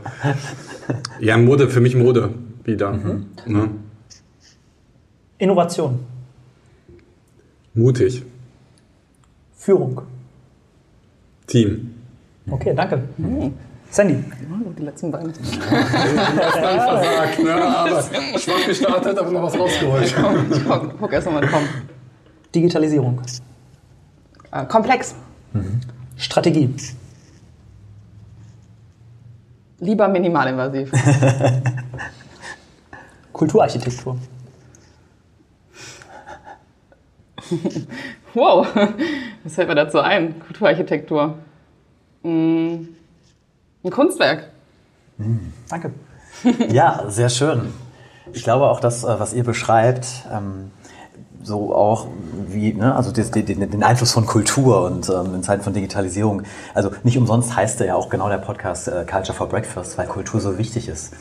ja, 1.20 1.38
Mode, 1.38 1.70
für 1.70 1.82
mich 1.82 1.96
Mode 1.96 2.30
wieder. 2.64 2.94
Ne? 3.46 3.70
Innovation. 5.38 6.00
Mutig. 7.78 8.24
Führung. 9.56 10.02
Team. 11.46 11.94
Okay, 12.50 12.74
danke. 12.74 13.02
Sandy. 13.92 14.24
Oh, 14.52 14.72
Die 14.78 14.84
letzten 14.84 15.12
beiden. 15.12 15.34
Versagt, 15.34 17.40
ne? 17.44 17.54
Aber 17.54 18.02
schwach 18.40 18.66
gestartet, 18.66 19.18
aber 19.20 19.32
noch 19.32 19.44
was 19.44 19.60
rausgeholt. 19.60 20.06
Ich 20.06 20.16
guck, 20.66 21.00
guck 21.00 21.14
erst 21.14 21.30
mal, 21.32 21.46
komm. 21.48 21.64
Digitalisierung. 22.56 23.22
Äh, 24.52 24.66
komplex. 24.66 25.14
Strategie. 26.18 26.74
Lieber 29.80 30.08
minimalinvasiv. 30.08 30.92
Kulturarchitektur. 33.34 34.18
Wow, 38.34 38.68
was 39.44 39.54
fällt 39.56 39.68
mir 39.68 39.76
dazu 39.76 40.00
ein? 40.00 40.40
Kulturarchitektur. 40.40 41.36
Mm, 42.24 42.76
Ein 43.84 43.92
Kunstwerk. 43.92 44.50
Danke. 45.70 45.92
Ja, 46.70 47.06
sehr 47.08 47.30
schön. 47.30 47.74
Ich 48.34 48.44
glaube 48.44 48.66
auch, 48.66 48.80
das, 48.80 49.04
äh, 49.04 49.20
was 49.20 49.34
ihr 49.34 49.44
beschreibt, 49.44 50.08
ähm, 50.32 50.72
so 51.42 51.74
auch 51.74 52.08
wie, 52.48 52.74
ne, 52.74 52.96
also 52.96 53.12
den 53.12 53.84
Einfluss 53.84 54.12
von 54.12 54.26
Kultur 54.26 54.84
und 54.86 55.10
ähm, 55.10 55.36
in 55.36 55.44
Zeiten 55.44 55.64
von 55.64 55.74
Digitalisierung. 55.74 56.44
Also 56.74 56.92
nicht 57.04 57.18
umsonst 57.18 57.56
heißt 57.56 57.80
er 57.82 57.88
ja 57.88 57.96
auch 57.96 58.10
genau 58.10 58.28
der 58.30 58.38
Podcast 58.38 58.88
äh, 58.88 59.06
Culture 59.10 59.34
for 59.36 59.48
Breakfast, 59.48 59.98
weil 59.98 60.08
Kultur 60.08 60.42
so 60.42 60.58
wichtig 60.58 60.88
ist. 60.90 61.14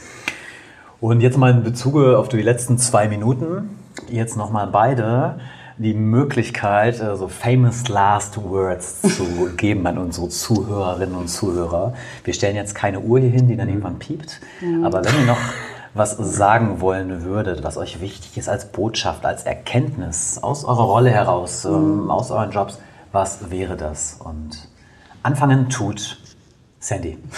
Und 1.00 1.20
jetzt 1.20 1.38
mal 1.38 1.52
in 1.52 1.62
Bezug 1.62 1.96
auf 1.96 2.28
die 2.28 2.42
letzten 2.42 2.78
zwei 2.78 3.06
Minuten, 3.08 3.78
jetzt 4.08 4.36
nochmal 4.36 4.66
beide 4.66 5.38
die 5.78 5.94
Möglichkeit, 5.94 7.00
äh, 7.00 7.16
so 7.16 7.28
famous 7.28 7.88
last 7.88 8.42
words 8.42 9.02
zu 9.02 9.50
geben 9.56 9.86
an 9.86 9.98
unsere 9.98 10.28
Zuhörerinnen 10.28 11.14
und 11.14 11.28
Zuhörer. 11.28 11.94
Wir 12.24 12.34
stellen 12.34 12.56
jetzt 12.56 12.74
keine 12.74 13.00
Uhr 13.00 13.20
hier 13.20 13.30
hin, 13.30 13.48
die 13.48 13.56
dann 13.56 13.68
irgendwann 13.68 13.98
piept. 13.98 14.40
Aber 14.82 15.04
wenn 15.04 15.20
ihr 15.20 15.26
noch 15.26 15.38
was 15.94 16.16
sagen 16.16 16.80
wollen 16.80 17.22
würdet, 17.24 17.64
was 17.64 17.76
euch 17.76 18.00
wichtig 18.00 18.36
ist 18.36 18.48
als 18.48 18.66
Botschaft, 18.66 19.24
als 19.24 19.44
Erkenntnis 19.44 20.38
aus 20.42 20.64
eurer 20.64 20.84
Rolle 20.84 21.10
heraus, 21.10 21.64
ähm, 21.64 22.10
aus 22.10 22.30
euren 22.30 22.50
Jobs, 22.50 22.78
was 23.12 23.50
wäre 23.50 23.76
das? 23.76 24.18
Und 24.22 24.68
anfangen 25.22 25.68
tut 25.68 26.18
Sandy. 26.78 27.18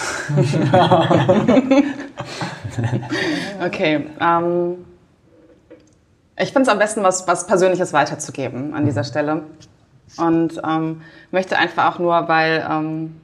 Okay. 3.61 4.05
Ähm, 4.21 4.75
ich 6.39 6.53
finde 6.53 6.63
es 6.63 6.69
am 6.69 6.79
besten, 6.79 7.03
was, 7.03 7.27
was 7.27 7.45
Persönliches 7.47 7.93
weiterzugeben 7.93 8.73
an 8.73 8.85
dieser 8.85 9.03
Stelle. 9.03 9.43
Und 10.17 10.59
ähm, 10.67 11.01
möchte 11.31 11.57
einfach 11.57 11.93
auch 11.93 11.99
nur, 11.99 12.27
weil 12.27 12.65
ähm, 12.69 13.21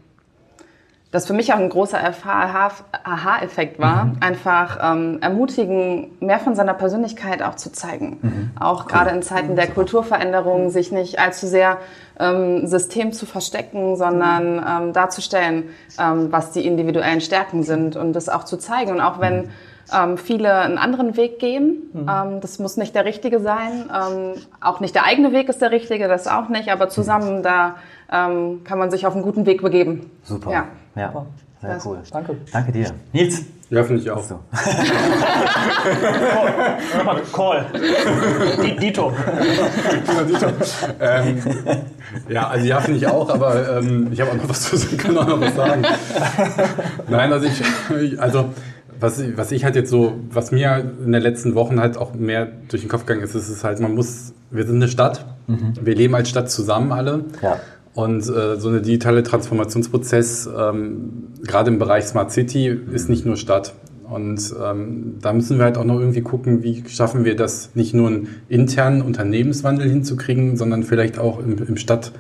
das 1.10 1.26
für 1.26 1.34
mich 1.34 1.54
auch 1.54 1.58
ein 1.58 1.70
großer 1.70 1.98
Aha- 1.98 2.72
Aha-Effekt 3.04 3.80
war, 3.80 4.12
einfach 4.20 4.78
ähm, 4.84 5.20
ermutigen, 5.22 6.12
mehr 6.20 6.40
von 6.40 6.56
seiner 6.56 6.74
Persönlichkeit 6.74 7.42
auch 7.42 7.56
zu 7.56 7.72
zeigen. 7.72 8.52
Auch 8.60 8.86
gerade 8.86 9.12
in 9.12 9.22
Zeiten 9.24 9.56
der 9.56 9.68
Kulturveränderung, 9.68 10.70
sich 10.70 10.92
nicht 10.92 11.18
allzu 11.18 11.48
sehr 11.48 11.78
ähm, 12.20 12.68
System 12.68 13.14
zu 13.14 13.26
verstecken, 13.26 13.96
sondern 13.96 14.64
ähm, 14.68 14.94
darzustellen, 14.94 15.70
ähm, 15.98 16.32
was 16.32 16.52
die 16.52 16.68
individuellen 16.68 17.22
Stärken 17.22 17.64
sind 17.64 17.96
und 17.96 18.12
das 18.14 18.28
auch 18.28 18.44
zu 18.44 18.58
zeigen. 18.58 18.92
Und 18.92 19.02
auch 19.02 19.22
wenn 19.22 19.50
ähm, 19.94 20.18
viele 20.18 20.54
einen 20.54 20.78
anderen 20.78 21.18
Weg 21.18 21.40
gehen, 21.40 21.84
ähm, 21.96 22.40
das 22.42 22.60
muss 22.60 22.78
nicht 22.78 22.96
der 22.96 23.06
richtige 23.06 23.40
sein, 23.40 23.86
ähm, 23.94 24.34
auch 24.62 24.80
nicht 24.80 24.96
der 24.96 25.06
eigene 25.06 25.32
Weg 25.32 25.50
ist 25.50 25.62
der 25.62 25.72
richtige, 25.72 26.08
das 26.08 26.28
auch 26.28 26.50
nicht, 26.50 26.70
aber 26.70 26.90
zusammen 26.90 27.44
da 27.44 27.76
ähm, 28.12 28.64
kann 28.64 28.78
man 28.80 28.92
sich 28.92 29.06
auf 29.08 29.14
einen 29.14 29.24
guten 29.24 29.46
Weg 29.46 29.62
begeben. 29.62 30.10
Super. 30.24 30.52
Ja. 30.52 30.66
ja. 30.96 31.26
Sehr 31.62 31.74
Das- 31.76 31.86
cool. 31.86 31.98
Danke. 32.12 32.38
Danke 32.52 32.72
dir. 32.72 32.92
Nils. 33.14 33.44
Ja, 33.72 33.84
finde 33.84 34.02
ich 34.04 34.12
auch. 34.12 34.22
So. 34.22 34.40
Call. 37.34 37.66
Di- 38.64 38.76
Dito. 38.80 39.12
Ja, 40.08 40.24
Dieter. 40.24 40.54
ähm, 41.00 41.42
ja, 42.30 42.48
also 42.48 42.66
ja, 42.66 42.80
finde 42.80 42.98
ich 43.00 43.08
auch, 43.08 43.30
aber 43.30 43.78
ähm, 43.80 44.10
ich 44.12 44.22
habe 44.22 44.32
auch 44.32 44.36
noch 44.36 44.50
was 44.50 44.62
zu 44.70 44.78
sagen, 44.78 44.98
kann 45.00 45.18
auch 45.18 45.28
noch 45.28 45.42
was 45.42 45.56
sagen. 45.56 45.84
Nein, 47.08 47.34
also 47.34 47.48
ich, 47.48 48.22
also 48.22 48.50
was, 49.00 49.20
ich- 49.20 49.38
was 49.38 49.52
ich 49.52 49.64
halt 49.64 49.76
jetzt 49.76 49.90
so, 49.90 50.14
was 50.32 50.52
mir 50.52 50.94
in 51.06 51.12
den 51.12 51.22
letzten 51.22 51.56
Wochen 51.56 51.80
halt 51.80 51.98
auch 51.98 52.14
mehr 52.14 52.48
durch 52.70 52.82
den 52.84 52.90
Kopf 52.90 53.06
gegangen 53.06 53.24
ist, 53.24 53.36
ist 53.36 53.50
es 53.50 53.64
halt, 53.64 53.80
man 53.80 53.94
muss, 53.96 54.34
wir 54.52 54.66
sind 54.66 54.76
eine 54.78 54.88
Stadt, 54.88 55.26
wir 55.82 55.96
leben 55.96 56.16
als 56.16 56.30
Stadt 56.30 56.50
zusammen 56.50 56.92
alle. 56.92 57.26
Ja. 57.42 57.60
Und 57.94 58.22
äh, 58.28 58.58
so 58.58 58.68
eine 58.70 58.82
digitale 58.82 59.24
Transformationsprozess, 59.24 60.50
ähm, 60.58 61.28
gerade 61.44 61.72
im 61.72 61.80
Bereich 61.80 62.06
Smart 62.06 62.32
City, 62.32 62.68
ist 62.92 63.10
nicht 63.10 63.26
nur 63.26 63.38
Stadt. 63.38 63.74
Und 64.10 64.54
ähm, 64.64 65.16
da 65.22 65.34
müssen 65.34 65.58
wir 65.58 65.64
halt 65.66 65.78
auch 65.78 65.86
noch 65.86 66.00
irgendwie 66.00 66.22
gucken, 66.22 66.62
wie 66.62 66.84
schaffen 66.88 67.26
wir 67.26 67.36
das, 67.36 67.72
nicht 67.74 67.94
nur 67.94 68.08
einen 68.08 68.28
internen 68.50 69.02
Unternehmenswandel 69.02 69.90
hinzukriegen, 69.90 70.58
sondern 70.58 70.84
vielleicht 70.84 71.18
auch 71.18 71.40
im, 71.40 71.58
im, 71.58 71.78
Stadt, 71.78 72.12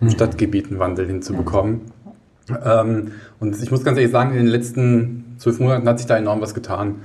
im 0.00 0.08
Stadtgebiet 0.10 0.68
einen 0.70 0.78
Wandel 0.78 1.06
hinzubekommen. 1.06 1.80
Ähm, 2.64 3.08
und 3.40 3.60
ich 3.62 3.70
muss 3.70 3.84
ganz 3.84 3.98
ehrlich 3.98 4.12
sagen, 4.12 4.30
in 4.32 4.36
den 4.38 4.46
letzten 4.46 5.23
zwölf 5.44 5.60
Monaten 5.60 5.86
hat 5.86 5.98
sich 5.98 6.06
da 6.06 6.16
enorm 6.16 6.40
was 6.40 6.54
getan. 6.54 6.96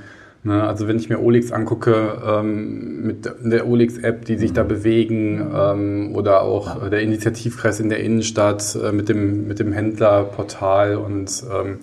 Ne, 0.42 0.64
also 0.64 0.88
wenn 0.88 0.96
ich 0.96 1.10
mir 1.10 1.20
Olix 1.20 1.52
angucke, 1.52 2.18
ähm, 2.26 3.06
mit 3.06 3.30
der 3.44 3.68
Olix-App, 3.68 4.24
die 4.24 4.38
sich 4.38 4.54
da 4.54 4.64
bewegen, 4.64 5.52
ähm, 5.54 6.16
oder 6.16 6.44
auch 6.44 6.86
äh, 6.86 6.90
der 6.90 7.02
Initiativkreis 7.02 7.82
in 7.82 7.90
der 7.90 8.00
Innenstadt 8.00 8.78
äh, 8.82 8.94
mit, 8.94 9.10
dem, 9.10 9.48
mit 9.50 9.60
dem 9.60 9.74
Händlerportal 9.74 10.96
und 10.96 11.44
ähm, 11.54 11.80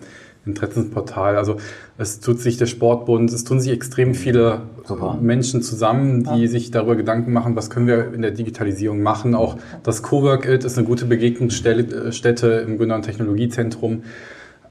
Interessensportal. 0.47 1.37
Also 1.37 1.57
es 1.99 2.21
tut 2.21 2.41
sich 2.41 2.57
der 2.57 2.65
Sportbund, 2.65 3.31
es 3.31 3.45
tun 3.45 3.61
sich 3.61 3.73
extrem 3.73 4.15
viele 4.15 4.63
Super. 4.87 5.19
Menschen 5.21 5.61
zusammen, 5.61 6.25
die 6.25 6.47
sich 6.47 6.71
darüber 6.71 6.97
Gedanken 6.97 7.35
machen, 7.35 7.57
was 7.57 7.69
können 7.69 7.87
wir 7.87 8.15
in 8.15 8.23
der 8.23 8.31
Digitalisierung 8.31 9.03
machen. 9.03 9.35
Auch 9.35 9.57
das 9.83 10.03
Cowork-It 10.03 10.65
ist 10.65 10.79
eine 10.79 10.87
gute 10.87 11.05
Begegnungsstätte 11.05 12.47
im 12.67 12.79
Gründer- 12.79 12.95
und 12.95 13.03
Technologiezentrum. 13.03 14.05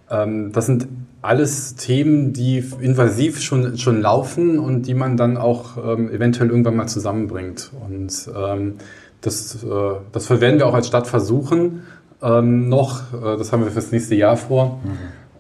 Ähm, 0.10 0.52
das 0.52 0.66
sind 0.66 0.88
alles 1.22 1.76
Themen, 1.76 2.34
die 2.34 2.64
invasiv 2.80 3.42
schon, 3.42 3.78
schon 3.78 4.02
laufen 4.02 4.60
und 4.60 4.84
die 4.84 4.94
man 4.94 5.18
dann 5.18 5.38
auch 5.38 5.78
ähm, 5.78 6.10
eventuell 6.12 6.50
irgendwann 6.50 6.76
mal 6.76 6.88
zusammenbringt. 6.88 7.72
Und 7.88 8.30
ähm, 8.36 8.76
das, 9.22 9.64
äh, 9.64 9.68
das 10.12 10.30
werden 10.30 10.60
wir 10.60 10.68
auch 10.68 10.76
als 10.76 10.88
Stadt 10.88 11.08
versuchen 11.08 11.84
ähm, 12.22 12.70
noch. 12.70 13.14
Äh, 13.14 13.38
das 13.38 13.52
haben 13.52 13.64
wir 13.64 13.72
fürs 13.72 13.92
nächste 13.92 14.16
Jahr 14.16 14.38
vor. 14.38 14.80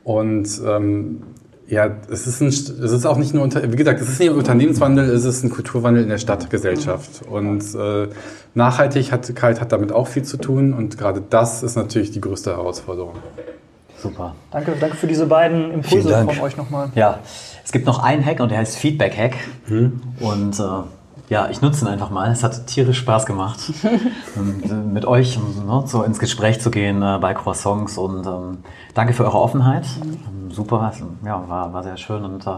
Und 0.03 0.47
ähm, 0.66 1.22
ja, 1.68 1.89
es 2.11 2.28
ist, 2.28 2.41
ein, 2.41 2.47
es 2.47 2.70
ist 2.70 3.05
auch 3.05 3.18
nicht 3.18 3.34
nur, 3.34 3.43
unter, 3.43 3.72
wie 3.72 3.76
gesagt, 3.76 3.99
es 3.99 4.09
ist 4.09 4.20
nicht 4.20 4.30
ein 4.30 4.36
Unternehmenswandel, 4.36 5.09
es 5.09 5.26
ist 5.26 5.43
ein 5.43 5.49
Kulturwandel 5.49 6.03
in 6.03 6.09
der 6.09 6.20
Stadtgesellschaft. 6.20 7.24
Und 7.28 7.63
äh, 7.76 8.07
Nachhaltigkeit 8.53 9.61
hat 9.61 9.72
damit 9.72 9.91
auch 9.91 10.07
viel 10.07 10.24
zu 10.24 10.38
tun 10.38 10.74
und 10.74 10.97
gerade 10.97 11.24
das 11.28 11.63
ist 11.63 11.76
natürlich 11.76 12.11
die 12.11 12.22
größte 12.22 12.51
Herausforderung. 12.51 13.16
Super. 14.06 14.36
Danke, 14.51 14.76
danke 14.80 14.95
für 14.95 15.08
diese 15.08 15.26
beiden 15.26 15.72
Impulse 15.72 16.26
von 16.26 16.39
euch 16.39 16.58
nochmal. 16.58 16.89
Ja, 16.93 17.20
es 17.64 17.72
gibt 17.72 17.88
noch 17.88 18.03
einen 18.03 18.24
Hack 18.24 18.39
und 18.39 18.49
der 18.49 18.60
heißt 18.60 18.78
Feedback 18.78 19.18
Hack. 19.18 19.36
Und 20.20 20.60
äh, 20.60 20.64
ja, 21.30 21.49
ich 21.49 21.62
nutze 21.62 21.86
ihn 21.86 21.88
einfach 21.88 22.12
mal. 22.12 22.32
Es 22.32 22.43
hat 22.43 22.68
tierisch 22.68 22.99
Spaß 22.99 23.26
gemacht, 23.26 23.60
und, 24.36 24.64
äh, 24.70 24.74
mit 24.74 25.06
euch 25.06 25.39
ne, 25.39 25.84
so 25.88 26.03
ins 26.03 26.20
Gespräch 26.20 26.62
zu 26.62 26.70
gehen 26.70 27.01
äh, 27.01 27.18
bei 27.20 27.34
Croissants. 27.34 27.97
Und 27.97 28.28
ähm, 28.28 28.60
danke 28.93 29.14
für 29.14 29.26
eure 29.26 29.39
Offenheit. 29.39 29.88
Ähm, 30.03 30.51
super, 30.51 30.93
ja, 31.26 31.43
war, 31.47 31.74
war 31.74 31.82
sehr 31.82 31.97
schön. 31.97 32.24
Und 32.24 32.45
äh, 32.45 32.58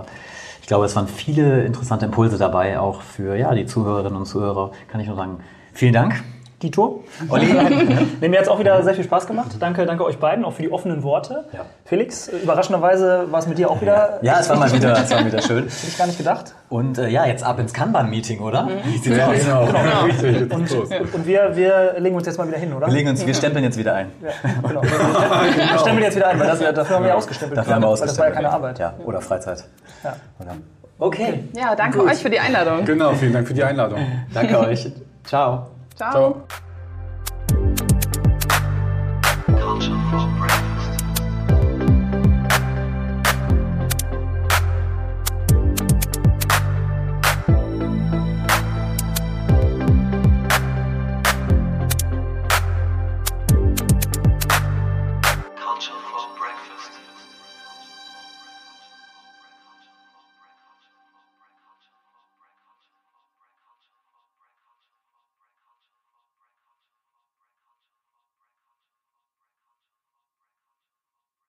ich 0.61 0.67
glaube, 0.67 0.85
es 0.85 0.97
waren 0.97 1.07
viele 1.07 1.63
interessante 1.63 2.05
Impulse 2.05 2.37
dabei, 2.37 2.77
auch 2.77 3.01
für 3.01 3.37
ja, 3.37 3.53
die 3.53 3.65
Zuhörerinnen 3.65 4.17
und 4.17 4.25
Zuhörer. 4.25 4.71
Kann 4.89 4.99
ich 4.99 5.07
nur 5.07 5.15
sagen, 5.15 5.39
vielen 5.71 5.93
Dank. 5.93 6.21
Dito. 6.63 7.03
Olli. 7.29 7.45
nee, 8.21 8.29
mir 8.29 8.37
hat 8.37 8.45
es 8.45 8.49
auch 8.49 8.57
wieder 8.59 8.81
sehr 8.81 8.95
viel 8.95 9.03
Spaß 9.03 9.27
gemacht. 9.27 9.51
Danke, 9.59 9.85
danke 9.85 10.03
euch 10.03 10.17
beiden, 10.17 10.43
auch 10.43 10.53
für 10.53 10.63
die 10.63 10.71
offenen 10.71 11.03
Worte. 11.03 11.45
Ja. 11.53 11.65
Felix, 11.85 12.29
überraschenderweise 12.29 13.27
war 13.29 13.39
es 13.39 13.47
mit 13.47 13.59
dir 13.59 13.69
auch 13.69 13.79
wieder. 13.79 14.17
Ja, 14.23 14.39
es 14.39 14.49
war 14.49 14.57
mal 14.57 14.71
wieder, 14.73 14.93
es 14.93 15.11
war 15.11 15.23
wieder 15.23 15.39
schön. 15.39 15.65
Hätte 15.65 15.87
ich 15.87 15.97
gar 15.97 16.07
nicht 16.07 16.17
gedacht. 16.17 16.55
Und 16.69 16.97
äh, 16.97 17.09
ja, 17.09 17.27
jetzt 17.27 17.43
ab 17.43 17.59
ins 17.59 17.73
Kanban-Meeting, 17.73 18.39
oder? 18.39 18.67
Wie 18.85 18.97
sieht's 18.97 19.19
aus? 19.19 19.37
Genau, 19.45 20.03
richtig, 20.05 20.39
jetzt 20.39 20.53
Und, 20.53 20.71
und, 20.71 21.13
und 21.13 21.27
wir, 21.27 21.55
wir 21.55 21.95
legen 21.99 22.15
uns 22.15 22.25
jetzt 22.25 22.39
mal 22.39 22.47
wieder 22.47 22.57
hin, 22.57 22.73
oder? 22.73 22.87
Wir, 22.87 22.93
legen 22.93 23.09
uns, 23.09 23.23
wir 23.23 23.33
stempeln 23.35 23.63
jetzt 23.63 23.77
wieder 23.77 23.93
ein. 23.93 24.11
ja, 24.23 24.29
genau. 24.67 24.81
Wir 24.81 24.89
stempeln 25.79 26.03
jetzt 26.03 26.15
wieder 26.15 26.27
ein, 26.29 26.39
weil 26.39 26.47
das, 26.47 26.59
dafür 26.59 26.95
haben 26.95 27.03
wir 27.03 27.09
ja 27.09 27.15
ausgestempelt. 27.15 27.57
Dafür 27.59 27.75
haben 27.75 27.83
wir 27.83 27.89
weil 27.89 27.97
das 27.99 28.17
war 28.17 28.25
ja 28.29 28.31
keine 28.31 28.47
ausgestempelt. 28.47 28.81
Arbeit. 28.81 28.99
Ja, 28.99 29.05
oder 29.05 29.21
Freizeit. 29.21 29.63
Ja. 30.03 30.15
Oder? 30.39 30.55
Okay, 30.99 31.43
Ja, 31.53 31.75
danke 31.75 32.03
euch 32.03 32.17
für 32.17 32.31
die 32.31 32.39
Einladung. 32.39 32.83
Genau, 32.83 33.13
vielen 33.13 33.33
Dank 33.33 33.47
für 33.47 33.53
die 33.53 33.63
Einladung. 33.63 33.99
danke 34.33 34.57
euch. 34.59 34.91
Ciao. 35.23 35.67
Ciao. 35.97 36.11
Ciao. 36.11 36.66